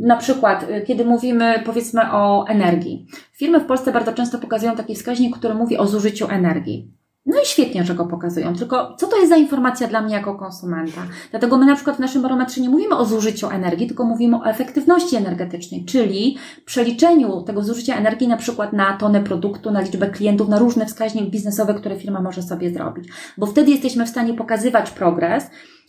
na 0.00 0.16
przykład, 0.16 0.70
y, 0.70 0.84
kiedy 0.86 1.04
mówimy 1.04 1.62
powiedzmy 1.66 2.12
o 2.12 2.46
energii. 2.48 3.06
Firmy 3.32 3.60
w 3.60 3.66
Polsce 3.66 3.92
bardzo 3.92 4.12
często 4.12 4.38
pokazują 4.38 4.76
taki 4.76 4.94
wskaźnik, 4.94 5.36
który 5.36 5.54
mówi 5.54 5.78
o 5.78 5.86
zużyciu 5.86 6.28
energii. 6.28 7.01
No 7.26 7.40
i 7.42 7.46
świetnie, 7.46 7.84
że 7.84 7.94
go 7.94 8.06
pokazują. 8.06 8.54
Tylko 8.54 8.96
co 8.96 9.06
to 9.06 9.16
jest 9.16 9.28
za 9.28 9.36
informacja 9.36 9.88
dla 9.88 10.02
mnie 10.02 10.14
jako 10.14 10.34
konsumenta? 10.34 11.02
Dlatego 11.30 11.58
my 11.58 11.66
na 11.66 11.74
przykład 11.74 11.96
w 11.96 12.00
naszym 12.00 12.22
barometrze 12.22 12.60
nie 12.60 12.68
mówimy 12.68 12.96
o 12.96 13.04
zużyciu 13.04 13.50
energii, 13.50 13.86
tylko 13.86 14.04
mówimy 14.04 14.36
o 14.36 14.44
efektywności 14.44 15.16
energetycznej, 15.16 15.84
czyli 15.84 16.38
przeliczeniu 16.64 17.42
tego 17.42 17.62
zużycia 17.62 17.96
energii 17.96 18.28
na 18.28 18.36
przykład 18.36 18.72
na 18.72 18.96
tonę 18.96 19.20
produktu, 19.20 19.70
na 19.70 19.80
liczbę 19.80 20.10
klientów, 20.10 20.48
na 20.48 20.58
różne 20.58 20.86
wskaźniki 20.86 21.30
biznesowe, 21.30 21.74
które 21.74 21.96
firma 21.96 22.20
może 22.20 22.42
sobie 22.42 22.70
zrobić. 22.70 23.08
Bo 23.38 23.46
wtedy 23.46 23.70
jesteśmy 23.70 24.06
w 24.06 24.08
stanie 24.08 24.34
pokazywać 24.34 24.90
progres, 24.90 25.44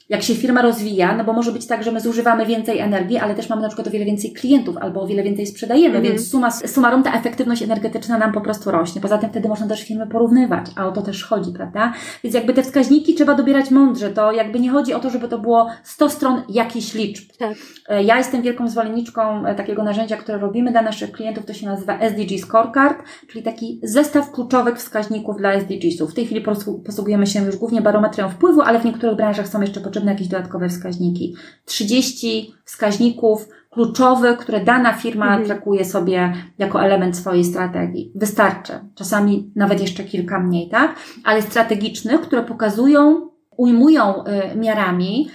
jak 0.10 0.24
się 0.24 0.36
firma 0.36 0.62
rozwija, 0.62 1.18
no 1.18 1.24
bo 1.24 1.34
może 1.34 1.52
być 1.52 1.68
tak, 1.68 1.84
że 1.84 1.92
my 1.92 2.00
zużywamy 2.00 2.46
więcej 2.46 2.80
energii, 2.80 3.18
ale 3.18 3.36
też 3.36 3.50
mamy 3.50 3.62
na 3.62 3.68
przykład 3.68 3.88
o 3.88 3.92
wiele 3.92 4.06
więcej 4.06 4.34
klientów 4.34 4.78
albo 4.78 5.02
o 5.02 5.08
wiele 5.08 5.24
więcej 5.24 5.48
sprzedajemy, 5.48 5.98
mm. 5.98 6.04
więc 6.04 6.28
suma 6.30 6.52
summarum 6.52 7.04
ta 7.04 7.14
efektywność 7.14 7.62
energetyczna 7.62 8.18
nam 8.18 8.32
po 8.32 8.42
prostu 8.42 8.72
rośnie. 8.72 9.02
Poza 9.02 9.18
tym 9.18 9.30
wtedy 9.30 9.50
można 9.50 9.68
też 9.68 9.84
firmy 9.84 10.08
porównywać, 10.08 10.66
a 10.76 10.88
o 10.88 10.92
to 10.92 11.02
też 11.02 11.24
chodzi, 11.24 11.52
prawda? 11.52 11.94
Więc 12.24 12.36
jakby 12.36 12.54
te 12.54 12.64
wskaźniki 12.64 13.14
trzeba 13.14 13.36
dobierać 13.36 13.72
mądrze, 13.72 14.10
to 14.10 14.32
jakby 14.32 14.60
nie 14.60 14.70
chodzi 14.70 14.94
o 14.94 15.00
to, 15.00 15.10
żeby 15.10 15.28
to 15.28 15.40
było 15.40 15.70
100 15.84 16.10
stron 16.10 16.42
jakichś 16.50 16.94
liczb. 16.94 17.32
Tak. 17.40 17.58
E, 17.90 18.04
ja 18.04 18.18
jestem 18.18 18.42
wielką 18.42 18.68
zwolenniczką 18.68 19.46
e, 19.46 19.56
takiego 19.56 19.84
narzędzia, 19.84 20.18
które 20.18 20.38
robimy 20.38 20.72
dla 20.72 20.82
naszych 20.82 21.12
klientów, 21.12 21.46
to 21.46 21.54
się 21.54 21.66
nazywa 21.66 22.00
SDG 22.00 22.40
Scorecard, 22.40 22.98
czyli 23.28 23.44
taki 23.44 23.80
zestaw 23.84 24.32
kluczowych 24.32 24.78
wskaźników 24.78 25.38
dla 25.38 25.54
SDGs-ów. 25.54 26.12
W 26.12 26.14
tej 26.14 26.26
chwili 26.26 26.42
posługujemy 26.86 27.28
się 27.28 27.46
już 27.46 27.56
głównie 27.56 27.82
barometrem 27.82 28.30
wpływu, 28.30 28.62
ale 28.62 28.80
w 28.80 28.86
niektórych 28.86 29.16
branżach 29.16 29.48
są 29.48 29.62
jeszcze 29.62 29.82
potrzebne 29.94 30.12
jakieś 30.12 30.28
dodatkowe 30.28 30.70
wskaźniki. 30.70 31.36
30 31.66 32.54
wskaźników 32.66 33.50
kluczowych, 33.70 34.38
które 34.38 34.64
dana 34.64 34.94
firma 34.94 35.26
mhm. 35.26 35.46
trakuje 35.46 35.86
sobie 35.86 36.34
jako 36.58 36.84
element 36.84 37.18
swojej 37.18 37.44
strategii. 37.44 38.12
Wystarczy. 38.16 38.74
Czasami 38.96 39.52
nawet 39.56 39.82
jeszcze 39.82 40.04
kilka 40.04 40.40
mniej, 40.40 40.70
tak? 40.70 40.96
Ale 41.24 41.42
strategicznych, 41.42 42.22
które 42.22 42.44
pokazują, 42.44 43.30
ujmują 43.58 44.24
y, 44.54 44.56
miarami 44.58 45.30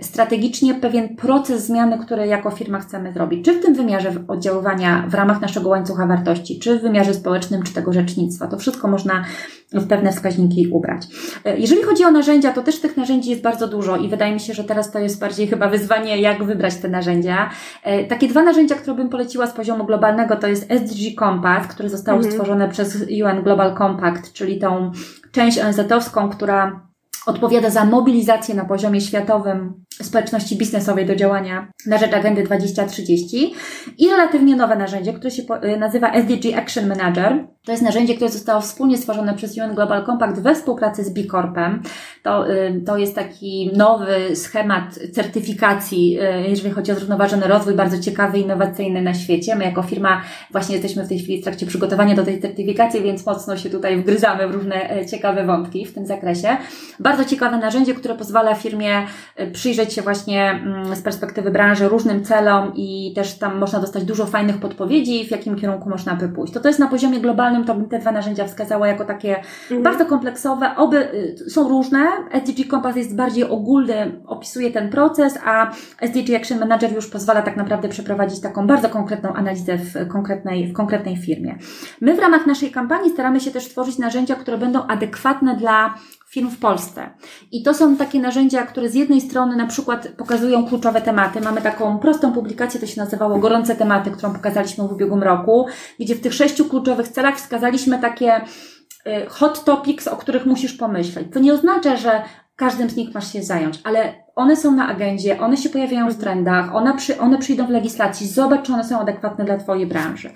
strategicznie 0.00 0.74
pewien 0.74 1.16
proces 1.16 1.66
zmiany, 1.66 1.98
który 1.98 2.26
jako 2.26 2.50
firma 2.50 2.80
chcemy 2.80 3.12
zrobić, 3.12 3.44
czy 3.44 3.52
w 3.52 3.62
tym 3.62 3.74
wymiarze 3.74 4.12
oddziaływania 4.28 5.04
w 5.08 5.14
ramach 5.14 5.40
naszego 5.40 5.68
łańcucha 5.68 6.06
wartości, 6.06 6.58
czy 6.58 6.78
w 6.78 6.82
wymiarze 6.82 7.14
społecznym, 7.14 7.62
czy 7.62 7.74
tego 7.74 7.92
rzecznictwa. 7.92 8.46
To 8.46 8.58
wszystko 8.58 8.88
można 8.88 9.24
w 9.72 9.88
pewne 9.88 10.12
wskaźniki 10.12 10.68
ubrać. 10.72 11.06
Y, 11.46 11.58
jeżeli 11.58 11.82
chodzi 11.82 12.04
o 12.04 12.10
narzędzia, 12.10 12.52
to 12.52 12.62
też 12.62 12.80
tych 12.80 12.96
narzędzi 12.96 13.30
jest 13.30 13.42
bardzo 13.42 13.68
dużo 13.68 13.96
i 13.96 14.08
wydaje 14.08 14.34
mi 14.34 14.40
się, 14.40 14.54
że 14.54 14.64
teraz 14.64 14.90
to 14.90 14.98
jest 14.98 15.20
bardziej 15.20 15.46
chyba 15.46 15.68
wyzwanie, 15.68 16.20
jak 16.20 16.44
wybrać 16.44 16.76
te 16.76 16.88
narzędzia. 16.88 17.50
Y, 17.86 18.06
takie 18.08 18.28
dwa 18.28 18.42
narzędzia, 18.42 18.74
które 18.74 18.96
bym 18.96 19.08
poleciła 19.08 19.46
z 19.46 19.52
poziomu 19.52 19.84
globalnego, 19.84 20.36
to 20.36 20.46
jest 20.46 20.66
SDG 20.68 21.14
Compass, 21.18 21.66
które 21.66 21.88
zostało 21.88 22.16
mhm. 22.16 22.32
stworzone 22.32 22.68
przez 22.68 23.02
UN 23.02 23.42
Global 23.42 23.76
Compact, 23.76 24.32
czyli 24.32 24.58
tą 24.58 24.92
część 25.32 25.58
ONZ-owską, 25.58 26.30
która 26.30 26.93
odpowiada 27.26 27.70
za 27.70 27.84
mobilizację 27.84 28.54
na 28.54 28.64
poziomie 28.64 29.00
światowym 29.00 29.83
społeczności 30.02 30.56
biznesowej 30.56 31.06
do 31.06 31.16
działania 31.16 31.68
na 31.86 31.98
rzecz 31.98 32.14
agendy 32.14 32.42
2030 32.42 33.54
i 33.98 34.10
relatywnie 34.10 34.56
nowe 34.56 34.76
narzędzie, 34.76 35.12
które 35.12 35.30
się 35.30 35.42
y, 35.42 35.76
nazywa 35.76 36.12
SDG 36.12 36.58
Action 36.58 36.86
Manager. 36.86 37.44
To 37.64 37.72
jest 37.72 37.84
narzędzie, 37.84 38.14
które 38.14 38.30
zostało 38.30 38.60
wspólnie 38.60 38.98
stworzone 38.98 39.34
przez 39.34 39.58
UN 39.58 39.74
Global 39.74 40.06
Compact 40.06 40.40
we 40.40 40.54
współpracy 40.54 41.04
z 41.04 41.10
B 41.10 41.20
Corpem. 41.24 41.82
To, 42.22 42.50
y, 42.50 42.82
to 42.86 42.96
jest 42.96 43.14
taki 43.14 43.70
nowy 43.76 44.36
schemat 44.36 44.98
certyfikacji, 45.12 46.18
y, 46.20 46.48
jeżeli 46.48 46.70
chodzi 46.70 46.92
o 46.92 46.94
zrównoważony 46.94 47.46
rozwój, 47.46 47.74
bardzo 47.74 47.98
ciekawy, 47.98 48.38
innowacyjny 48.38 49.02
na 49.02 49.14
świecie. 49.14 49.56
My 49.56 49.64
jako 49.64 49.82
firma 49.82 50.22
właśnie 50.50 50.74
jesteśmy 50.74 51.04
w 51.04 51.08
tej 51.08 51.18
chwili 51.18 51.40
w 51.40 51.44
trakcie 51.44 51.66
przygotowania 51.66 52.14
do 52.14 52.24
tej 52.24 52.40
certyfikacji, 52.40 53.02
więc 53.02 53.26
mocno 53.26 53.56
się 53.56 53.70
tutaj 53.70 53.96
wgryzamy 53.96 54.48
w 54.48 54.54
różne 54.54 54.90
e, 54.90 55.06
ciekawe 55.06 55.46
wątki 55.46 55.86
w 55.86 55.94
tym 55.94 56.06
zakresie. 56.06 56.56
Bardzo 57.00 57.24
ciekawe 57.24 57.56
narzędzie, 57.56 57.94
które 57.94 58.14
pozwala 58.14 58.54
firmie 58.54 59.06
przyjrzeć 59.52 59.83
przyjrzeć 59.84 59.94
się 59.94 60.02
właśnie 60.02 60.50
mm, 60.50 60.96
z 60.96 61.02
perspektywy 61.02 61.50
branży 61.50 61.88
różnym 61.88 62.24
celom 62.24 62.72
i 62.76 63.12
też 63.14 63.38
tam 63.38 63.58
można 63.58 63.80
dostać 63.80 64.04
dużo 64.04 64.26
fajnych 64.26 64.56
podpowiedzi, 64.56 65.26
w 65.26 65.30
jakim 65.30 65.56
kierunku 65.56 65.90
można 65.90 66.14
by 66.14 66.28
pójść. 66.28 66.52
To 66.52 66.60
to 66.60 66.68
jest 66.68 66.80
na 66.80 66.86
poziomie 66.86 67.20
globalnym, 67.20 67.64
to 67.64 67.74
bym 67.74 67.88
te 67.88 67.98
dwa 67.98 68.12
narzędzia 68.12 68.44
wskazała 68.44 68.88
jako 68.88 69.04
takie 69.04 69.36
mhm. 69.36 69.82
bardzo 69.82 70.06
kompleksowe. 70.06 70.76
Oby 70.76 71.14
y, 71.14 71.50
są 71.50 71.68
różne. 71.68 72.06
SDG 72.32 72.70
Compass 72.70 72.96
jest 72.96 73.16
bardziej 73.16 73.44
ogólny, 73.44 74.22
opisuje 74.26 74.70
ten 74.70 74.90
proces, 74.90 75.38
a 75.44 75.70
SDG 76.00 76.36
Action 76.36 76.58
Manager 76.58 76.94
już 76.94 77.10
pozwala 77.10 77.42
tak 77.42 77.56
naprawdę 77.56 77.88
przeprowadzić 77.88 78.40
taką 78.40 78.66
bardzo 78.66 78.88
konkretną 78.88 79.32
analizę 79.32 79.78
w 79.78 80.08
konkretnej, 80.08 80.66
w 80.66 80.72
konkretnej 80.72 81.16
firmie. 81.16 81.58
My 82.00 82.14
w 82.14 82.18
ramach 82.18 82.46
naszej 82.46 82.70
kampanii 82.70 83.10
staramy 83.10 83.40
się 83.40 83.50
też 83.50 83.68
tworzyć 83.68 83.98
narzędzia, 83.98 84.34
które 84.34 84.58
będą 84.58 84.86
adekwatne 84.86 85.56
dla 85.56 85.94
firm 86.34 86.50
w 86.50 86.58
Polsce. 86.58 87.10
I 87.52 87.62
to 87.62 87.74
są 87.74 87.96
takie 87.96 88.20
narzędzia, 88.20 88.66
które 88.66 88.88
z 88.88 88.94
jednej 88.94 89.20
strony 89.20 89.56
na 89.56 89.66
przykład 89.66 90.08
pokazują 90.16 90.66
kluczowe 90.66 91.00
tematy. 91.00 91.40
Mamy 91.40 91.62
taką 91.62 91.98
prostą 91.98 92.32
publikację, 92.32 92.80
to 92.80 92.86
się 92.86 93.00
nazywało 93.00 93.38
Gorące 93.38 93.76
tematy, 93.76 94.10
którą 94.10 94.32
pokazaliśmy 94.32 94.88
w 94.88 94.92
ubiegłym 94.92 95.22
roku, 95.22 95.66
gdzie 96.00 96.14
w 96.14 96.20
tych 96.20 96.34
sześciu 96.34 96.64
kluczowych 96.64 97.08
celach 97.08 97.36
wskazaliśmy 97.36 97.98
takie 97.98 98.36
y, 98.36 99.26
hot 99.28 99.64
topics, 99.64 100.08
o 100.08 100.16
których 100.16 100.46
musisz 100.46 100.72
pomyśleć. 100.72 101.26
To 101.32 101.40
nie 101.40 101.52
oznacza, 101.52 101.96
że 101.96 102.22
każdym 102.56 102.90
z 102.90 102.96
nich 102.96 103.14
masz 103.14 103.32
się 103.32 103.42
zająć, 103.42 103.80
ale 103.84 104.14
one 104.36 104.56
są 104.56 104.72
na 104.72 104.88
agendzie, 104.88 105.40
one 105.40 105.56
się 105.56 105.68
pojawiają 105.68 106.10
w 106.10 106.18
trendach, 106.18 106.74
one, 106.74 106.96
przy, 106.96 107.18
one 107.18 107.38
przyjdą 107.38 107.66
w 107.66 107.70
legislacji, 107.70 108.28
zobacz, 108.28 108.66
czy 108.66 108.72
one 108.72 108.84
są 108.84 108.98
adekwatne 109.00 109.44
dla 109.44 109.58
Twojej 109.58 109.86
branży. 109.86 110.30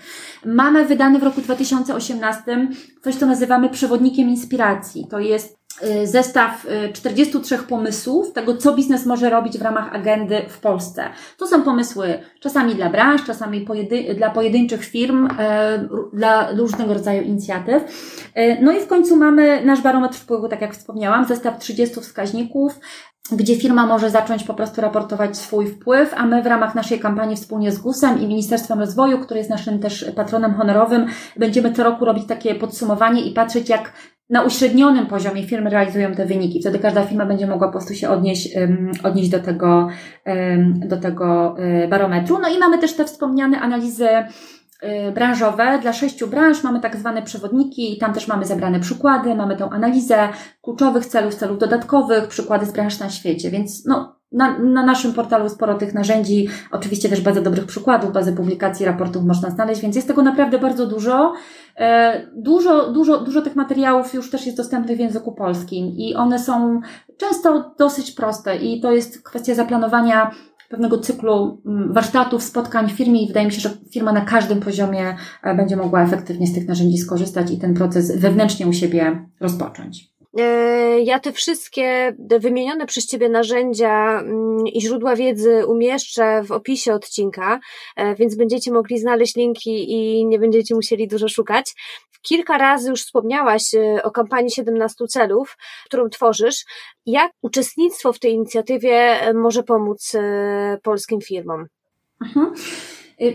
Mamy 0.44 0.84
wydany 0.84 1.18
w 1.18 1.22
roku 1.22 1.40
2018 1.40 2.68
coś, 3.04 3.14
co 3.14 3.26
nazywamy 3.26 3.68
przewodnikiem 3.68 4.28
inspiracji. 4.28 5.06
To 5.10 5.18
jest 5.18 5.57
zestaw 6.04 6.66
43 6.92 7.54
y, 7.54 7.58
pomysłów 7.58 8.32
tego, 8.32 8.56
co 8.56 8.74
biznes 8.74 9.06
może 9.06 9.30
robić 9.30 9.58
w 9.58 9.62
ramach 9.62 9.94
agendy 9.94 10.42
w 10.48 10.58
Polsce. 10.58 11.04
To 11.38 11.46
są 11.46 11.62
pomysły 11.62 12.18
czasami 12.40 12.74
dla 12.74 12.90
branż, 12.90 13.24
czasami 13.24 13.60
pojedyn 13.60 14.16
dla 14.16 14.30
pojedynczych 14.30 14.84
firm, 14.84 15.26
y, 15.26 15.30
dla 16.12 16.52
różnego 16.52 16.94
rodzaju 16.94 17.22
inicjatyw. 17.22 17.82
No 18.60 18.72
i 18.72 18.80
w 18.80 18.86
końcu 18.86 19.16
mamy 19.16 19.64
nasz 19.64 19.80
barometr 19.80 20.18
wpływu, 20.18 20.48
tak 20.48 20.60
jak 20.60 20.74
wspomniałam, 20.74 21.24
zestaw 21.24 21.58
30 21.58 22.00
wskaźników, 22.00 22.80
gdzie 23.32 23.56
firma 23.56 23.86
może 23.86 24.10
zacząć 24.10 24.44
po 24.44 24.54
prostu 24.54 24.80
raportować 24.80 25.36
swój 25.36 25.66
wpływ, 25.66 26.14
a 26.16 26.26
my 26.26 26.42
w 26.42 26.46
ramach 26.46 26.74
naszej 26.74 27.00
kampanii 27.00 27.36
wspólnie 27.36 27.72
z 27.72 27.78
GUS-em 27.78 28.20
i 28.20 28.26
Ministerstwem 28.26 28.80
Rozwoju, 28.80 29.18
który 29.18 29.38
jest 29.38 29.50
naszym 29.50 29.78
też 29.78 30.04
patronem 30.16 30.54
honorowym, 30.54 31.06
będziemy 31.36 31.72
co 31.72 31.84
roku 31.84 32.04
robić 32.04 32.26
takie 32.26 32.54
podsumowanie 32.54 33.22
i 33.22 33.34
patrzeć, 33.34 33.68
jak 33.68 33.92
na 34.30 34.42
uśrednionym 34.42 35.06
poziomie 35.06 35.46
firmy 35.46 35.70
realizują 35.70 36.14
te 36.14 36.26
wyniki. 36.26 36.60
Wtedy 36.60 36.78
każda 36.78 37.04
firma 37.04 37.26
będzie 37.26 37.46
mogła 37.46 37.66
po 37.66 37.72
prostu 37.72 37.94
się 37.94 38.08
odnieść, 38.08 38.48
odnieść 39.02 39.28
do 39.30 39.40
tego, 39.40 39.88
do 40.74 40.96
tego 40.96 41.56
e, 41.58 41.88
barometru. 41.88 42.38
No 42.38 42.48
i 42.48 42.58
mamy 42.58 42.78
też 42.78 42.94
te 42.94 43.04
wspomniane 43.04 43.60
analizy 43.60 44.08
e, 44.08 45.12
branżowe. 45.12 45.78
Dla 45.82 45.92
sześciu 45.92 46.26
branż 46.26 46.62
mamy 46.62 46.80
tak 46.80 46.96
zwane 46.96 47.22
przewodniki 47.22 47.94
i 47.94 47.98
tam 47.98 48.14
też 48.14 48.28
mamy 48.28 48.44
zebrane 48.44 48.80
przykłady, 48.80 49.34
mamy 49.34 49.56
tą 49.56 49.70
analizę 49.70 50.28
kluczowych 50.62 51.06
celów, 51.06 51.34
celów 51.34 51.58
dodatkowych, 51.58 52.28
przykłady 52.28 52.66
z 52.66 52.72
branż 52.72 52.98
na 52.98 53.10
świecie, 53.10 53.50
więc 53.50 53.86
no, 53.86 54.17
na, 54.32 54.58
na 54.58 54.86
naszym 54.86 55.12
portalu 55.12 55.48
sporo 55.48 55.74
tych 55.74 55.94
narzędzi, 55.94 56.48
oczywiście 56.70 57.08
też 57.08 57.20
bardzo 57.20 57.42
dobrych 57.42 57.66
przykładów, 57.66 58.12
bazę 58.12 58.32
publikacji, 58.32 58.86
raportów 58.86 59.24
można 59.24 59.50
znaleźć, 59.50 59.80
więc 59.80 59.96
jest 59.96 60.08
tego 60.08 60.22
naprawdę 60.22 60.58
bardzo 60.58 60.86
dużo. 60.86 61.32
E, 61.76 62.26
dużo, 62.36 62.92
dużo, 62.92 63.20
dużo 63.20 63.42
tych 63.42 63.56
materiałów 63.56 64.14
już 64.14 64.30
też 64.30 64.46
jest 64.46 64.56
dostępnych 64.56 64.96
w 64.96 65.00
języku 65.00 65.32
polskim 65.32 65.86
i 65.86 66.14
one 66.14 66.38
są 66.38 66.80
często 67.16 67.74
dosyć 67.78 68.10
proste 68.10 68.56
i 68.56 68.80
to 68.80 68.92
jest 68.92 69.22
kwestia 69.22 69.54
zaplanowania 69.54 70.30
pewnego 70.68 70.98
cyklu 70.98 71.62
mm, 71.66 71.92
warsztatów, 71.92 72.42
spotkań 72.42 72.88
w 72.88 72.92
firmie 72.92 73.22
i 73.22 73.28
wydaje 73.28 73.46
mi 73.46 73.52
się, 73.52 73.60
że 73.60 73.70
firma 73.92 74.12
na 74.12 74.20
każdym 74.20 74.60
poziomie 74.60 75.16
e, 75.42 75.54
będzie 75.54 75.76
mogła 75.76 76.02
efektywnie 76.02 76.46
z 76.46 76.54
tych 76.54 76.68
narzędzi 76.68 76.98
skorzystać 76.98 77.50
i 77.50 77.58
ten 77.58 77.74
proces 77.74 78.16
wewnętrznie 78.16 78.66
u 78.66 78.72
siebie 78.72 79.26
rozpocząć. 79.40 80.17
E, 80.36 81.00
ja 81.00 81.18
te 81.18 81.32
wszystkie 81.32 82.16
wymienione 82.40 82.86
przez 82.86 83.06
Ciebie 83.06 83.28
narzędzia 83.28 84.20
mm, 84.20 84.66
i 84.66 84.80
źródła 84.80 85.16
wiedzy 85.16 85.66
umieszczę 85.66 86.42
w 86.42 86.52
opisie 86.52 86.94
odcinka, 86.94 87.60
e, 87.96 88.14
więc 88.14 88.36
będziecie 88.36 88.72
mogli 88.72 88.98
znaleźć 88.98 89.36
linki 89.36 89.92
i 89.92 90.26
nie 90.26 90.38
będziecie 90.38 90.74
musieli 90.74 91.08
dużo 91.08 91.28
szukać. 91.28 91.74
Kilka 92.22 92.58
razy 92.58 92.90
już 92.90 93.02
wspomniałaś 93.02 93.74
e, 93.74 94.02
o 94.02 94.10
kampanii 94.10 94.50
17 94.50 95.06
celów, 95.06 95.56
którą 95.84 96.08
tworzysz. 96.08 96.64
Jak 97.06 97.32
uczestnictwo 97.42 98.12
w 98.12 98.18
tej 98.18 98.32
inicjatywie 98.32 99.18
może 99.34 99.62
pomóc 99.62 100.12
polskim 100.82 101.20
firmom? 101.20 101.66
Mhm. 102.24 102.54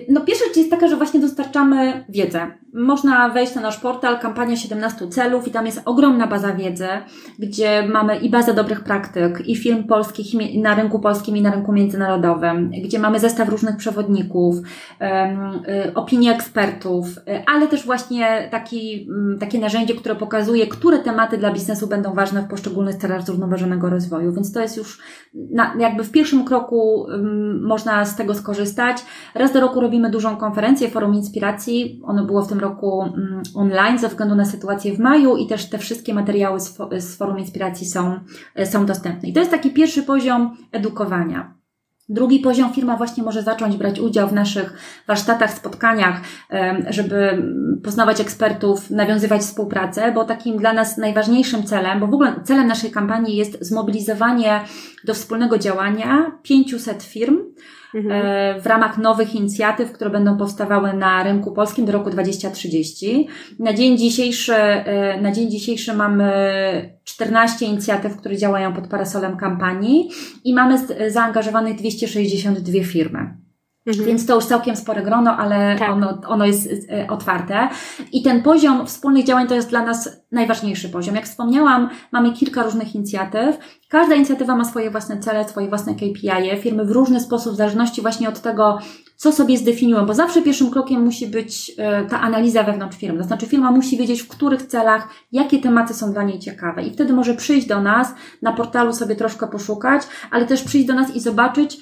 No 0.09 0.21
pierwsza 0.21 0.45
rzecz 0.45 0.57
jest 0.57 0.69
taka, 0.69 0.87
że 0.87 0.97
właśnie 0.97 1.19
dostarczamy 1.19 2.05
wiedzę 2.09 2.62
można 2.73 3.29
wejść 3.29 3.55
na 3.55 3.61
nasz 3.61 3.79
portal 3.79 4.19
kampania 4.19 4.55
17 4.55 5.07
celów 5.07 5.47
i 5.47 5.51
tam 5.51 5.65
jest 5.65 5.81
ogromna 5.85 6.27
baza 6.27 6.53
wiedzy, 6.53 6.87
gdzie 7.39 7.87
mamy 7.87 8.17
i 8.17 8.29
bazę 8.29 8.53
dobrych 8.53 8.83
praktyk, 8.83 9.47
i 9.47 9.55
firm 9.55 9.83
polskich 9.83 10.25
na 10.55 10.75
rynku 10.75 10.99
polskim 10.99 11.37
i 11.37 11.41
na 11.41 11.51
rynku 11.51 11.73
międzynarodowym, 11.73 12.71
gdzie 12.83 12.99
mamy 12.99 13.19
zestaw 13.19 13.49
różnych 13.49 13.77
przewodników, 13.77 14.55
y, 14.57 15.93
opinie 15.93 16.35
ekspertów, 16.35 17.17
y, 17.17 17.21
ale 17.45 17.67
też 17.67 17.85
właśnie 17.85 18.47
taki, 18.51 19.07
mm, 19.09 19.39
takie 19.39 19.59
narzędzie, 19.59 19.95
które 19.95 20.15
pokazuje, 20.15 20.67
które 20.67 20.99
tematy 20.99 21.37
dla 21.37 21.51
biznesu 21.51 21.87
będą 21.87 22.13
ważne 22.13 22.41
w 22.41 22.47
poszczególnych 22.47 22.95
celach 22.95 23.21
zrównoważonego 23.21 23.89
rozwoju. 23.89 24.33
Więc 24.33 24.53
to 24.53 24.61
jest 24.61 24.77
już 24.77 24.99
na, 25.33 25.73
jakby 25.79 26.03
w 26.03 26.11
pierwszym 26.11 26.45
kroku 26.45 27.07
można 27.61 28.05
z 28.05 28.15
tego 28.15 28.33
skorzystać. 28.33 28.97
Raz 29.35 29.53
do 29.53 29.61
roku 29.61 29.79
robimy 29.79 30.09
dużą 30.09 30.37
konferencję, 30.37 30.89
forum 30.89 31.13
inspiracji. 31.13 32.01
Ono 32.03 32.25
było 32.25 32.41
w 32.41 32.47
tym 32.47 32.59
roku 32.63 33.03
mm, 33.03 33.43
online 33.55 33.99
ze 33.99 34.09
względu 34.09 34.35
na 34.35 34.45
sytuację 34.45 34.93
w 34.93 34.99
maju 34.99 35.37
i 35.37 35.47
też 35.47 35.69
te 35.69 35.77
wszystkie 35.77 36.13
materiały 36.13 36.59
z, 36.59 37.15
forum 37.17 37.39
inspiracji 37.39 37.87
są, 37.87 38.19
są 38.65 38.85
dostępne. 38.85 39.29
I 39.29 39.33
to 39.33 39.39
jest 39.39 39.51
taki 39.51 39.69
pierwszy 39.71 40.03
poziom 40.03 40.57
edukowania. 40.71 41.63
Drugi 42.09 42.39
poziom 42.39 42.73
firma 42.73 42.97
właśnie 42.97 43.23
może 43.23 43.43
zacząć 43.43 43.77
brać 43.77 43.99
udział 43.99 44.27
w 44.27 44.33
naszych 44.33 44.73
warsztatach, 45.07 45.53
spotkaniach, 45.53 46.21
żeby 46.89 47.43
poznawać 47.83 48.21
ekspertów, 48.21 48.91
nawiązywać 48.91 49.41
współpracę, 49.41 50.11
bo 50.11 50.25
takim 50.25 50.57
dla 50.57 50.73
nas 50.73 50.97
najważniejszym 50.97 51.63
celem, 51.63 51.99
bo 51.99 52.07
w 52.07 52.13
ogóle 52.13 52.35
celem 52.43 52.67
naszej 52.67 52.91
kampanii 52.91 53.35
jest 53.35 53.65
zmobilizowanie 53.65 54.61
do 55.05 55.13
wspólnego 55.13 55.57
działania 55.57 56.31
500 56.43 57.03
firm, 57.03 57.37
mhm. 57.95 58.11
E, 58.11 58.61
w 58.61 58.65
ramach 58.65 58.97
nowych 58.97 59.35
inicjatyw, 59.35 59.91
które 59.91 60.09
będą 60.09 60.37
powstawały 60.37 60.93
na 60.93 61.23
rynku 61.23 61.51
polskim 61.51 61.85
do 61.85 61.91
roku 61.91 62.09
2030. 62.09 63.27
Na 63.59 63.73
dzień 63.73 63.97
dzisiejszy, 63.97 64.55
e, 64.55 65.21
na 65.21 65.31
dzień 65.31 65.51
dzisiejszy 65.51 65.93
mamy 65.93 66.33
14 67.03 67.65
inicjatyw, 67.65 68.17
które 68.17 68.37
działają 68.37 68.73
pod 68.73 68.87
parasolem 68.87 69.37
kampanii 69.37 70.09
i 70.43 70.53
mamy 70.53 70.77
zaangażowanych 71.09 71.75
262 71.77 72.83
firmy. 72.83 73.42
Mhm. 73.87 74.05
Więc 74.05 74.25
to 74.25 74.35
już 74.35 74.45
całkiem 74.45 74.75
spore 74.75 75.01
grono, 75.01 75.37
ale 75.37 75.75
tak. 75.79 75.89
ono, 75.89 76.21
ono 76.27 76.45
jest 76.45 76.69
e, 76.91 77.07
otwarte. 77.07 77.69
I 78.11 78.23
ten 78.23 78.43
poziom 78.43 78.87
wspólnych 78.87 79.25
działań 79.25 79.47
to 79.47 79.55
jest 79.55 79.69
dla 79.69 79.85
nas 79.85 80.23
najważniejszy 80.31 80.89
poziom. 80.89 81.15
Jak 81.15 81.25
wspomniałam, 81.25 81.89
mamy 82.11 82.33
kilka 82.33 82.63
różnych 82.63 82.95
inicjatyw. 82.95 83.57
Każda 83.89 84.15
inicjatywa 84.15 84.55
ma 84.55 84.65
swoje 84.65 84.91
własne 84.91 85.19
cele, 85.19 85.49
swoje 85.49 85.67
własne 85.67 85.95
KPI. 85.95 86.29
-e. 86.29 86.57
Firmy 86.57 86.85
w 86.85 86.91
różny 86.91 87.19
sposób, 87.19 87.53
w 87.53 87.55
zależności 87.55 88.01
właśnie 88.01 88.29
od 88.29 88.41
tego, 88.41 88.79
co 89.15 89.31
sobie 89.31 89.57
zdefiniują, 89.57 90.05
bo 90.05 90.13
zawsze 90.13 90.41
pierwszym 90.41 90.71
krokiem 90.71 91.01
musi 91.01 91.27
być 91.27 91.71
e, 91.77 92.05
ta 92.05 92.21
analiza 92.21 92.63
wewnątrz 92.63 92.97
firmy. 92.97 93.19
To 93.19 93.23
znaczy 93.23 93.45
firma 93.45 93.71
musi 93.71 93.97
wiedzieć, 93.97 94.21
w 94.21 94.27
których 94.27 94.61
celach, 94.61 95.07
jakie 95.31 95.59
tematy 95.59 95.93
są 95.93 96.13
dla 96.13 96.23
niej 96.23 96.39
ciekawe. 96.39 96.83
I 96.83 96.93
wtedy 96.93 97.13
może 97.13 97.33
przyjść 97.35 97.67
do 97.67 97.81
nas, 97.81 98.13
na 98.41 98.53
portalu 98.53 98.93
sobie 98.93 99.15
troszkę 99.15 99.47
poszukać, 99.47 100.01
ale 100.31 100.45
też 100.45 100.63
przyjść 100.63 100.87
do 100.87 100.93
nas 100.93 101.15
i 101.15 101.19
zobaczyć, 101.19 101.77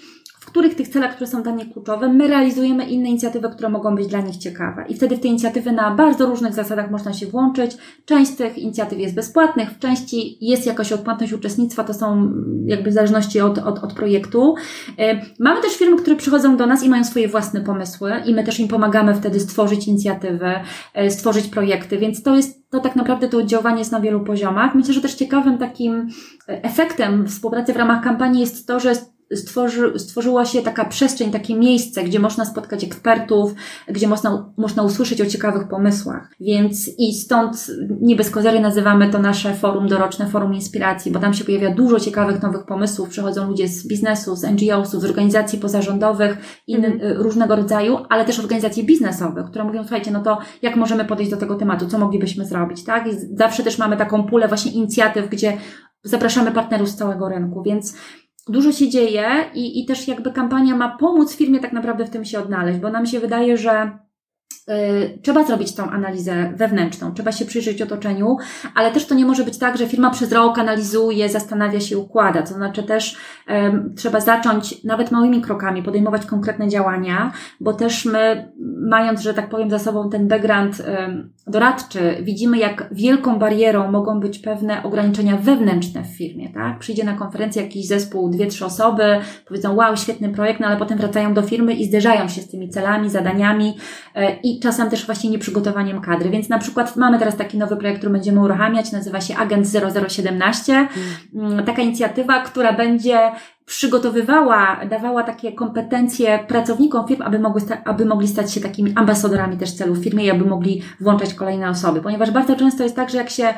których 0.51 0.75
tych 0.75 0.87
celach, 0.87 1.15
które 1.15 1.27
są 1.27 1.43
dla 1.43 1.51
nich 1.51 1.73
kluczowe, 1.73 2.09
my 2.09 2.27
realizujemy 2.27 2.85
inne 2.85 3.09
inicjatywy, 3.09 3.49
które 3.49 3.69
mogą 3.69 3.95
być 3.95 4.07
dla 4.07 4.21
nich 4.21 4.37
ciekawe. 4.37 4.85
I 4.89 4.95
wtedy 4.95 5.17
w 5.17 5.19
te 5.19 5.27
inicjatywy 5.27 5.71
na 5.71 5.95
bardzo 5.95 6.25
różnych 6.25 6.53
zasadach 6.53 6.91
można 6.91 7.13
się 7.13 7.27
włączyć. 7.27 7.77
Część 8.05 8.31
z 8.31 8.35
tych 8.35 8.57
inicjatyw 8.57 8.99
jest 8.99 9.15
bezpłatnych, 9.15 9.69
w 9.69 9.79
części 9.79 10.37
jest 10.41 10.65
jakaś 10.65 10.91
odpłatność 10.91 11.33
uczestnictwa, 11.33 11.83
to 11.83 11.93
są 11.93 12.33
jakby 12.65 12.89
w 12.89 12.93
zależności 12.93 13.41
od, 13.41 13.57
od, 13.57 13.83
od 13.83 13.93
projektu. 13.93 14.55
E, 14.99 15.21
mamy 15.39 15.61
też 15.61 15.77
firmy, 15.77 15.97
które 15.97 16.15
przychodzą 16.15 16.57
do 16.57 16.65
nas 16.65 16.83
i 16.83 16.89
mają 16.89 17.03
swoje 17.03 17.27
własne 17.27 17.61
pomysły 17.61 18.13
i 18.25 18.33
my 18.33 18.43
też 18.43 18.59
im 18.59 18.67
pomagamy 18.67 19.15
wtedy 19.15 19.39
stworzyć 19.39 19.87
inicjatywy, 19.87 20.51
e, 20.93 21.11
stworzyć 21.11 21.47
projekty, 21.47 21.97
więc 21.97 22.23
to 22.23 22.35
jest 22.35 22.69
to 22.69 22.79
tak 22.79 22.95
naprawdę 22.95 23.27
to 23.27 23.37
oddziaływanie 23.37 23.79
jest 23.79 23.91
na 23.91 24.01
wielu 24.01 24.19
poziomach. 24.19 24.75
Myślę, 24.75 24.93
że 24.93 25.01
też 25.01 25.13
ciekawym 25.13 25.57
takim 25.57 26.07
efektem 26.47 27.27
współpracy 27.27 27.73
w 27.73 27.77
ramach 27.77 28.03
kampanii 28.03 28.41
jest 28.41 28.67
to, 28.67 28.79
że 28.79 28.93
stworzy, 29.35 29.99
stworzyła 29.99 30.45
się 30.45 30.61
taka 30.61 30.85
przestrzeń, 30.85 31.31
takie 31.31 31.55
miejsce, 31.55 32.03
gdzie 32.03 32.19
można 32.19 32.45
spotkać 32.45 32.83
ekspertów, 32.83 33.53
gdzie 33.87 34.07
można, 34.07 34.53
można 34.57 34.83
usłyszeć 34.83 35.21
o 35.21 35.25
ciekawych 35.25 35.67
pomysłach. 35.67 36.29
Więc 36.39 36.89
i 36.97 37.13
stąd 37.13 37.67
nie 38.01 38.15
bez 38.15 38.29
kozery 38.29 38.59
nazywamy 38.59 39.09
to 39.09 39.19
nasze 39.19 39.53
forum 39.53 39.87
doroczne, 39.87 40.27
forum 40.27 40.53
inspiracji, 40.53 41.11
bo 41.11 41.19
tam 41.19 41.33
się 41.33 41.43
pojawia 41.43 41.73
dużo 41.75 41.99
ciekawych 41.99 42.41
nowych 42.41 42.65
pomysłów. 42.65 43.09
Przychodzą 43.09 43.47
ludzie 43.47 43.67
z 43.67 43.87
biznesu, 43.87 44.35
z 44.35 44.43
NGO-sów, 44.43 45.01
z 45.01 45.05
organizacji 45.05 45.59
pozarządowych, 45.59 46.37
inny, 46.67 46.87
mm. 46.87 47.21
różnego 47.21 47.55
rodzaju, 47.55 47.97
ale 48.09 48.25
też 48.25 48.39
organizacji 48.39 48.83
biznesowych, 48.83 49.45
które 49.45 49.63
mówią, 49.63 49.81
słuchajcie, 49.81 50.11
no 50.11 50.21
to 50.23 50.37
jak 50.61 50.75
możemy 50.75 51.05
podejść 51.05 51.31
do 51.31 51.37
tego 51.37 51.55
tematu, 51.55 51.87
co 51.87 51.97
moglibyśmy 51.97 52.45
zrobić, 52.45 52.83
tak? 52.83 53.07
I 53.07 53.11
zawsze 53.37 53.63
też 53.63 53.77
mamy 53.77 53.97
taką 53.97 54.23
pulę 54.23 54.47
właśnie 54.47 54.71
inicjatyw, 54.71 55.29
gdzie 55.29 55.57
zapraszamy 56.03 56.51
partnerów 56.51 56.89
z 56.89 56.95
całego 56.95 57.29
rynku, 57.29 57.63
więc 57.63 57.95
dużo 58.47 58.71
się 58.71 58.89
dzieje 58.89 59.25
i, 59.53 59.79
i 59.79 59.85
też 59.85 60.07
jakby 60.07 60.31
kampania 60.31 60.75
ma 60.75 60.97
pomóc 60.97 61.35
firmie 61.35 61.59
tak 61.59 61.73
naprawdę 61.73 62.05
w 62.05 62.09
tym 62.09 62.25
się 62.25 62.39
odnaleźć, 62.39 62.79
bo 62.79 62.89
nam 62.89 63.05
się 63.05 63.19
wydaje, 63.19 63.57
że 63.57 63.99
trzeba 65.21 65.43
zrobić 65.43 65.75
tą 65.75 65.89
analizę 65.89 66.53
wewnętrzną, 66.55 67.13
trzeba 67.13 67.31
się 67.31 67.45
przyjrzeć 67.45 67.81
otoczeniu, 67.81 68.37
ale 68.75 68.91
też 68.91 69.05
to 69.05 69.15
nie 69.15 69.25
może 69.25 69.43
być 69.43 69.57
tak, 69.57 69.77
że 69.77 69.87
firma 69.87 70.09
przez 70.09 70.31
rok 70.31 70.59
analizuje, 70.59 71.29
zastanawia 71.29 71.79
się, 71.79 71.97
układa. 71.97 72.41
To 72.41 72.53
znaczy 72.53 72.83
też 72.83 73.17
trzeba 73.95 74.19
zacząć 74.19 74.83
nawet 74.83 75.11
małymi 75.11 75.41
krokami, 75.41 75.83
podejmować 75.83 76.25
konkretne 76.25 76.69
działania, 76.69 77.31
bo 77.59 77.73
też 77.73 78.05
my, 78.05 78.51
mając, 78.89 79.21
że 79.21 79.33
tak 79.33 79.49
powiem, 79.49 79.69
za 79.69 79.79
sobą 79.79 80.09
ten 80.09 80.27
background 80.27 80.83
doradczy, 81.47 82.17
widzimy, 82.21 82.57
jak 82.57 82.89
wielką 82.91 83.39
barierą 83.39 83.91
mogą 83.91 84.19
być 84.19 84.39
pewne 84.39 84.83
ograniczenia 84.83 85.37
wewnętrzne 85.37 86.03
w 86.03 86.17
firmie, 86.17 86.53
tak? 86.53 86.79
Przyjdzie 86.79 87.03
na 87.03 87.13
konferencję 87.13 87.63
jakiś 87.63 87.87
zespół, 87.87 88.29
dwie, 88.29 88.47
trzy 88.47 88.65
osoby, 88.65 89.03
powiedzą, 89.47 89.75
wow, 89.75 89.97
świetny 89.97 90.29
projekt, 90.29 90.59
no 90.59 90.67
ale 90.67 90.77
potem 90.77 90.97
wracają 90.97 91.33
do 91.33 91.41
firmy 91.41 91.73
i 91.73 91.85
zderzają 91.85 92.27
się 92.27 92.41
z 92.41 92.49
tymi 92.49 92.69
celami, 92.69 93.09
zadaniami 93.09 93.77
e, 94.15 94.31
i 94.51 94.59
czasem 94.59 94.89
też 94.89 95.05
właśnie 95.05 95.29
nieprzygotowaniem 95.29 96.01
kadry. 96.01 96.29
Więc 96.29 96.49
na 96.49 96.59
przykład 96.59 96.95
mamy 96.95 97.19
teraz 97.19 97.37
taki 97.37 97.57
nowy 97.57 97.77
projekt, 97.77 97.99
który 97.99 98.13
będziemy 98.13 98.39
uruchamiać, 98.39 98.91
nazywa 98.91 99.21
się 99.21 99.37
Agent 99.37 99.67
0017. 100.07 100.87
Mm. 101.35 101.65
Taka 101.65 101.81
inicjatywa, 101.81 102.39
która 102.39 102.73
będzie 102.73 103.31
przygotowywała, 103.65 104.79
dawała 104.89 105.23
takie 105.23 105.51
kompetencje 105.51 106.39
pracownikom 106.47 107.07
firm, 107.07 107.21
aby, 107.21 107.39
mogły 107.39 107.61
aby 107.85 108.05
mogli 108.05 108.27
stać 108.27 108.53
się 108.53 108.61
takimi 108.61 108.93
ambasadorami 108.95 109.57
też 109.57 109.73
celów 109.73 109.97
firmy 109.97 110.23
i 110.23 110.31
aby 110.31 110.45
mogli 110.45 110.81
włączać 110.99 111.33
kolejne 111.33 111.69
osoby. 111.69 112.01
Ponieważ 112.01 112.31
bardzo 112.31 112.55
często 112.55 112.83
jest 112.83 112.95
tak, 112.95 113.09
że 113.09 113.17
jak 113.17 113.29
się 113.29 113.53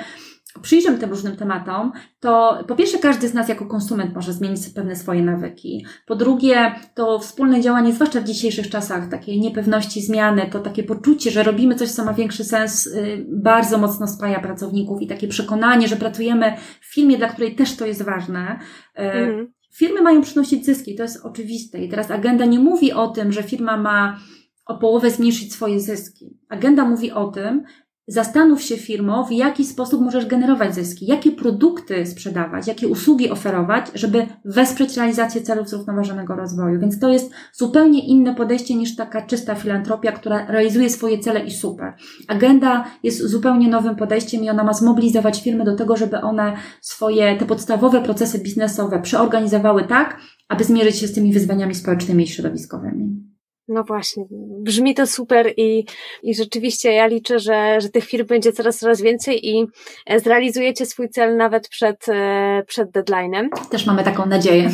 przyjrzymy 0.62 0.98
tym 0.98 1.10
różnym 1.10 1.36
tematom, 1.36 1.92
to 2.20 2.64
po 2.68 2.76
pierwsze 2.76 2.98
każdy 2.98 3.28
z 3.28 3.34
nas 3.34 3.50
jako 3.50 3.66
konsument 3.66 4.16
może 4.16 4.34
zmienić 4.34 4.70
pewne 4.70 4.96
swoje 4.96 5.22
nawyki. 5.22 5.86
Po 6.08 6.16
drugie, 6.16 6.76
to 6.96 7.20
wspólne 7.20 7.62
działanie, 7.62 7.94
zwłaszcza 7.94 8.22
w 8.22 8.24
dzisiejszych 8.24 8.70
czasach, 8.70 9.10
takiej 9.10 9.40
niepewności 9.40 10.02
zmiany, 10.02 10.50
to 10.52 10.60
takie 10.60 10.84
poczucie, 10.84 11.32
że 11.32 11.44
robimy 11.44 11.76
coś, 11.76 11.92
co 11.92 12.06
ma 12.06 12.14
większy 12.14 12.44
sens, 12.44 12.88
y, 12.88 13.26
bardzo 13.30 13.78
mocno 13.78 14.08
spaja 14.08 14.40
pracowników 14.40 15.02
i 15.02 15.08
takie 15.08 15.28
przekonanie, 15.28 15.88
że 15.88 15.96
pracujemy 15.96 16.54
w 16.82 16.94
firmie, 16.94 17.18
dla 17.18 17.28
której 17.28 17.56
też 17.56 17.76
to 17.76 17.86
jest 17.86 18.02
ważne. 18.02 18.60
Mm. 18.96 19.54
Firmy 19.76 20.02
mają 20.02 20.22
przynosić 20.22 20.66
zyski, 20.66 20.96
to 20.96 21.04
jest 21.04 21.26
oczywiste. 21.26 21.84
I 21.84 21.90
teraz 21.90 22.12
agenda 22.12 22.46
nie 22.46 22.60
mówi 22.60 22.94
o 22.94 23.08
tym, 23.08 23.32
że 23.32 23.44
firma 23.44 23.78
ma 23.78 24.20
o 24.66 24.78
połowę 24.78 25.10
zmniejszyć 25.10 25.54
swoje 25.54 25.80
zyski. 25.80 26.38
Agenda 26.50 26.86
mówi 26.86 27.12
o 27.12 27.28
tym, 27.28 27.64
Zastanów 28.08 28.62
się, 28.62 28.78
firmo, 28.78 29.26
w 29.26 29.32
jaki 29.32 29.66
sposób 29.66 30.02
możesz 30.02 30.26
generować 30.26 30.76
zyski, 30.76 31.06
jakie 31.06 31.32
produkty 31.32 32.06
sprzedawać, 32.06 32.68
jakie 32.68 32.88
usługi 32.88 33.30
oferować, 33.30 33.86
żeby 33.96 34.28
wesprzeć 34.46 34.98
realizację 34.98 35.42
celów 35.42 35.70
zrównoważonego 35.70 36.36
rozwoju. 36.36 36.80
Więc 36.80 37.00
to 37.00 37.10
jest 37.10 37.32
zupełnie 37.54 38.08
inne 38.08 38.36
podejście 38.36 38.76
niż 38.76 38.96
taka 38.96 39.22
czysta 39.22 39.56
filantropia, 39.56 40.12
która 40.12 40.46
realizuje 40.46 40.90
swoje 40.90 41.20
cele 41.20 41.46
i 41.46 41.52
super. 41.52 41.94
Agenda 42.28 42.86
jest 43.04 43.22
zupełnie 43.22 43.68
nowym 43.68 43.96
podejściem 43.96 44.44
i 44.44 44.50
ona 44.50 44.64
ma 44.64 44.74
zmobilizować 44.74 45.44
firmy 45.44 45.64
do 45.64 45.76
tego, 45.76 45.98
żeby 45.98 46.22
one 46.22 46.54
swoje, 46.82 47.38
te 47.38 47.46
podstawowe 47.46 48.02
procesy 48.02 48.40
biznesowe 48.40 49.02
przeorganizowały 49.02 49.84
tak, 49.84 50.18
aby 50.50 50.64
zmierzyć 50.64 50.96
się 50.96 51.08
z 51.08 51.14
tymi 51.14 51.34
wyzwaniami 51.34 51.76
społecznymi 51.76 52.24
i 52.24 52.28
środowiskowymi. 52.28 53.33
No 53.68 53.84
właśnie, 53.84 54.26
brzmi 54.60 54.96
to 54.96 55.08
super 55.08 55.54
i, 55.58 55.86
i 56.24 56.36
rzeczywiście 56.36 56.94
ja 56.94 57.08
liczę, 57.08 57.40
że, 57.40 57.82
że 57.82 57.90
tych 57.90 58.06
firm 58.06 58.28
będzie 58.28 58.52
coraz, 58.52 58.80
coraz 58.80 59.02
więcej 59.02 59.50
i 59.50 59.68
e, 60.06 60.20
zrealizujecie 60.20 60.86
swój 60.86 61.10
cel 61.10 61.38
nawet 61.38 61.70
przed, 61.70 62.10
e, 62.10 62.64
przed 62.68 62.92
deadline'em. 62.92 63.48
Też 63.72 63.86
mamy 63.86 64.04
taką 64.04 64.26
nadzieję. 64.26 64.70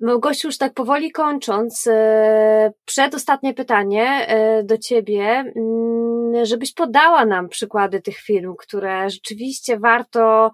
No 0.00 0.18
Gościu, 0.18 0.48
już 0.48 0.58
tak 0.58 0.74
powoli 0.74 1.10
kończąc, 1.10 1.86
e, 1.86 2.72
przedostatnie 2.84 3.54
pytanie 3.54 4.26
do 4.64 4.78
Ciebie, 4.78 5.24
mm, 5.56 6.44
żebyś 6.44 6.74
podała 6.74 7.24
nam 7.24 7.48
przykłady 7.48 8.00
tych 8.00 8.16
firm, 8.16 8.54
które 8.58 9.10
rzeczywiście 9.10 9.78
warto 9.78 10.50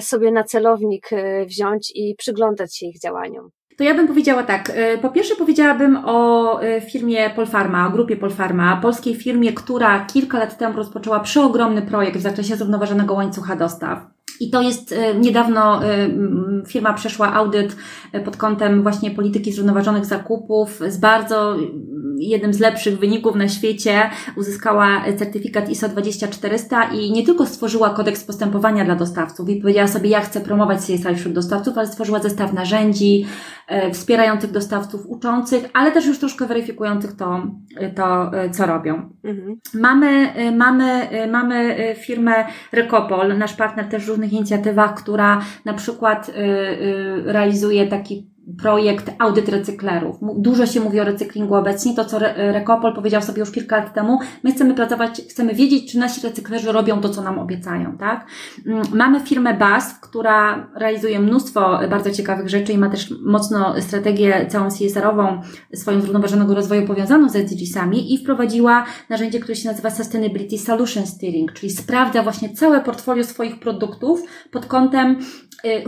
sobie 0.00 0.32
na 0.32 0.44
celownik 0.44 1.10
wziąć 1.46 1.92
i 1.94 2.14
przyglądać 2.18 2.76
się 2.76 2.86
ich 2.86 3.00
działaniom. 3.00 3.50
To 3.76 3.84
ja 3.84 3.94
bym 3.94 4.08
powiedziała 4.08 4.42
tak. 4.42 4.70
Y, 4.70 4.98
po 4.98 5.10
pierwsze 5.10 5.36
powiedziałabym 5.36 5.98
o 6.04 6.62
y, 6.62 6.80
firmie 6.80 7.30
Polfarma, 7.30 7.86
o 7.86 7.90
grupie 7.90 8.16
Polfarma, 8.16 8.76
polskiej 8.76 9.14
firmie, 9.14 9.52
która 9.52 10.04
kilka 10.04 10.38
lat 10.38 10.58
temu 10.58 10.76
rozpoczęła 10.76 11.20
przeogromny 11.20 11.82
projekt 11.82 12.18
w 12.18 12.22
zakresie 12.22 12.56
zrównoważonego 12.56 13.14
łańcucha 13.14 13.56
dostaw. 13.56 14.15
I 14.40 14.50
to 14.50 14.62
jest 14.62 14.92
y, 14.92 14.96
niedawno 15.20 15.80
firma 16.66 16.94
przeszła 16.94 17.32
audyt 17.34 17.76
pod 18.24 18.36
kątem 18.36 18.82
właśnie 18.82 19.10
polityki 19.10 19.52
zrównoważonych 19.52 20.04
zakupów 20.04 20.80
z 20.88 20.96
bardzo 20.96 21.56
jednym 22.18 22.54
z 22.54 22.60
lepszych 22.60 22.98
wyników 22.98 23.36
na 23.36 23.48
świecie, 23.48 24.10
uzyskała 24.36 24.88
certyfikat 25.18 25.68
ISO 25.68 25.88
20400 25.88 26.84
i 26.84 27.12
nie 27.12 27.26
tylko 27.26 27.46
stworzyła 27.46 27.90
kodeks 27.90 28.24
postępowania 28.24 28.84
dla 28.84 28.94
dostawców 28.94 29.48
i 29.48 29.60
powiedziała 29.60 29.88
sobie, 29.88 30.10
ja 30.10 30.20
chcę 30.20 30.40
promować 30.40 30.78
CSR 30.78 31.16
wśród 31.16 31.34
dostawców, 31.34 31.78
ale 31.78 31.86
stworzyła 31.86 32.18
zestaw 32.18 32.52
narzędzi 32.52 33.26
e, 33.68 33.90
wspierających 33.90 34.50
dostawców, 34.50 35.06
uczących, 35.06 35.64
ale 35.72 35.92
też 35.92 36.06
już 36.06 36.18
troszkę 36.18 36.46
weryfikujących 36.46 37.16
to, 37.16 37.42
to 37.96 38.32
e, 38.32 38.50
co 38.50 38.66
robią. 38.66 39.10
Mhm. 39.24 39.56
Mamy, 39.74 40.32
e, 40.34 40.52
mamy, 40.52 41.08
mamy 41.32 41.76
firmę 41.98 42.44
Recopol, 42.72 43.38
nasz 43.38 43.54
partner 43.54 43.88
też 43.88 44.04
w 44.04 44.10
różnych 44.26 44.32
inicjatywach, 44.32 44.94
która 44.94 45.42
na 45.64 45.74
przykład 45.74 46.30
realizuje 47.24 47.86
taki 47.86 48.26
projekt 48.58 49.10
audyt 49.18 49.48
recyklerów. 49.48 50.16
Dużo 50.36 50.66
się 50.66 50.80
mówi 50.80 51.00
o 51.00 51.04
recyklingu 51.04 51.54
obecnie, 51.54 51.94
to 51.94 52.04
co 52.04 52.18
Rekopol 52.36 52.94
powiedział 52.94 53.22
sobie 53.22 53.40
już 53.40 53.50
kilka 53.50 53.76
lat 53.76 53.94
temu, 53.94 54.18
my 54.42 54.52
chcemy 54.52 54.74
pracować, 54.74 55.22
chcemy 55.30 55.54
wiedzieć, 55.54 55.92
czy 55.92 55.98
nasi 55.98 56.22
recyklerzy 56.26 56.72
robią 56.72 57.00
to, 57.00 57.08
co 57.08 57.22
nam 57.22 57.38
obiecają, 57.38 57.96
tak? 57.98 58.26
Mm, 58.66 58.82
mamy 58.94 59.20
firmę 59.20 59.54
BASF, 59.54 60.00
która 60.00 60.68
realizuje 60.74 61.20
mnóstwo 61.20 61.80
bardzo 61.90 62.10
ciekawych 62.10 62.48
rzeczy 62.48 62.72
i 62.72 62.78
ma 62.78 62.90
też 62.90 63.14
mocno 63.24 63.74
strategię 63.80 64.46
całą 64.48 64.68
CSR-ową, 64.70 65.40
swoją 65.74 66.00
zrównoważonego 66.00 66.54
rozwoju 66.54 66.86
powiązaną 66.86 67.28
z 67.28 67.36
SDGs-ami 67.36 68.14
i 68.14 68.18
wprowadziła 68.18 68.84
narzędzie, 69.10 69.40
które 69.40 69.56
się 69.56 69.68
nazywa 69.68 69.90
Sustainability 69.90 70.58
Solution 70.58 71.06
Steering, 71.06 71.52
czyli 71.52 71.72
sprawdza 71.72 72.22
właśnie 72.22 72.48
całe 72.48 72.80
portfolio 72.80 73.24
swoich 73.24 73.60
produktów 73.60 74.22
pod 74.50 74.66
kątem 74.66 75.18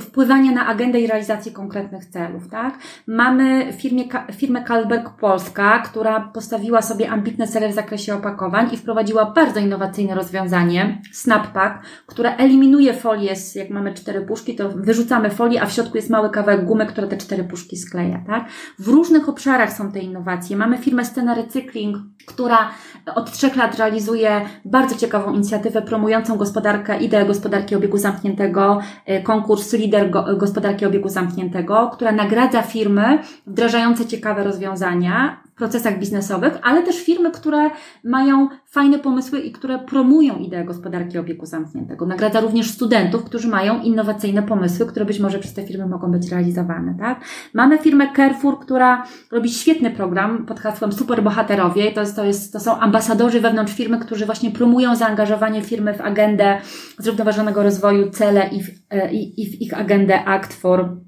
wpływania 0.01 0.53
na 0.53 0.67
agendę 0.67 1.01
i 1.01 1.07
realizację 1.07 1.53
konkretnych 1.53 2.05
celów, 2.05 2.49
tak? 2.49 2.79
Mamy 3.07 3.73
firmie, 3.73 4.05
firmę 4.33 4.65
Kalberg 4.65 5.11
Polska, 5.11 5.79
która 5.79 6.21
postawiła 6.21 6.83
sobie 6.83 7.11
ambitne 7.11 7.49
cele 7.49 7.69
w 7.69 7.75
zakresie 7.75 8.15
opakowań 8.15 8.69
i 8.73 8.77
wprowadziła 8.77 9.31
bardzo 9.31 9.61
innowacyjne 9.61 10.15
rozwiązanie, 10.15 11.03
Snappack, 11.13 11.87
które 12.07 12.37
eliminuje 12.37 12.95
folię, 12.95 13.37
z, 13.37 13.55
jak 13.55 13.71
mamy 13.71 13.95
cztery 13.95 14.21
puszki, 14.21 14.57
to 14.57 14.69
wyrzucamy 14.69 15.31
folię, 15.31 15.63
a 15.63 15.67
w 15.67 15.73
środku 15.73 15.97
jest 15.97 16.11
mały 16.11 16.31
kawałek 16.31 16.65
gumy, 16.65 16.87
która 16.87 17.07
te 17.07 17.17
cztery 17.17 17.45
puszki 17.45 17.77
skleja, 17.77 18.23
tak? 18.27 18.49
W 18.79 18.89
różnych 18.89 19.29
obszarach 19.29 19.73
są 19.73 19.93
te 19.93 19.99
innowacje. 19.99 20.57
Mamy 20.57 20.79
firmę 20.79 21.05
Scena 21.05 21.35
Recykling, 21.35 21.97
która 22.27 22.71
od 23.15 23.33
trzech 23.33 23.57
lat 23.57 23.79
realizuje 23.79 24.41
bardzo 24.65 24.97
ciekawą 24.97 25.33
inicjatywę 25.33 25.83
promującą 25.83 26.37
gospodarkę, 26.37 26.99
ideę 26.99 27.25
gospodarki 27.25 27.75
obiegu 27.75 27.99
zamkniętego, 27.99 28.81
y, 29.09 29.23
konkurs 29.23 29.63
kurs 29.71 29.73
Lider 29.73 30.11
Gospodarki 30.37 30.87
Obiegu 30.87 31.09
Zamkniętego, 31.09 31.91
która 31.93 32.13
nagradza 32.13 32.63
firmy 32.63 33.19
wdrażające 33.47 34.07
ciekawe 34.07 34.45
rozwiązania 34.45 35.48
procesach 35.59 35.99
biznesowych, 35.99 36.59
ale 36.63 36.83
też 36.83 37.05
firmy, 37.05 37.31
które 37.31 37.71
mają 38.05 38.49
fajne 38.67 38.99
pomysły 38.99 39.41
i 39.41 39.53
które 39.53 39.79
promują 39.79 40.39
ideę 40.39 40.65
gospodarki 40.65 41.19
obiegu 41.19 41.47
zamkniętego. 41.47 42.07
Nagradza 42.07 42.41
również 42.41 42.71
studentów, 42.71 43.25
którzy 43.25 43.49
mają 43.49 43.83
innowacyjne 43.83 44.43
pomysły, 44.43 44.87
które 44.87 45.05
być 45.05 45.21
może 45.21 45.39
przez 45.39 45.55
te 45.55 45.67
firmy 45.67 45.87
mogą 45.87 46.11
być 46.11 46.31
realizowane. 46.31 46.95
Tak? 46.99 47.21
Mamy 47.55 47.79
firmę 47.79 48.09
Carrefour, 48.17 48.61
która 48.61 49.05
robi 49.33 49.51
świetny 49.51 49.91
program 49.91 50.47
pod 50.47 50.61
hasłem 50.61 50.93
Superbohaterowie. 50.93 51.93
To, 51.93 52.01
jest, 52.01 52.17
to, 52.17 52.25
jest, 52.25 52.53
to 52.53 52.61
są 52.61 52.79
ambasadorzy 52.79 53.41
wewnątrz 53.41 53.75
firmy, 53.75 53.99
którzy 53.99 54.27
właśnie 54.27 54.51
promują 54.51 54.97
zaangażowanie 54.97 55.63
firmy 55.63 55.95
w 55.95 56.01
agendę 56.01 56.61
zrównoważonego 56.99 57.63
rozwoju, 57.63 58.11
cele 58.11 58.49
i 58.49 58.63
w, 58.63 58.69
e, 58.91 59.13
i, 59.13 59.43
i 59.43 59.47
w 59.51 59.61
ich 59.61 59.81
agendę 59.81 60.25
Act 60.25 60.55
for 60.55 61.08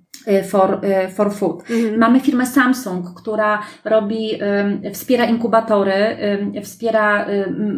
for, 0.50 0.80
y, 0.84 1.10
for 1.10 1.34
Food. 1.34 1.70
Mhm. 1.70 1.98
Mamy 1.98 2.20
firmę 2.20 2.46
Samsung, 2.46 3.14
która 3.14 3.62
robi, 3.84 4.30
wspiera 4.92 5.24
inkubatory, 5.24 6.16
wspiera 6.62 7.26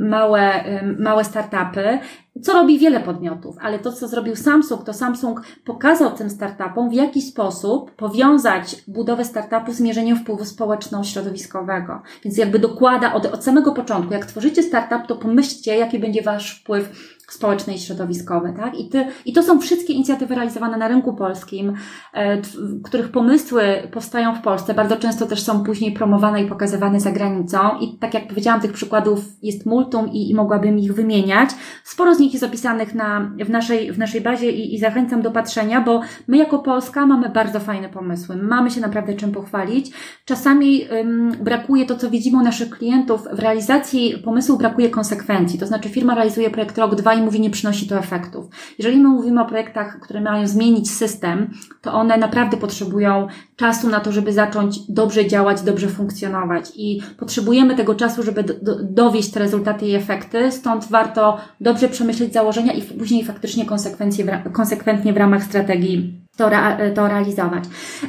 małe, 0.01 0.65
małe 0.99 1.25
startupy, 1.25 1.99
co 2.43 2.53
robi 2.53 2.79
wiele 2.79 3.01
podmiotów, 3.01 3.57
ale 3.61 3.79
to, 3.79 3.93
co 3.93 4.09
zrobił 4.09 4.37
Samsung, 4.37 4.85
to 4.85 4.93
Samsung 4.93 5.43
pokazał 5.65 6.11
tym 6.11 6.31
startupom, 6.31 6.91
w 6.91 6.93
jaki 6.93 7.23
sposób 7.23 7.91
powiązać 7.91 8.77
budowę 8.89 9.25
startupu 9.25 9.73
z 9.73 9.81
mierzeniem 9.81 10.17
wpływu 10.17 10.45
społeczno-środowiskowego. 10.45 12.03
Więc 12.25 12.39
jakby 12.39 12.59
dokłada 12.59 13.15
od, 13.15 13.27
od 13.27 13.45
samego 13.45 13.73
początku, 13.73 14.13
jak 14.13 14.27
tworzycie 14.27 14.63
startup, 14.63 15.07
to 15.09 15.17
pomyślcie, 15.17 15.77
jaki 15.77 15.99
będzie 15.99 16.23
wasz 16.23 16.61
wpływ 16.61 17.17
społeczne 17.33 17.75
i 17.75 17.79
środowiskowe, 17.79 18.53
tak? 18.57 18.81
I, 18.81 18.89
ty, 18.89 19.07
I 19.25 19.33
to 19.33 19.43
są 19.43 19.61
wszystkie 19.61 19.93
inicjatywy 19.93 20.35
realizowane 20.35 20.77
na 20.77 20.89
rynku 20.89 21.15
polskim, 21.15 21.73
e, 22.13 22.43
których 22.85 23.09
pomysły 23.09 23.63
powstają 23.93 24.35
w 24.35 24.41
Polsce, 24.41 24.75
bardzo 24.75 24.97
często 24.97 25.27
też 25.27 25.43
są 25.43 25.65
później 25.65 25.93
promowane 25.93 26.43
i 26.43 26.47
pokazywane 26.47 27.01
za 27.01 27.13
granicą. 27.13 27.59
I 27.81 27.99
tak 27.99 28.15
jak 28.15 28.29
powiedziałam, 28.29 28.61
tych 28.61 28.73
przykładów 28.73 29.25
jest 29.43 29.67
multum 29.67 30.09
i, 30.13 30.31
i 30.31 30.35
mogłabym 30.35 30.79
ich 30.79 30.95
wymieniać. 30.95 31.51
Sporo 31.85 32.15
z 32.15 32.19
nich 32.19 32.33
jest 32.33 32.45
opisanych 32.45 32.95
na, 32.95 33.31
w, 33.45 33.51
naszej, 33.51 33.93
w 33.93 33.99
naszej 33.99 34.21
bazie 34.21 34.51
i, 34.51 34.75
i 34.75 34.79
zachęcam 34.79 35.23
do 35.23 35.31
patrzenia, 35.31 35.81
bo 35.81 36.01
my 36.29 36.37
jako 36.37 36.59
Polska 36.59 37.07
mamy 37.07 37.29
bardzo 37.29 37.61
fajne 37.61 37.89
pomysły. 37.89 38.37
Mamy 38.37 38.71
się 38.71 38.81
naprawdę 38.81 39.15
czym 39.15 39.33
pochwalić. 39.33 39.93
Czasami 40.25 40.85
ym, 40.93 41.33
brakuje 41.41 41.87
to, 41.87 41.97
co 41.97 42.11
widzimy 42.11 42.39
u 42.39 42.43
naszych 42.43 42.71
klientów, 42.71 43.29
w 43.33 43.39
realizacji 43.39 44.19
pomysłu 44.25 44.59
brakuje 44.59 44.91
konsekwencji. 44.91 45.59
To 45.59 45.67
znaczy 45.67 45.89
firma 45.89 46.15
realizuje 46.15 46.51
projekt 46.51 46.79
rok, 46.79 46.95
dwa 46.95 47.15
i 47.15 47.22
mówi, 47.23 47.41
nie 47.41 47.51
przynosi 47.51 47.89
to 47.89 47.99
efektów. 47.99 48.47
Jeżeli 48.79 48.97
my 48.97 49.09
mówimy 49.09 49.41
o 49.43 49.45
projektach, 49.45 50.01
które 50.01 50.21
mają 50.21 50.47
zmienić 50.47 50.91
system, 50.91 51.51
to 51.81 51.93
one 51.93 52.17
naprawdę 52.17 52.57
potrzebują 52.57 53.27
czasu 53.57 53.89
na 53.89 54.01
to, 54.01 54.13
żeby 54.13 54.33
zacząć 54.33 54.79
dobrze 54.89 55.27
działać, 55.27 55.63
dobrze 55.63 55.89
funkcjonować 55.89 56.73
i 56.77 57.03
potrzebujemy 57.19 57.77
tego 57.77 57.95
czasu, 57.95 58.23
żeby 58.23 58.43
do, 58.43 58.55
do, 58.55 58.83
dowieść 58.83 59.31
te 59.31 59.41
rezultaty 59.41 59.87
i 59.87 59.95
efekty, 59.95 60.53
stąd 60.53 60.85
warto 60.85 61.39
dobrze 61.61 61.89
przemyśleć 61.89 62.33
założenia 62.33 62.73
i 62.73 62.83
później 62.83 63.25
faktycznie 63.25 63.67
konsekwencje 63.67 64.25
w, 64.25 64.53
konsekwentnie 64.53 65.13
w 65.13 65.17
ramach 65.17 65.45
strategii 65.45 66.23
to, 66.37 66.51
to 66.95 67.09
realizować. 67.09 67.65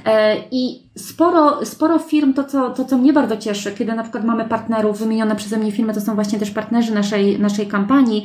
E, 0.05 0.35
I 0.51 0.89
sporo, 0.97 1.65
sporo 1.65 1.99
firm, 1.99 2.33
to 2.33 2.43
co, 2.43 2.69
to 2.69 2.85
co 2.85 2.97
mnie 2.97 3.13
bardzo 3.13 3.37
cieszy, 3.37 3.71
kiedy 3.71 3.93
na 3.93 4.03
przykład 4.03 4.23
mamy 4.23 4.45
partnerów, 4.45 4.99
wymienione 4.99 5.35
przeze 5.35 5.57
mnie 5.57 5.71
firmy, 5.71 5.93
to 5.93 6.01
są 6.01 6.15
właśnie 6.15 6.39
też 6.39 6.51
partnerzy 6.51 6.93
naszej, 6.93 7.39
naszej 7.39 7.67
kampanii, 7.67 8.23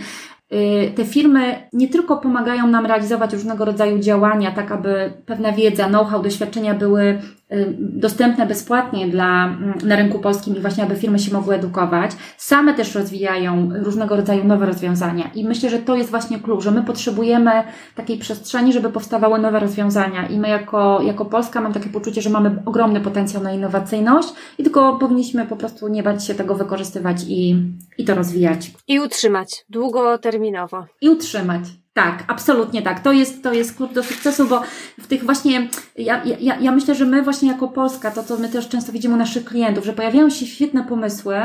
te 0.94 1.04
firmy 1.04 1.68
nie 1.72 1.88
tylko 1.88 2.16
pomagają 2.16 2.66
nam 2.66 2.86
realizować 2.86 3.32
różnego 3.32 3.64
rodzaju 3.64 3.98
działania, 3.98 4.50
tak 4.50 4.72
aby 4.72 5.12
pewna 5.26 5.52
wiedza, 5.52 5.88
know-how, 5.88 6.22
doświadczenia 6.22 6.74
były 6.74 7.18
Y, 7.18 7.37
dostępne 7.78 8.46
bezpłatnie 8.46 9.08
dla, 9.08 9.46
mm, 9.46 9.78
na 9.84 9.96
rynku 9.96 10.18
polskim 10.18 10.56
i 10.56 10.60
właśnie 10.60 10.84
aby 10.84 10.96
firmy 10.96 11.18
się 11.18 11.32
mogły 11.32 11.54
edukować. 11.54 12.10
Same 12.36 12.74
też 12.74 12.94
rozwijają 12.94 13.70
różnego 13.82 14.16
rodzaju 14.16 14.44
nowe 14.44 14.66
rozwiązania 14.66 15.30
i 15.34 15.44
myślę, 15.44 15.70
że 15.70 15.78
to 15.78 15.96
jest 15.96 16.10
właśnie 16.10 16.38
klucz, 16.38 16.64
że 16.64 16.70
my 16.70 16.82
potrzebujemy 16.82 17.50
takiej 17.94 18.18
przestrzeni, 18.18 18.72
żeby 18.72 18.90
powstawały 18.90 19.38
nowe 19.38 19.60
rozwiązania 19.60 20.26
i 20.26 20.38
my 20.38 20.48
jako, 20.48 21.02
jako 21.02 21.24
Polska 21.24 21.60
mam 21.60 21.72
takie 21.72 21.88
poczucie, 21.88 22.22
że 22.22 22.30
mamy 22.30 22.62
ogromny 22.66 23.00
potencjał 23.00 23.42
na 23.42 23.52
innowacyjność 23.52 24.28
i 24.58 24.62
tylko 24.62 24.96
powinniśmy 24.96 25.46
po 25.46 25.56
prostu 25.56 25.88
nie 25.88 26.02
bać 26.02 26.26
się 26.26 26.34
tego 26.34 26.54
wykorzystywać 26.54 27.24
i, 27.28 27.56
i 27.98 28.04
to 28.04 28.14
rozwijać. 28.14 28.70
I 28.88 29.00
utrzymać 29.00 29.64
długoterminowo. 29.68 30.86
I 31.00 31.08
utrzymać. 31.08 31.62
Tak, 31.98 32.24
absolutnie 32.26 32.82
tak. 32.82 33.00
To 33.00 33.12
jest, 33.12 33.42
to 33.42 33.52
jest 33.52 33.76
klucz 33.76 33.92
do 33.92 34.02
sukcesu, 34.02 34.48
bo 34.48 34.62
w 34.98 35.06
tych 35.06 35.24
właśnie, 35.24 35.68
ja, 35.96 36.24
ja, 36.24 36.56
ja 36.60 36.72
myślę, 36.72 36.94
że 36.94 37.06
my 37.06 37.22
właśnie 37.22 37.48
jako 37.48 37.68
Polska, 37.68 38.10
to 38.10 38.22
co 38.22 38.36
my 38.36 38.48
też 38.48 38.68
często 38.68 38.92
widzimy 38.92 39.14
u 39.14 39.16
naszych 39.16 39.44
klientów, 39.44 39.84
że 39.84 39.92
pojawiają 39.92 40.30
się 40.30 40.46
świetne 40.46 40.84
pomysły, 40.84 41.36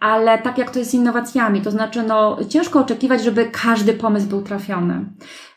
ale 0.00 0.38
tak 0.38 0.58
jak 0.58 0.70
to 0.70 0.78
jest 0.78 0.90
z 0.90 0.94
innowacjami, 0.94 1.62
to 1.62 1.70
znaczy 1.70 2.02
no 2.02 2.38
ciężko 2.48 2.80
oczekiwać, 2.80 3.22
żeby 3.22 3.50
każdy 3.52 3.92
pomysł 3.92 4.26
był 4.26 4.42
trafiony. 4.42 5.06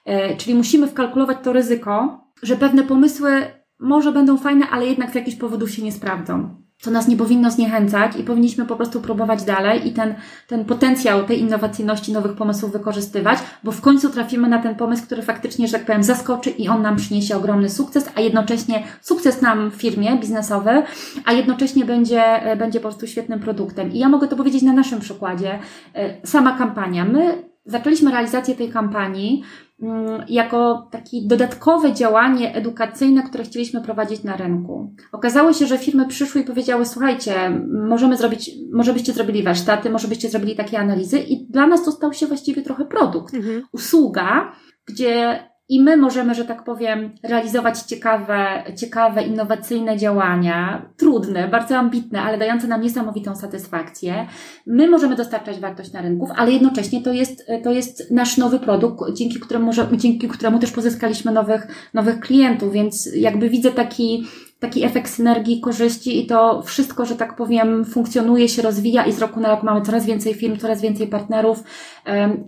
E, 0.05 0.37
czyli 0.37 0.55
musimy 0.55 0.87
wkalkulować 0.87 1.37
to 1.43 1.53
ryzyko, 1.53 2.23
że 2.43 2.55
pewne 2.55 2.83
pomysły 2.83 3.31
może 3.79 4.11
będą 4.11 4.37
fajne, 4.37 4.69
ale 4.69 4.85
jednak 4.85 5.11
z 5.11 5.15
jakichś 5.15 5.37
powodów 5.37 5.71
się 5.71 5.83
nie 5.83 5.91
sprawdzą 5.91 6.61
co 6.81 6.91
nas 6.91 7.07
nie 7.07 7.17
powinno 7.17 7.51
zniechęcać 7.51 8.15
i 8.15 8.23
powinniśmy 8.23 8.65
po 8.65 8.75
prostu 8.75 9.01
próbować 9.01 9.43
dalej 9.43 9.87
i 9.87 9.91
ten, 9.91 10.15
ten 10.47 10.65
potencjał 10.65 11.23
tej 11.23 11.39
innowacyjności, 11.39 12.13
nowych 12.13 12.33
pomysłów 12.33 12.71
wykorzystywać, 12.71 13.39
bo 13.63 13.71
w 13.71 13.81
końcu 13.81 14.09
trafimy 14.09 14.47
na 14.47 14.59
ten 14.61 14.75
pomysł, 14.75 15.03
który 15.03 15.21
faktycznie, 15.21 15.67
że 15.67 15.73
tak 15.73 15.85
powiem, 15.85 16.03
zaskoczy 16.03 16.49
i 16.49 16.69
on 16.69 16.81
nam 16.81 16.95
przyniesie 16.95 17.37
ogromny 17.37 17.69
sukces, 17.69 18.09
a 18.15 18.21
jednocześnie 18.21 18.83
sukces 19.01 19.41
nam 19.41 19.71
w 19.71 19.75
firmie 19.75 20.17
biznesowy, 20.17 20.83
a 21.25 21.33
jednocześnie 21.33 21.85
będzie, 21.85 22.23
będzie 22.57 22.79
po 22.79 22.87
prostu 22.87 23.07
świetnym 23.07 23.39
produktem. 23.39 23.91
I 23.91 23.99
ja 23.99 24.09
mogę 24.09 24.27
to 24.27 24.35
powiedzieć 24.35 24.61
na 24.61 24.73
naszym 24.73 24.99
przykładzie. 24.99 25.59
E, 25.95 26.27
sama 26.27 26.57
kampania. 26.57 27.05
My 27.05 27.48
zaczęliśmy 27.69 28.11
realizację 28.11 28.55
tej 28.55 28.69
kampanii 28.69 29.43
mm, 29.81 30.23
jako 30.29 30.87
takie 30.91 31.17
dodatkowe 31.21 31.93
działanie 31.93 32.55
edukacyjne, 32.55 33.23
które 33.23 33.43
chcieliśmy 33.43 33.81
prowadzić 33.81 34.23
na 34.23 34.37
rynku. 34.37 34.93
Okazało 35.11 35.53
się, 35.53 35.67
że 35.67 35.77
firmy 35.77 36.07
przyszły 36.07 36.41
i 36.41 36.43
powiedziały: 36.43 36.85
Słuchajcie, 36.85 37.61
możemy 37.87 38.17
zrobić, 38.17 38.51
może 38.73 38.93
byście 38.93 39.13
zrobili 39.13 39.43
warsztaty, 39.43 39.89
może 39.89 40.07
byście 40.07 40.29
zrobili 40.29 40.55
takie 40.55 40.79
analizy, 40.79 41.19
i 41.19 41.45
dla 41.45 41.67
nas 41.67 41.85
to 41.85 41.91
stał 41.91 42.13
się 42.13 42.27
właściwie 42.27 42.61
trochę 42.61 42.85
produkt, 42.85 43.33
mhm. 43.33 43.63
usługa, 43.71 44.51
gdzie 44.85 45.39
i 45.69 45.81
my 45.81 45.97
możemy, 45.97 46.35
że 46.35 46.45
tak 46.45 46.63
powiem, 46.63 47.11
realizować 47.23 47.79
ciekawe, 47.79 48.63
ciekawe, 48.77 49.23
innowacyjne 49.23 49.97
działania, 49.97 50.85
trudne, 50.97 51.47
bardzo 51.47 51.77
ambitne, 51.77 52.21
ale 52.21 52.37
dające 52.37 52.67
nam 52.67 52.81
niesamowitą 52.81 53.35
satysfakcję. 53.35 54.27
My 54.67 54.89
możemy 54.89 55.15
dostarczać 55.15 55.59
wartość 55.59 55.93
na 55.93 56.01
rynku, 56.01 56.29
ale 56.35 56.51
jednocześnie 56.51 57.01
to 57.01 57.13
jest, 57.13 57.47
to 57.63 57.71
jest 57.71 58.11
nasz 58.11 58.37
nowy 58.37 58.59
produkt, 58.59 59.13
dzięki 59.13 59.39
któremu, 59.39 59.65
może, 59.65 59.87
dzięki 59.93 60.27
któremu 60.27 60.59
też 60.59 60.71
pozyskaliśmy 60.71 61.31
nowych, 61.31 61.67
nowych 61.93 62.19
klientów, 62.19 62.73
więc 62.73 63.09
jakby 63.15 63.49
widzę 63.49 63.71
taki, 63.71 64.27
taki 64.59 64.83
efekt 64.83 65.11
synergii, 65.11 65.61
korzyści 65.61 66.23
i 66.23 66.27
to 66.27 66.61
wszystko, 66.61 67.05
że 67.05 67.15
tak 67.15 67.35
powiem, 67.35 67.85
funkcjonuje, 67.85 68.49
się 68.49 68.61
rozwija 68.61 69.05
i 69.05 69.11
z 69.11 69.19
roku 69.19 69.39
na 69.39 69.49
rok 69.49 69.63
mamy 69.63 69.81
coraz 69.81 70.05
więcej 70.05 70.33
firm, 70.33 70.57
coraz 70.57 70.81
więcej 70.81 71.07
partnerów 71.07 71.63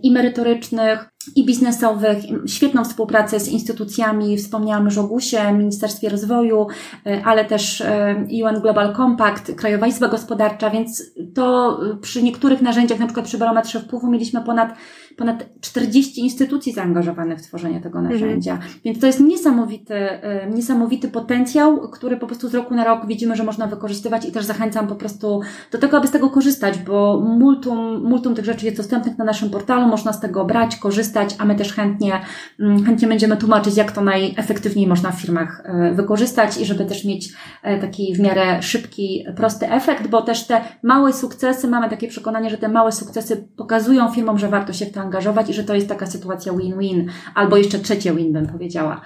i 0.02 0.12
merytorycznych, 0.12 1.11
i 1.36 1.46
biznesowych, 1.46 2.18
świetną 2.46 2.84
współpracę 2.84 3.40
z 3.40 3.48
instytucjami, 3.48 4.36
wspomniałam 4.36 4.84
już 4.84 4.98
o 4.98 5.04
GUS-ie, 5.04 5.52
Ministerstwie 5.52 6.08
Rozwoju, 6.08 6.66
e, 7.06 7.22
ale 7.24 7.44
też 7.44 7.80
e, 7.80 8.26
UN 8.44 8.60
Global 8.60 8.94
Compact, 8.96 9.54
Krajowa 9.54 9.86
Izba 9.86 10.08
Gospodarcza, 10.08 10.70
więc 10.70 11.02
to 11.34 11.80
przy 12.00 12.22
niektórych 12.22 12.62
narzędziach, 12.62 12.98
na 12.98 13.06
przykład 13.06 13.26
przy 13.26 13.38
barometrze 13.38 13.80
wpływu 13.80 14.10
mieliśmy 14.10 14.42
ponad, 14.42 14.74
ponad 15.16 15.44
40 15.60 16.20
instytucji 16.20 16.72
zaangażowanych 16.72 17.38
w 17.38 17.42
tworzenie 17.42 17.80
tego 17.80 17.98
mhm. 17.98 18.20
narzędzia. 18.20 18.52
Mhm. 18.52 18.72
Więc 18.84 19.00
to 19.00 19.06
jest 19.06 19.20
niesamowity, 19.20 19.94
e, 19.94 20.50
niesamowity 20.50 21.08
potencjał, 21.08 21.90
który 21.90 22.16
po 22.16 22.26
prostu 22.26 22.48
z 22.48 22.54
roku 22.54 22.74
na 22.74 22.84
rok 22.84 23.06
widzimy, 23.06 23.36
że 23.36 23.44
można 23.44 23.66
wykorzystywać 23.66 24.24
i 24.28 24.32
też 24.32 24.44
zachęcam 24.44 24.86
po 24.86 24.94
prostu 24.94 25.40
do 25.72 25.78
tego, 25.78 25.96
aby 25.96 26.08
z 26.08 26.10
tego 26.10 26.30
korzystać, 26.30 26.78
bo 26.78 27.20
multum, 27.20 28.02
multum 28.02 28.34
tych 28.34 28.44
rzeczy 28.44 28.64
jest 28.64 28.76
dostępnych 28.76 29.18
na 29.18 29.24
naszym 29.24 29.50
portalu, 29.50 29.86
można 29.86 30.12
z 30.12 30.20
tego 30.20 30.44
brać, 30.44 30.76
korzystać, 30.76 31.34
a 31.38 31.44
my 31.44 31.54
też 31.54 31.72
chętnie, 31.72 32.20
mm, 32.60 32.84
chętnie 32.84 33.08
będziemy 33.08 33.36
tłumaczyć, 33.36 33.76
jak 33.76 33.92
to 33.92 34.00
najefektywniej 34.00 34.86
można 34.86 35.10
w 35.10 35.20
firmach 35.20 35.62
e, 35.64 35.94
wykorzystać 35.94 36.60
i 36.60 36.64
żeby 36.64 36.84
też 36.84 37.04
mieć 37.04 37.32
e, 37.62 37.78
taki 37.80 38.14
w 38.14 38.20
miarę 38.20 38.62
szybki, 38.62 39.24
prosty 39.36 39.70
efekt, 39.70 40.06
bo 40.06 40.22
też 40.22 40.46
te 40.46 40.60
małe 40.82 41.12
sukcesy, 41.12 41.68
mamy 41.68 41.90
takie 41.90 42.08
przekonanie, 42.08 42.50
że 42.50 42.58
te 42.58 42.68
małe 42.68 42.92
sukcesy 42.92 43.48
pokazują 43.56 44.12
firmom, 44.12 44.38
że 44.38 44.48
warto 44.48 44.72
się 44.72 44.86
w 44.86 44.92
to 44.92 45.01
angażować 45.02 45.50
i 45.50 45.54
że 45.54 45.64
to 45.64 45.74
jest 45.74 45.88
taka 45.88 46.06
sytuacja 46.06 46.52
win-win, 46.52 47.08
albo 47.34 47.56
jeszcze 47.56 47.78
trzecie 47.78 48.14
win, 48.14 48.32
bym 48.32 48.46
powiedziała. 48.46 49.00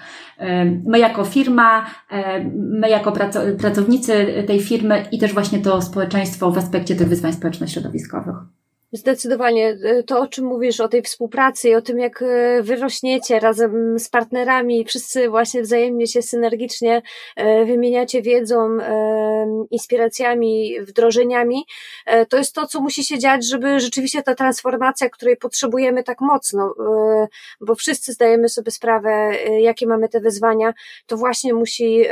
My 0.86 0.98
jako 0.98 1.24
firma, 1.24 1.86
my 2.54 2.90
jako 2.90 3.12
pracownicy 3.58 4.44
tej 4.46 4.60
firmy 4.60 5.06
i 5.12 5.18
też 5.18 5.32
właśnie 5.32 5.58
to 5.58 5.82
społeczeństwo 5.82 6.50
w 6.50 6.58
aspekcie 6.58 6.96
tych 6.96 7.08
wyzwań 7.08 7.32
społeczno-środowiskowych. 7.32 8.36
Zdecydowanie. 8.96 9.78
E, 9.82 10.02
to, 10.02 10.20
o 10.20 10.26
czym 10.26 10.44
mówisz, 10.44 10.80
o 10.80 10.88
tej 10.88 11.02
współpracy 11.02 11.68
i 11.68 11.74
o 11.74 11.82
tym, 11.82 11.98
jak 11.98 12.22
e, 12.22 12.62
wyrośniecie 12.62 13.40
razem 13.40 13.98
z 13.98 14.08
partnerami, 14.08 14.84
wszyscy 14.84 15.28
właśnie 15.28 15.62
wzajemnie 15.62 16.06
się 16.06 16.22
synergicznie 16.22 17.02
e, 17.36 17.64
wymieniacie 17.64 18.22
wiedzą, 18.22 18.78
inspiracjami, 19.70 20.80
wdrożeniami, 20.80 21.64
to 22.28 22.36
jest 22.36 22.54
to, 22.54 22.66
co 22.66 22.80
musi 22.80 23.04
się 23.04 23.18
dziać, 23.18 23.48
żeby 23.48 23.80
rzeczywiście 23.80 24.22
ta 24.22 24.34
transformacja, 24.34 25.10
której 25.10 25.36
potrzebujemy 25.36 26.02
tak 26.02 26.20
mocno, 26.20 26.74
bo 27.60 27.74
wszyscy 27.74 28.12
zdajemy 28.12 28.48
sobie 28.48 28.70
sprawę, 28.70 29.32
jakie 29.60 29.86
mamy 29.86 30.08
te 30.08 30.20
wyzwania, 30.20 30.74
to 31.06 31.16
właśnie 31.16 31.54
musi, 31.54 32.04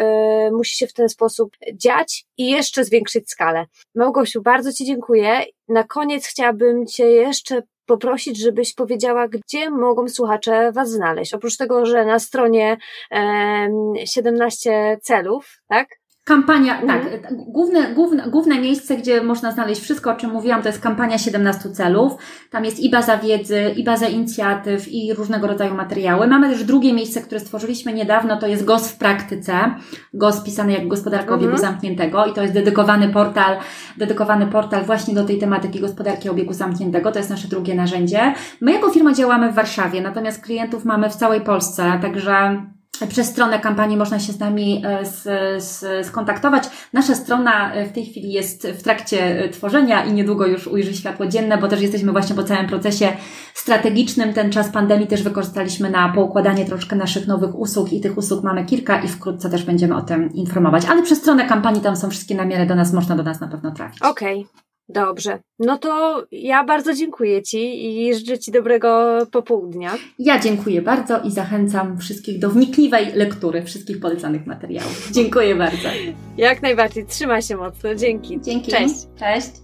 musi 0.53 0.77
się 0.77 0.87
w 0.87 0.93
ten 0.93 1.09
sposób 1.09 1.57
dziać 1.75 2.25
i 2.39 2.51
jeszcze 2.51 2.85
zwiększyć 2.85 3.31
skalę. 3.31 3.67
Małgosiu, 3.95 4.43
bardzo 4.43 4.73
Ci 4.73 4.85
dziękuję 4.85 5.45
na 5.69 5.85
koniec 5.85 6.27
chciałabym 6.27 6.87
Cię 6.87 7.11
jeszcze 7.11 7.63
poprosić, 7.87 8.39
żebyś 8.39 8.75
powiedziała, 8.75 9.29
gdzie 9.29 9.71
mogą 9.71 10.09
słuchacze 10.09 10.73
Was 10.73 10.91
znaleźć. 10.91 11.35
Oprócz 11.35 11.57
tego, 11.57 11.87
że 11.87 12.05
na 12.05 12.19
stronie 12.19 12.77
e, 13.11 13.69
17 14.07 14.99
celów, 15.03 15.57
tak? 15.69 15.89
Kampania, 16.25 16.81
mhm. 16.81 17.03
tak, 17.03 17.35
główne, 17.35 17.95
główne, 17.95 18.31
główne 18.31 18.61
miejsce, 18.61 18.97
gdzie 18.97 19.23
można 19.23 19.53
znaleźć 19.53 19.81
wszystko, 19.81 20.11
o 20.11 20.15
czym 20.15 20.31
mówiłam, 20.31 20.63
to 20.63 20.69
jest 20.69 20.81
kampania 20.81 21.19
17 21.19 21.71
celów. 21.71 22.13
Tam 22.51 22.65
jest 22.65 22.81
i 22.81 22.91
baza 22.91 23.19
wiedzy, 23.19 23.75
i 23.77 23.85
baza 23.85 24.07
inicjatyw, 24.07 24.89
i 24.89 25.15
różnego 25.15 25.47
rodzaju 25.47 25.75
materiały. 25.75 26.27
Mamy 26.27 26.51
też 26.51 26.65
drugie 26.65 26.93
miejsce, 26.93 27.21
które 27.21 27.41
stworzyliśmy 27.41 27.93
niedawno, 27.93 28.37
to 28.37 28.47
jest 28.47 28.65
GOS 28.65 28.89
w 28.89 28.99
praktyce. 28.99 29.75
GOS 30.15 30.41
pisany 30.45 30.73
jak 30.73 30.89
gospodarka 30.89 31.35
mhm. 31.35 31.41
obiegu 31.41 31.57
zamkniętego 31.57 32.27
i 32.27 32.33
to 32.33 32.43
jest 32.43 32.55
dedykowany 32.55 33.09
portal, 33.09 33.57
dedykowany 33.97 34.47
portal 34.47 34.85
właśnie 34.85 35.15
do 35.15 35.25
tej 35.25 35.39
tematyki 35.39 35.81
gospodarki 35.81 36.29
obiegu 36.29 36.53
zamkniętego. 36.53 37.13
To 37.13 37.19
jest 37.19 37.31
nasze 37.31 37.49
drugie 37.49 37.75
narzędzie. 37.75 38.35
My 38.61 38.73
jako 38.73 38.91
firma 38.91 39.13
działamy 39.13 39.53
w 39.53 39.55
Warszawie, 39.55 40.01
natomiast 40.01 40.45
klientów 40.45 40.85
mamy 40.85 41.11
w 41.11 41.17
całej 41.17 41.41
Polsce, 41.41 41.99
także 42.03 42.63
przez 43.09 43.27
stronę 43.27 43.59
kampanii 43.59 43.97
można 43.97 44.21
się 44.21 44.33
z 44.33 44.39
nami 44.39 44.83
e, 44.87 45.05
z, 45.05 45.23
z, 45.65 46.07
skontaktować. 46.07 46.65
Nasza 46.93 47.15
strona 47.15 47.75
e, 47.75 47.87
w 47.87 47.93
tej 47.93 48.07
chwili 48.07 48.33
jest 48.33 48.69
w 48.69 48.83
trakcie 48.83 49.45
e, 49.45 49.49
tworzenia 49.49 50.05
i 50.05 50.13
niedługo 50.13 50.47
już 50.47 50.67
ujrzy 50.67 50.95
światło 50.95 51.27
dzienne, 51.27 51.59
bo 51.59 51.69
też 51.69 51.81
jesteśmy 51.81 52.13
właśnie 52.13 52.37
po 52.37 52.45
całym 52.45 52.67
procesie 52.67 53.13
strategicznym. 53.55 54.33
Ten 54.33 54.53
czas 54.53 54.69
pandemii 54.69 55.07
też 55.07 55.23
wykorzystaliśmy 55.23 55.91
na 55.91 56.09
poukładanie 56.09 56.65
troszkę 56.65 56.97
naszych 56.97 57.27
nowych 57.27 57.59
usług 57.59 57.93
i 57.93 58.01
tych 58.01 58.19
usług 58.19 58.45
mamy 58.45 58.65
kilka 58.65 59.03
i 59.03 59.09
wkrótce 59.09 59.51
też 59.51 59.63
będziemy 59.63 59.97
o 59.97 60.03
tym 60.03 60.33
informować. 60.33 60.85
Ale 60.85 61.03
przez 61.03 61.19
stronę 61.19 61.47
kampanii 61.47 61.81
tam 61.81 61.97
są 61.97 62.11
wszystkie 62.11 62.35
namiary 62.35 62.67
do 62.67 62.75
nas, 62.75 62.93
można 62.93 63.17
do 63.17 63.23
nas 63.23 63.41
na 63.41 63.49
pewno 63.49 63.71
trafić. 63.71 64.03
Okej. 64.03 64.41
Okay. 64.41 64.74
Dobrze. 64.89 65.39
No 65.59 65.79
to 65.79 66.25
ja 66.33 66.65
bardzo 66.65 66.95
dziękuję 66.95 67.43
Ci 67.43 67.87
i 67.87 68.15
życzę 68.15 68.39
Ci 68.39 68.53
dobrego 68.53 69.19
popołudnia. 69.33 69.91
Ja 70.19 70.39
dziękuję 70.39 70.83
bardzo 70.83 71.21
i 71.21 71.31
zachęcam 71.31 71.99
wszystkich 71.99 72.39
do 72.39 72.51
wnikliwej 72.51 73.13
lektury 73.15 73.63
wszystkich 73.63 74.01
polecanych 74.01 74.47
materiałów. 74.47 75.09
Dziękuję 75.11 75.55
bardzo. 75.55 75.89
Jak 76.37 76.63
najbardziej. 76.63 77.07
Trzymaj 77.07 77.43
się 77.43 77.57
mocno. 77.57 77.95
Dzięki. 77.95 78.41
Dzięki. 78.41 78.71
Cześć. 78.71 78.95
Cześć. 79.19 79.64